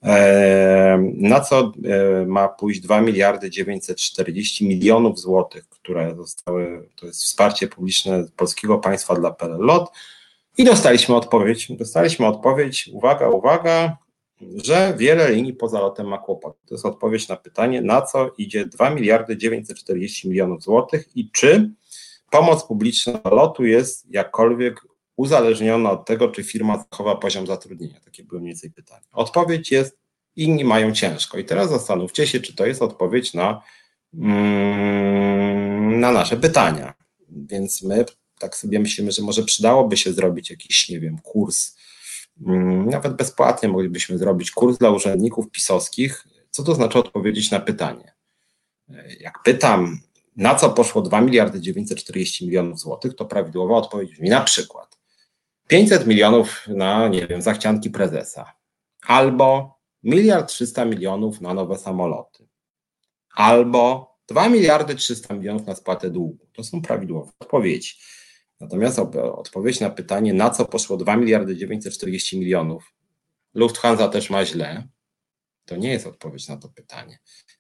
[0.03, 7.23] e, na co e, ma pójść 2 miliardy 940 milionów złotych, które zostały, to jest
[7.23, 9.91] wsparcie publiczne polskiego państwa dla PLLOT,
[10.60, 11.72] i dostaliśmy odpowiedź.
[11.72, 13.98] Dostaliśmy odpowiedź, uwaga, uwaga,
[14.64, 16.57] że wiele linii poza lotem ma kłopot.
[16.68, 21.72] To jest odpowiedź na pytanie, na co idzie 2 miliardy 940 milionów złotych i czy
[22.31, 24.81] pomoc publiczna lotu jest jakkolwiek
[25.15, 27.99] uzależniona od tego, czy firma zachowa poziom zatrudnienia.
[28.06, 29.07] Takie były mniej więcej pytania.
[29.11, 29.99] Odpowiedź jest,
[30.36, 31.38] inni mają ciężko.
[31.38, 33.61] I teraz zastanówcie się, czy to jest odpowiedź na,
[34.14, 36.94] mm, na nasze pytania.
[37.30, 38.06] Więc my
[38.39, 41.75] tak sobie myślimy, że może przydałoby się zrobić jakiś, nie wiem, kurs,
[42.47, 48.13] mm, nawet bezpłatnie moglibyśmy zrobić kurs dla urzędników pisowskich, co to znaczy odpowiedzieć na pytanie.
[49.19, 49.99] Jak pytam,
[50.35, 54.99] na co poszło 2 miliardy 940 milionów złotych, to prawidłowa odpowiedź brzmi na przykład
[55.67, 58.53] 500 milionów na, nie wiem, zachcianki prezesa,
[59.01, 62.47] albo miliard 300 milionów na nowe samoloty,
[63.35, 66.47] albo 2 miliardy 300 milionów na spłatę długu.
[66.53, 67.93] To są prawidłowe odpowiedzi.
[68.60, 72.94] Natomiast odpowiedź na pytanie, na co poszło 2 miliardy 940 milionów,
[73.53, 74.88] Lufthansa też ma źle,
[75.65, 77.19] To nie jest odpowiedź na to pytanie.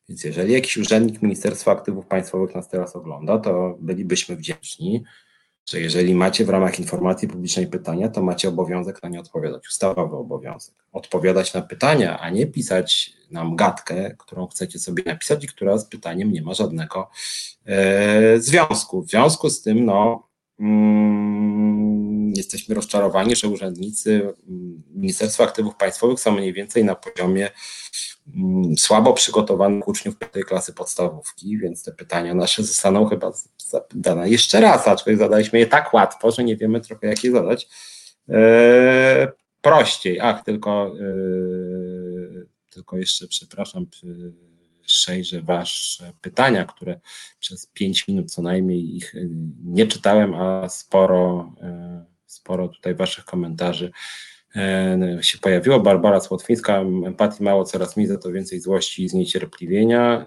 [0.09, 5.03] Więc jeżeli jakiś urzędnik Ministerstwa Aktywów Państwowych nas teraz ogląda, to bylibyśmy wdzięczni,
[5.69, 10.15] że jeżeli macie w ramach informacji publicznej pytania, to macie obowiązek na nie odpowiadać, ustawowy
[10.15, 10.75] obowiązek.
[10.91, 15.85] Odpowiadać na pytania, a nie pisać nam gadkę, którą chcecie sobie napisać i która z
[15.85, 17.09] pytaniem nie ma żadnego
[17.65, 19.01] e, związku.
[19.01, 20.28] W związku z tym, no,
[22.35, 27.49] jesteśmy rozczarowani, że urzędnicy mm, Ministerstwa Aktywów Państwowych są mniej więcej na poziomie
[28.35, 34.61] mm, słabo przygotowanych uczniów piątej klasy podstawówki, więc te pytania nasze zostaną chyba zadane jeszcze
[34.61, 37.69] raz, aczkolwiek zadaliśmy je tak łatwo, że nie wiemy trochę jak je zadać.
[38.29, 39.31] E,
[39.61, 41.03] prościej, ach, tylko, e,
[42.69, 43.85] tylko jeszcze przepraszam,
[44.89, 46.99] przejrzę Wasze pytania, które
[47.39, 49.19] przez pięć minut co najmniej ich e,
[49.63, 53.91] nie czytałem, a sporo, e, sporo tutaj Waszych komentarzy
[54.55, 55.79] e, się pojawiło.
[55.79, 60.25] Barbara Słotwińska, empatii mało, coraz mniej, za to więcej złości i zniecierpliwienia.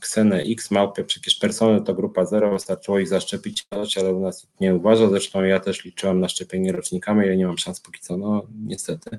[0.00, 3.66] Ksenę X, małpie, przecież persony to grupa zero, wystarczyło ich zaszczepić,
[4.00, 7.58] ale u nas nie uważa, zresztą ja też liczyłem na szczepienie rocznikami, ale nie mam
[7.58, 9.18] szans póki co, no niestety.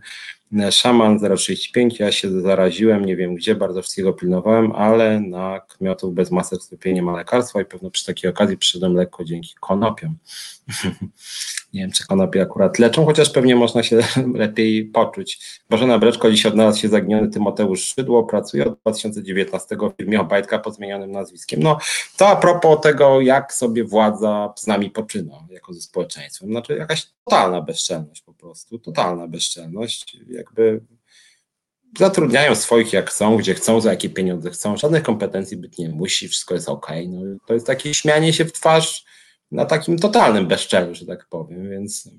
[0.72, 6.32] Szaman 065, ja się zaraziłem, nie wiem gdzie, bardzo wszystkiego pilnowałem, ale na kmiotów bez
[6.32, 10.18] masek skupienie ma lekarstwa i pewno przy takiej okazji przyszedłem lekko dzięki konopiom.
[11.74, 14.00] nie wiem, czy konopie akurat leczą, chociaż pewnie można się
[14.34, 15.62] lepiej poczuć.
[15.70, 20.76] Bożena Breczko dziś odnalazł się zaginiony Tymoteusz Szydło, pracuje od 2019 w firmie Obajtka pod
[20.76, 21.64] zmienionym nazwiskiem.
[21.64, 21.78] No
[22.18, 26.50] to a propos tego, jak sobie władza z nami poczyna jako ze społeczeństwem.
[26.50, 30.18] Znaczy jakaś totalna bezczelność po prostu, totalna bezczelność.
[30.30, 30.82] Jakby
[32.00, 36.28] zatrudniają swoich jak chcą, gdzie chcą, za jakie pieniądze chcą, żadnych kompetencji być nie musi,
[36.28, 36.88] wszystko jest ok.
[37.08, 39.06] No, to jest takie śmianie się w twarz
[39.54, 42.10] na takim totalnym bezczelu, że tak powiem, więc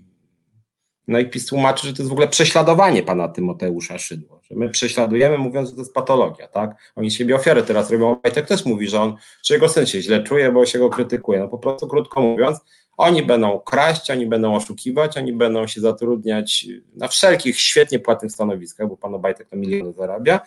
[1.09, 4.69] no i PiS tłumaczy, że to jest w ogóle prześladowanie pana Tymoteusza Szydło, że my
[4.69, 6.93] prześladujemy mówiąc, że to jest patologia, tak?
[6.97, 10.23] Oni siebie ofiary teraz robią, Wojtek też mówi, że on, że jego syn się źle
[10.23, 12.59] czuje, bo się go krytykuje, no po prostu krótko mówiąc,
[12.97, 16.67] oni będą kraść, oni będą oszukiwać, oni będą się zatrudniać
[16.97, 20.41] na wszelkich świetnie płatnych stanowiskach, bo pan Obajtek to miliony zarabia,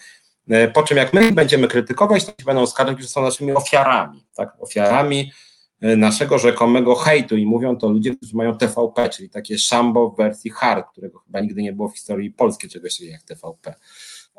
[0.49, 4.53] e, po czym jak my będziemy krytykować, to będą skarżyć, że są naszymi ofiarami, tak?
[4.59, 5.31] Ofiarami
[5.81, 10.51] naszego rzekomego hejtu i mówią to ludzie, którzy mają TVP, czyli takie szambo w wersji
[10.51, 13.73] hard, którego chyba nigdy nie było w historii polskiej czegoś jak TVP.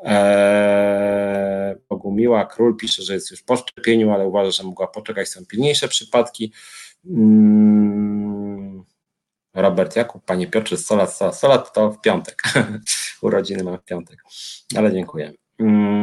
[0.03, 1.75] Eee,
[2.49, 6.53] Król pisze, że jest już po szczepieniu, ale uważa, że mogła poczekać, są pilniejsze przypadki.
[7.05, 8.83] Mm,
[9.53, 12.43] Robert Jakub, panie Piotrze, Solat, Solat, Solat to w piątek.
[13.21, 14.23] Urodziny mam w piątek,
[14.75, 15.33] ale dziękuję.
[15.59, 15.98] Mm,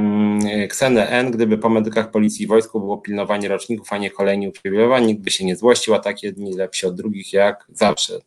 [0.69, 5.07] Ksenę N, gdyby po medykach policji i wojsku było pilnowanie roczników, a nie kolejni uprzywilejowań,
[5.07, 8.21] nikt by się nie złościł, a tak jedni lepsi od drugich jak zawsze.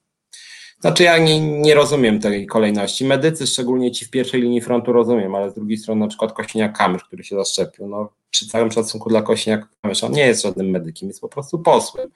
[0.80, 3.06] Znaczy ja nie, nie rozumiem tej kolejności.
[3.06, 6.78] Medycy, szczególnie ci w pierwszej linii frontu rozumiem, ale z drugiej strony na przykład Kośniak
[6.78, 10.70] Kamysz, który się zaszczepił, no przy całym szacunku dla Kośniak Kamysza, on nie jest żadnym
[10.70, 12.10] medykiem, jest po prostu posłem.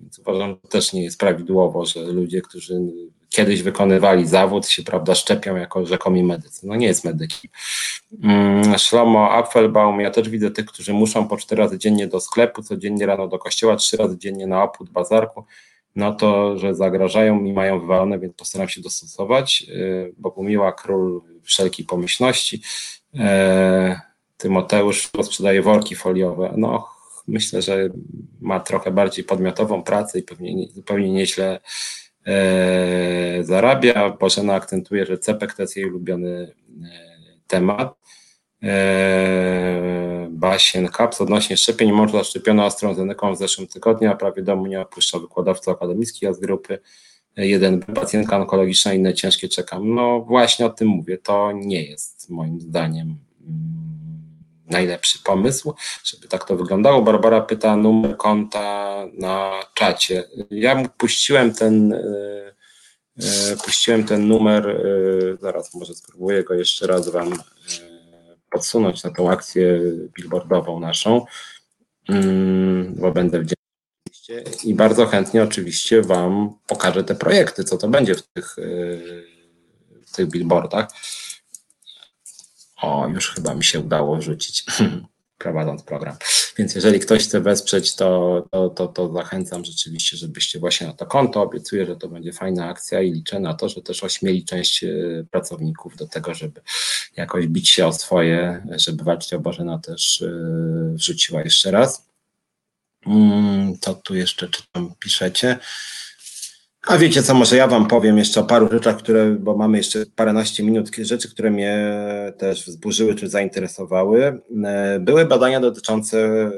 [0.00, 2.80] Więc uważam, że też nie jest prawidłowo, że ludzie, którzy
[3.28, 6.66] kiedyś wykonywali zawód, się prawda szczepią jako rzekomi medycy.
[6.66, 7.50] No nie jest medykiem.
[8.22, 12.62] Mm, Szlomo Apfelbaum, ja też widzę tych, którzy muszą po cztery razy dziennie do sklepu,
[12.62, 15.44] codziennie rano do kościoła, trzy razy dziennie na opód bazarku,
[15.96, 19.64] no to, że zagrażają mi, mają wywalone, więc postaram się dostosować.
[19.68, 22.62] Y, Bogumiła, król wszelkiej pomyślności.
[23.18, 24.00] E,
[24.36, 26.54] Tymoteusz sprzedaje worki foliowe.
[26.56, 26.88] No,
[27.28, 27.88] myślę, że
[28.40, 31.60] ma trochę bardziej podmiotową pracę i pewnie zupełnie nieźle
[33.42, 34.10] zarabia.
[34.10, 36.88] Bożena akcentuje, że CEPEK to jest jej ulubiony e,
[37.46, 37.94] temat.
[38.62, 44.80] E, Basien Kaps odnośnie szczepień mąż zaszczepiono AstraZeneką w zeszłym tygodniu, a prawie domu nie
[44.80, 46.78] opuszcza wykładowca akademicki, a z grupy
[47.36, 49.94] jeden pacjentka onkologiczna, inne ciężkie czekam.
[49.94, 53.87] No właśnie o tym mówię, to nie jest moim zdaniem mm,
[54.70, 55.74] najlepszy pomysł,
[56.04, 57.02] żeby tak to wyglądało.
[57.02, 60.24] Barbara pyta numer konta na czacie.
[60.50, 61.98] Ja puściłem ten e,
[63.18, 64.82] e, puściłem ten numer,
[65.40, 67.32] zaraz może spróbuję go jeszcze raz wam
[68.50, 69.80] podsunąć na tą akcję
[70.16, 71.26] billboardową naszą,
[72.08, 73.58] mm, bo będę wdzięczny
[74.64, 78.56] i bardzo chętnie oczywiście Wam pokażę te projekty, co to będzie w tych,
[80.06, 80.88] w tych billboardach.
[82.82, 84.64] O, już chyba mi się udało wrzucić.
[85.38, 86.16] prowadząc program.
[86.56, 91.06] Więc jeżeli ktoś chce wesprzeć, to, to, to, to, zachęcam rzeczywiście, żebyście właśnie na to
[91.06, 91.42] konto.
[91.42, 94.88] Obiecuję, że to będzie fajna akcja i liczę na to, że też ośmieli część e,
[95.30, 96.60] pracowników do tego, żeby
[97.16, 100.30] jakoś bić się o swoje, żeby walczyć o Bożena też e,
[100.94, 102.08] wrzuciła jeszcze raz.
[103.06, 105.58] Mm, to tu jeszcze czytam, piszecie.
[106.86, 110.06] A wiecie co, może ja wam powiem jeszcze o paru rzeczach, które, bo mamy jeszcze
[110.16, 111.92] paręnaście minut, rzeczy, które mnie
[112.38, 114.42] też wzburzyły czy zainteresowały.
[114.64, 116.50] E, były badania dotyczące e,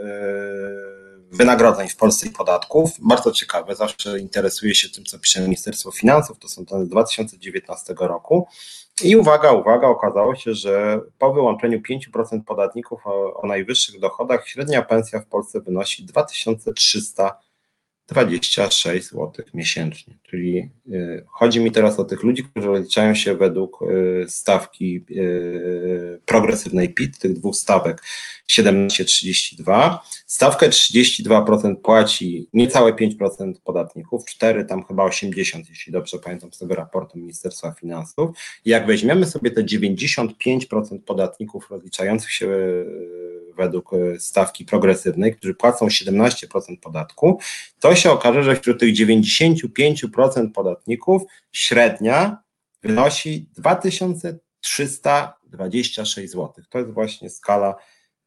[1.32, 2.90] wynagrodzeń w Polsce i podatków.
[2.98, 7.94] Bardzo ciekawe, zawsze interesuję się tym, co pisze Ministerstwo Finansów, to są dane z 2019
[8.00, 8.46] roku.
[9.02, 11.80] I uwaga, uwaga, okazało się, że po wyłączeniu
[12.14, 17.49] 5% podatników o, o najwyższych dochodach średnia pensja w Polsce wynosi 2300
[18.10, 20.14] 26 zł miesięcznie.
[20.22, 26.20] Czyli y, chodzi mi teraz o tych ludzi, którzy rozliczają się według y, stawki y,
[26.26, 28.02] progresywnej PIT, tych dwóch stawek
[28.50, 29.98] 17-32.
[30.26, 36.74] Stawkę 32% płaci niecałe 5% podatników, 4 tam chyba 80, jeśli dobrze pamiętam z tego
[36.74, 38.30] raportu Ministerstwa Finansów.
[38.64, 42.48] Jak weźmiemy sobie te 95% podatników rozliczających się
[43.60, 47.40] według e, stawki progresywnej, którzy płacą 17% podatku,
[47.80, 51.22] to się okaże, że wśród tych 95% podatników
[51.52, 52.42] średnia
[52.82, 56.52] wynosi 2326 zł.
[56.70, 57.74] To jest właśnie skala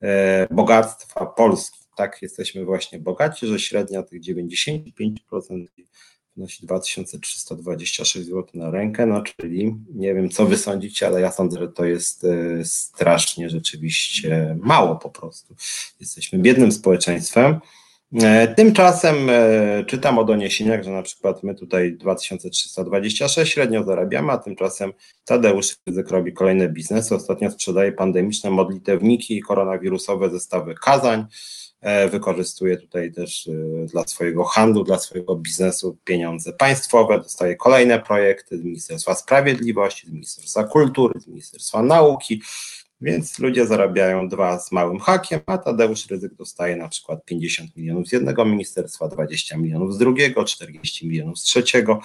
[0.01, 1.79] e, bogactwa Polski.
[1.95, 5.65] Tak, jesteśmy właśnie bogaci, że średnia tych 95%
[6.35, 11.59] wynosi 2326 zł na rękę, no czyli nie wiem, co wy sądzicie, ale ja sądzę,
[11.59, 15.55] że to jest e, strasznie rzeczywiście mało po prostu.
[15.99, 17.59] Jesteśmy biednym społeczeństwem.
[18.21, 24.37] E, tymczasem e, czytam o doniesieniach, że na przykład my tutaj 2326 średnio zarabiamy, a
[24.37, 24.93] tymczasem
[25.25, 27.15] Tadeusz Ryzyk robi kolejne biznesy.
[27.15, 31.25] Ostatnio sprzedaje pandemiczne modlitewniki i koronawirusowe zestawy kazań.
[31.83, 33.51] E, wykorzystuje tutaj też e,
[33.85, 40.11] dla swojego handlu, dla swojego biznesu pieniądze państwowe, dostaje kolejne projekty z Ministerstwa Sprawiedliwości, z
[40.11, 42.41] Ministerstwa Kultury, z Ministerstwa Nauki,
[43.03, 48.07] więc ludzie zarabiają dwa z małym hakiem, a Tadeusz Ryzyk dostaje na przykład 50 milionów
[48.07, 51.99] z jednego ministerstwa, 20 milionów z drugiego, 40 milionów z trzeciego.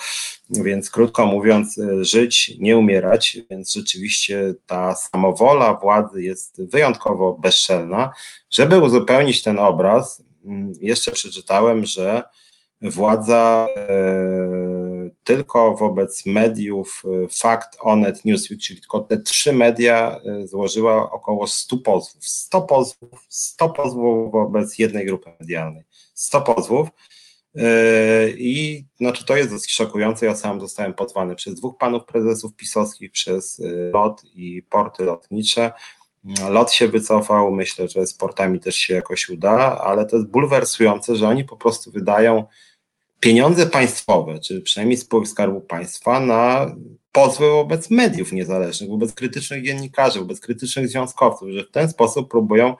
[0.51, 8.11] Więc krótko mówiąc, e, żyć, nie umierać, więc rzeczywiście ta samowola władzy jest wyjątkowo bezczelna.
[8.51, 12.23] Żeby uzupełnić ten obraz, mm, jeszcze przeczytałem, że
[12.83, 14.88] władza e,
[15.24, 21.47] tylko wobec mediów e, Fact, Onet, Newsweek, czyli tylko te trzy media e, złożyła około
[21.47, 22.28] 100 pozwów.
[22.28, 25.85] 100 pozwów, 100 pozwów wobec jednej grupy medialnej.
[26.14, 26.89] 100 pozwów.
[28.36, 30.26] I znaczy to jest dosyć szokujące.
[30.26, 33.62] Ja sam zostałem pozwany przez dwóch panów prezesów pisowskich, przez
[33.93, 35.72] LOT i porty lotnicze.
[36.51, 41.16] Lot się wycofał, myślę, że z portami też się jakoś uda, ale to jest bulwersujące,
[41.16, 42.44] że oni po prostu wydają
[43.20, 46.74] pieniądze państwowe, czy przynajmniej spółek Skarbu Państwa na
[47.12, 52.77] pozwy wobec mediów niezależnych, wobec krytycznych dziennikarzy, wobec krytycznych związkowców, że w ten sposób próbują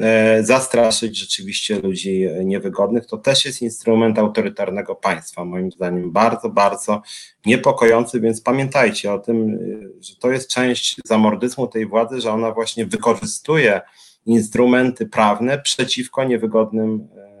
[0.00, 3.06] e, zastraszyć rzeczywiście ludzi niewygodnych.
[3.06, 7.02] To też jest instrument autorytarnego państwa, moim zdaniem bardzo, bardzo
[7.46, 12.52] niepokojący, więc pamiętajcie o tym, e, że to jest część zamordyzmu tej władzy, że ona
[12.52, 13.80] właśnie wykorzystuje
[14.26, 17.31] instrumenty prawne przeciwko niewygodnym e,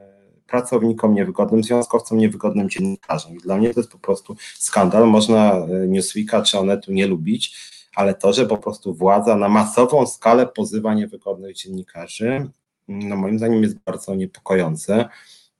[0.52, 3.36] pracownikom niewygodnym, związkowcom niewygodnym, dziennikarzom.
[3.36, 5.06] I dla mnie to jest po prostu skandal.
[5.06, 7.56] Można e, Newsweeka czy Onetu nie lubić,
[7.94, 12.50] ale to, że po prostu władza na masową skalę pozywa niewygodnych dziennikarzy,
[12.88, 15.08] no moim zdaniem jest bardzo niepokojące.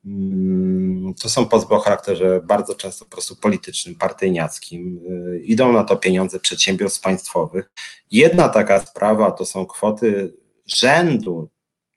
[0.05, 5.01] Mm, to są pozwy o charakterze bardzo często po prostu politycznym, partyjniackim.
[5.09, 7.70] E, idą na to pieniądze przedsiębiorstw państwowych.
[8.10, 10.35] Jedna taka sprawa to są kwoty
[10.66, 11.48] rzędu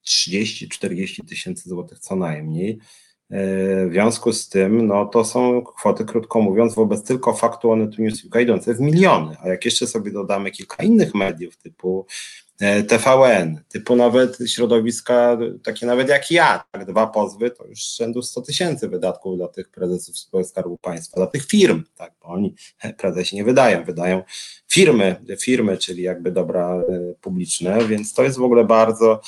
[0.08, 2.80] 30-40 tysięcy złotych co najmniej.
[3.32, 7.88] E, w związku z tym, no to są kwoty, krótko mówiąc, wobec tylko faktu one
[7.88, 9.38] tu Newsweeka idące w miliony.
[9.42, 12.06] A jak jeszcze sobie dodamy kilka innych mediów typu
[12.60, 18.22] e, TVN, typu nawet środowiska takie nawet jak ja, tak, dwa pozwy, to już rzędu
[18.22, 22.56] 100 tysięcy wydatków dla tych prezesów Skarbu Państwa, dla tych firm, tak, bo oni
[22.98, 24.24] prezesi nie wydają, wydają
[24.68, 29.22] firmy, firmy, czyli jakby dobra e, publiczne, więc to jest w ogóle bardzo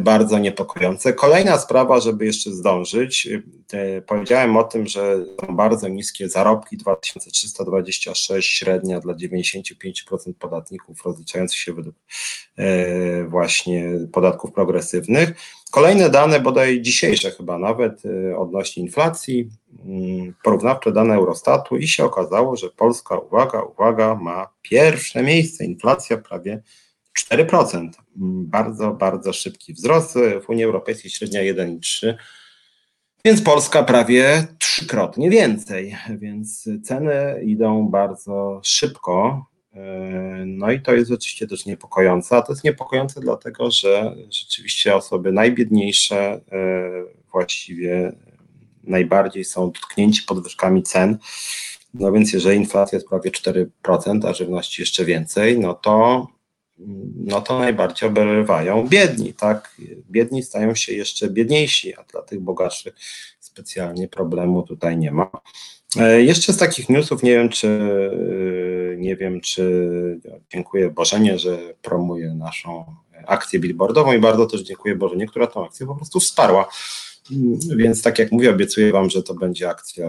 [0.00, 1.12] bardzo niepokojące.
[1.12, 3.28] Kolejna sprawa, żeby jeszcze zdążyć,
[3.72, 11.58] e, powiedziałem o tym, że są bardzo niskie zarobki, 2326 średnia dla 95% podatników rozliczających
[11.58, 11.96] się według
[12.56, 15.32] e, właśnie podatków progresywnych.
[15.70, 18.02] Kolejne dane, bodaj dzisiejsze chyba nawet,
[18.38, 19.50] odnośnie inflacji,
[19.84, 26.18] mm, porównawcze dane Eurostatu i się okazało, że Polska, uwaga, uwaga, ma pierwsze miejsce, inflacja
[26.18, 26.62] prawie
[27.18, 27.90] 4%.
[28.16, 30.14] Bardzo, bardzo szybki wzrost.
[30.44, 32.14] W Unii Europejskiej średnia 1,3%.
[33.24, 39.46] Więc Polska prawie trzykrotnie więcej, więc ceny idą bardzo szybko.
[40.46, 45.32] No i to jest oczywiście też niepokojące, a to jest niepokojące dlatego, że rzeczywiście osoby
[45.32, 46.40] najbiedniejsze e,
[47.32, 48.12] właściwie
[48.84, 51.18] najbardziej są dotknięci podwyżkami cen.
[51.94, 56.26] No więc jeżeli inflacja jest prawie 4%, a żywności jeszcze więcej, no to
[57.16, 59.76] no to najbardziej oberwają biedni, tak?
[60.10, 62.94] Biedni stają się jeszcze biedniejsi, a dla tych bogatszych
[63.40, 65.30] specjalnie problemu tutaj nie ma.
[65.96, 67.80] E, jeszcze z takich newsów nie wiem, czy
[68.96, 70.20] nie wiem, czy
[70.52, 72.84] dziękuję Bożenie, że promuje naszą
[73.26, 76.68] akcję billboardową i bardzo też dziękuję Bożenie, która tę akcję po prostu wsparła.
[77.76, 80.06] Więc tak jak mówię, obiecuję Wam, że to będzie akcja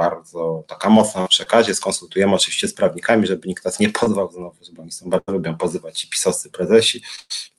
[0.00, 1.74] bardzo taka mocna w przekazie.
[1.74, 5.56] Skonsultujemy oczywiście z prawnikami, żeby nikt nas nie pozwał znowu, bo oni są bardzo lubią
[5.56, 7.02] pozywać ci pisowscy prezesi.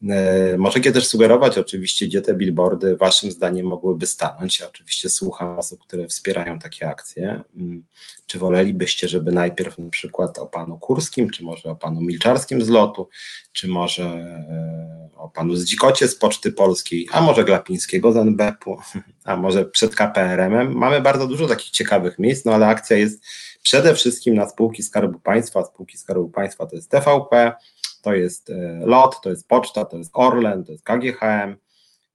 [0.09, 4.59] E, możecie też sugerować oczywiście, gdzie te billboardy waszym zdaniem mogłyby stanąć.
[4.59, 7.43] Ja oczywiście słucham osób, które wspierają takie akcje.
[7.55, 7.83] Mm,
[8.27, 12.69] czy wolelibyście, żeby najpierw na przykład o panu Kurskim, czy może o panu Milczarskim z
[12.69, 13.09] lotu,
[13.51, 18.77] czy może e, o panu Zdzikocie z Poczty Polskiej, a może Glapińskiego z NBP-u,
[19.23, 20.73] a może przed KPRM-em.
[20.73, 23.23] Mamy bardzo dużo takich ciekawych miejsc, no ale akcja jest
[23.63, 25.65] przede wszystkim na spółki Skarbu Państwa.
[25.65, 27.53] Spółki Skarbu Państwa to jest TVP,
[28.01, 31.55] to jest e, LOT, to jest Poczta, to jest Orlen, to jest KGHM,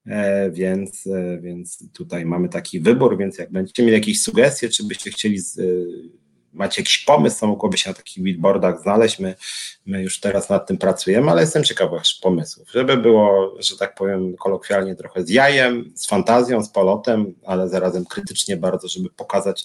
[0.07, 1.09] e, więc,
[1.41, 5.61] więc tutaj mamy taki wybór, więc jak będziecie mieli jakieś sugestie, czy byście chcieli z,
[6.57, 9.35] macie jakiś pomysł, co mogłoby się na takich billboardach znaleźć, my,
[9.87, 13.95] my już teraz nad tym pracujemy, ale jestem ciekaw waszych pomysłów, żeby było, że tak
[13.95, 19.65] powiem kolokwialnie trochę z jajem, z fantazją, z polotem, ale zarazem krytycznie bardzo, żeby pokazać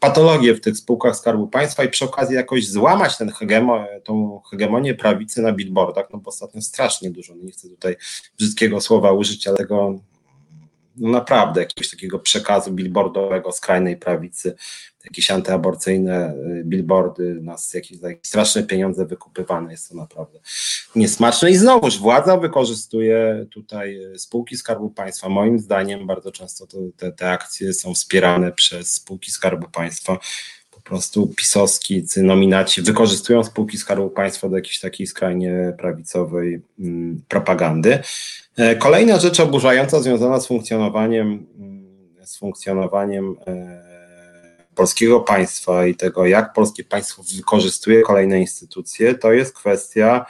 [0.00, 4.94] patologię w tych spółkach Skarbu Państwa i przy okazji jakoś złamać ten hegemo, tą hegemonię
[4.94, 7.96] prawicy na billboardach, no bo ostatnio strasznie dużo, no nie chcę tutaj
[8.38, 10.00] brzydkiego słowa użyć, ale tego
[11.00, 14.56] no naprawdę jakiegoś takiego przekazu billboardowego skrajnej prawicy,
[15.04, 20.38] jakieś antyaborcyjne y, billboardy, nas jakieś, jakieś straszne pieniądze wykupywane, jest to naprawdę
[20.96, 21.50] niesmaczne.
[21.50, 25.28] I znowuż władza wykorzystuje tutaj y, spółki Skarbu Państwa.
[25.28, 30.18] Moim zdaniem bardzo często to, te, te akcje są wspierane przez spółki Skarbu Państwa
[30.78, 37.98] po prostu pisowski nominaci wykorzystują spółki Skarbu Państwa do jakiejś takiej skrajnie prawicowej mm, propagandy.
[38.56, 43.88] E, kolejna rzecz oburzająca związana z funkcjonowaniem, mm, z funkcjonowaniem e,
[44.74, 50.26] polskiego państwa i tego, jak polskie państwo wykorzystuje kolejne instytucje, to jest kwestia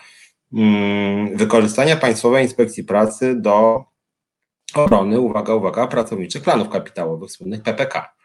[0.52, 3.84] mm, wykorzystania Państwowej Inspekcji Pracy do
[4.74, 8.17] obrony, uwaga, uwaga, pracowniczych planów kapitałowych, słynnych PPK.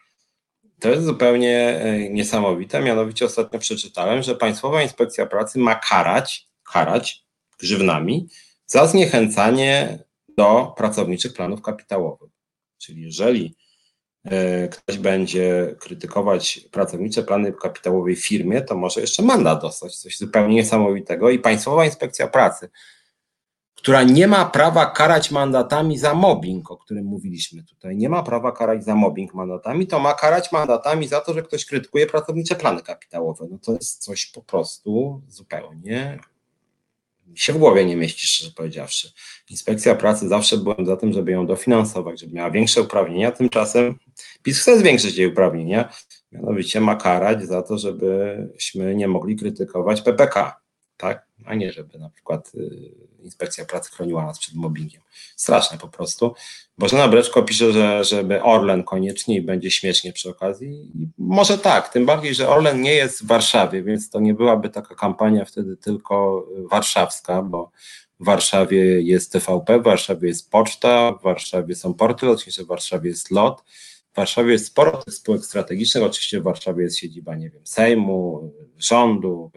[0.84, 2.82] To jest zupełnie e, niesamowite.
[2.82, 7.26] Mianowicie ostatnio przeczytałem, że Państwowa Inspekcja Pracy ma karać, karać
[7.60, 8.28] grzywnami
[8.66, 10.00] za zniechęcanie
[10.38, 12.32] do pracowniczych planów kapitałowych.
[12.78, 13.56] Czyli jeżeli
[14.26, 20.56] e, ktoś będzie krytykować pracownicze plany kapitałowe firmie, to może jeszcze mandat dostać, coś zupełnie
[20.56, 21.30] niesamowitego.
[21.30, 22.70] I Państwowa Inspekcja Pracy
[23.84, 28.52] która nie ma prawa karać mandatami za mobbing, o którym mówiliśmy tutaj, nie ma prawa
[28.52, 32.82] karać za mobbing mandatami, to ma karać mandatami za to, że ktoś krytykuje pracownicze plany
[32.82, 33.48] kapitałowe.
[33.52, 36.20] No to jest coś po prostu zupełnie
[37.36, 39.12] się w głowie nie mieści, szczerze powiedziawszy.
[39.50, 43.96] Inspekcja pracy zawsze byłem za tym, żeby ją dofinansować, żeby miała większe uprawnienia, tymczasem
[44.44, 45.94] PiS chce zwiększyć jej uprawnienia,
[46.32, 50.62] mianowicie ma karać za to, żebyśmy nie mogli krytykować PPK,
[50.98, 51.28] tak?
[51.46, 52.92] A nie, żeby na przykład y,
[53.24, 55.02] inspekcja pracy chroniła nas przed mobbingiem.
[55.36, 56.34] Straszne po prostu.
[56.78, 60.92] Bożena Breczko pisze, że żeby Orlen koniecznie i będzie śmiesznie przy okazji.
[61.18, 64.96] Może tak, tym bardziej, że Orlen nie jest w Warszawie, więc to nie byłaby taka
[64.96, 67.72] kampania wtedy tylko warszawska, bo
[68.20, 73.10] w Warszawie jest TVP, w Warszawie jest Poczta, w Warszawie są porty lotnicze, w Warszawie
[73.10, 73.64] jest LOT.
[74.14, 79.52] W Warszawie jest sporo spółek strategicznych, oczywiście w Warszawie jest siedziba, nie wiem, Sejmu, rządu,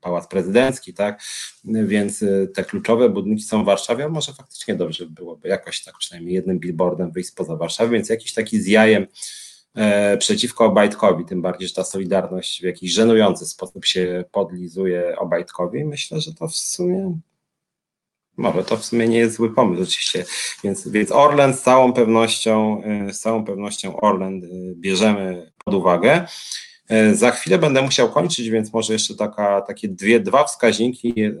[0.00, 1.22] Pałac Prezydencki, tak?
[1.64, 6.34] Więc y, te kluczowe budynki są w Warszawie, może faktycznie dobrze byłoby jakoś tak przynajmniej
[6.34, 9.06] jednym billboardem wyjść spoza Warszawy, więc jakiś taki z jajem
[9.74, 15.84] e, przeciwko Obajtkowi, tym bardziej, że ta Solidarność w jakiś żenujący sposób się podlizuje Obajtkowi.
[15.84, 17.18] Myślę, że to w sumie
[18.36, 20.24] może to w sumie nie jest zły pomysł oczywiście,
[20.64, 26.26] więc, więc Orlen z całą pewnością, y, z całą pewnością Orlen y, bierzemy pod uwagę.
[26.92, 31.32] E, za chwilę będę musiał kończyć, więc może jeszcze taka, takie dwie, dwa wskaźniki e,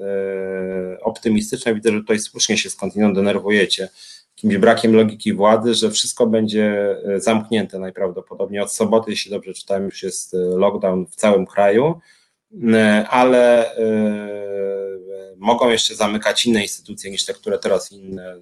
[1.00, 1.74] optymistyczne.
[1.74, 3.88] Widzę, że tutaj słusznie się skądinąd denerwujecie
[4.36, 8.60] jakimś brakiem logiki władzy, że wszystko będzie e, zamknięte najprawdopodobniej.
[8.60, 12.00] Od soboty, jeśli dobrze czytałem, już jest lockdown w całym kraju,
[13.10, 13.70] ale
[15.36, 18.36] mogą jeszcze zamykać inne instytucje niż te, które teraz inne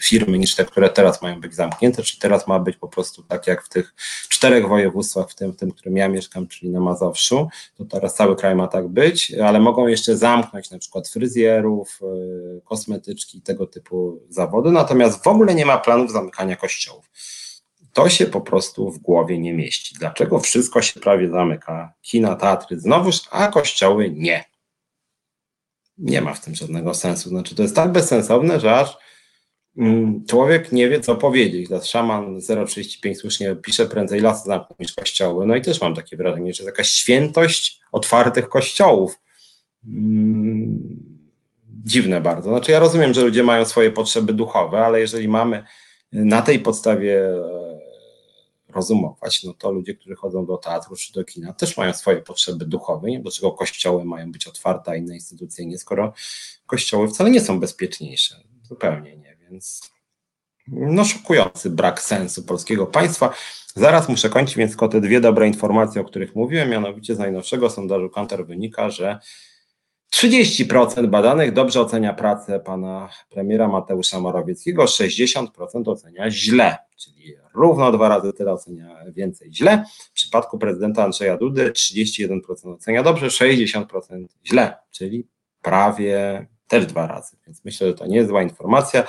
[0.00, 3.46] firmy niż te, które teraz mają być zamknięte, czyli teraz ma być po prostu tak
[3.46, 3.94] jak w tych
[4.28, 8.14] czterech województwach, w tym, w tym, w którym ja mieszkam, czyli na Mazowszu, to teraz
[8.14, 12.00] cały kraj ma tak być, ale mogą jeszcze zamknąć na przykład fryzjerów,
[12.56, 17.10] y, kosmetyczki, tego typu zawody, natomiast w ogóle nie ma planów zamykania kościołów.
[17.92, 19.94] to się po prostu w głowie nie mieści.
[19.98, 21.92] Dlaczego wszystko się prawie zamyka?
[22.02, 24.44] Kina, teatry znowuż, a kościoły nie.
[25.98, 27.28] Nie ma w tym żadnego sensu.
[27.28, 28.96] Znaczy, to jest tak bezsensowne, że aż
[30.28, 31.68] człowiek nie wie, co powiedzieć.
[31.68, 35.46] Dla szaman 035 słusznie pisze prędzej lasy zamkną niż kościoły.
[35.46, 39.18] No i też mam takie wrażenie, że jest jakaś świętość otwartych kościołów.
[39.86, 41.12] Mm,
[41.84, 42.50] dziwne bardzo.
[42.50, 45.64] Znaczy, ja rozumiem, że ludzie mają swoje potrzeby duchowe, ale jeżeli mamy
[46.12, 47.80] na tej podstawie e,
[48.68, 52.64] rozumować, no to ludzie, którzy chodzą do teatru czy do kina, też mają swoje potrzeby
[52.66, 53.10] duchowe.
[53.10, 53.20] Nie?
[53.20, 56.12] Dlaczego kościoły mają być otwarte, a inne instytucje nie, skoro
[56.66, 58.36] kościoły wcale nie są bezpieczniejsze?
[58.62, 59.92] Zupełnie nie, więc
[60.68, 63.34] no szokujący brak sensu polskiego państwa.
[63.74, 67.70] Zaraz muszę kończyć, więc tylko te dwie dobre informacje, o których mówiłem, mianowicie z najnowszego
[67.70, 69.18] sondażu Kantar wynika, że
[70.14, 75.46] 30% badanych dobrze ocenia pracę pana premiera Mateusza Morawieckiego, 60%
[75.86, 79.84] ocenia źle, czyli równo dwa razy tyle ocenia więcej źle.
[80.10, 85.26] W przypadku prezydenta Andrzeja Dudy 31% ocenia dobrze, 60% źle, czyli
[85.62, 89.04] prawie też dwa razy, więc myślę, że to nie jest zła informacja.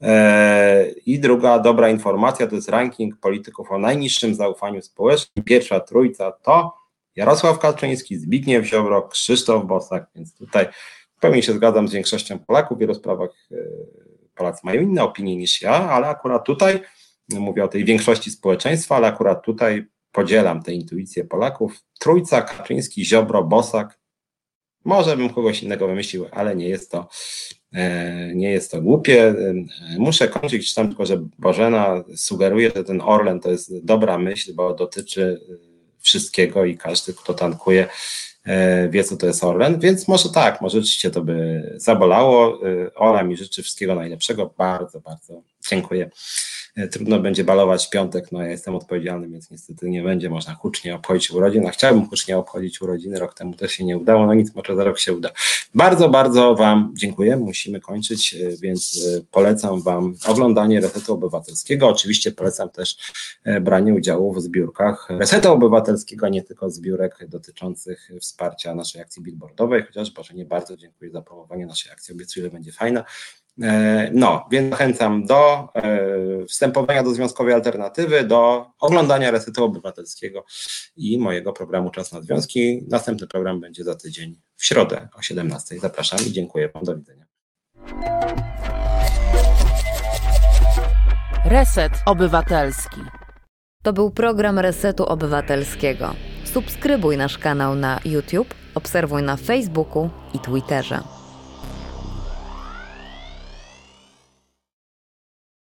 [0.00, 5.44] Eee, I druga dobra informacja to jest ranking polityków o najniższym zaufaniu społecznym.
[5.44, 6.74] Pierwsza trójca to
[7.16, 10.66] Jarosław Kaczyński, Zbigniew Ziobro, Krzysztof Bosak, więc tutaj
[11.16, 12.78] w pełni się zgadzam z większością Polaków.
[12.78, 13.56] W wielu sprawach e,
[14.34, 16.80] Polacy mają inne opinie niż ja, ale akurat tutaj,
[17.28, 21.82] mówię o tej większości społeczeństwa, ale akurat tutaj podzielam te intuicje Polaków.
[21.98, 23.98] Trójca, Kaczyński, Ziobro, Bosak.
[24.84, 27.55] Może bym kogoś innego wymyślił, ale nie jest to, e,
[28.34, 29.28] nie jest to głupie.
[29.28, 29.54] E,
[29.98, 34.74] muszę kończyć, czytam tylko, że Bożena sugeruje, że ten Orlen to jest dobra myśl, bo
[34.74, 35.40] dotyczy
[36.00, 37.88] wszystkiego i każdy, kto tankuje,
[38.44, 42.60] e, wie, co to jest Orlen, więc może tak, może rzeczywiście to by zabolało.
[42.68, 44.54] E, Ola mi życzy wszystkiego najlepszego.
[44.58, 46.10] Bardzo, bardzo dziękuję.
[46.76, 50.54] E, trudno będzie balować w piątek, no ja jestem odpowiedzialny, więc niestety nie będzie można
[50.54, 51.66] hucznie obchodzić urodzin.
[51.66, 54.84] A chciałbym hucznie obchodzić urodziny, rok temu też się nie udało, no nic, może za
[54.84, 55.30] rok się uda.
[55.74, 61.88] Bardzo, bardzo Wam dziękuję, musimy kończyć, e, więc e, polecam Wam oglądanie Resetu Obywatelskiego.
[61.88, 62.96] Oczywiście polecam też
[63.60, 70.10] branie udziału w zbiórkach Resetu Obywatelskiego, nie tylko zbiórek dotyczących wsparcia naszej akcji billboardowej, chociaż
[70.10, 73.04] Boże, nie bardzo dziękuję za promowanie naszej akcji, obiecuję, że będzie fajna.
[73.62, 80.44] E, no, więc zachęcam do e, wstępowania do Związkowej Alternatywy, do oglądania Resetu Obywatelskiego
[80.96, 82.84] i mojego programu Czas na Związki.
[82.88, 85.78] Następny program będzie za tydzień w środę o 17.
[85.78, 86.84] Zapraszam i dziękuję Wam.
[86.84, 87.26] Do widzenia.
[91.44, 93.00] Reset Obywatelski.
[93.82, 96.14] To był program Resetu Obywatelskiego.
[96.44, 101.15] Subskrybuj nasz kanał na YouTube, obserwuj na Facebooku i Twitterze.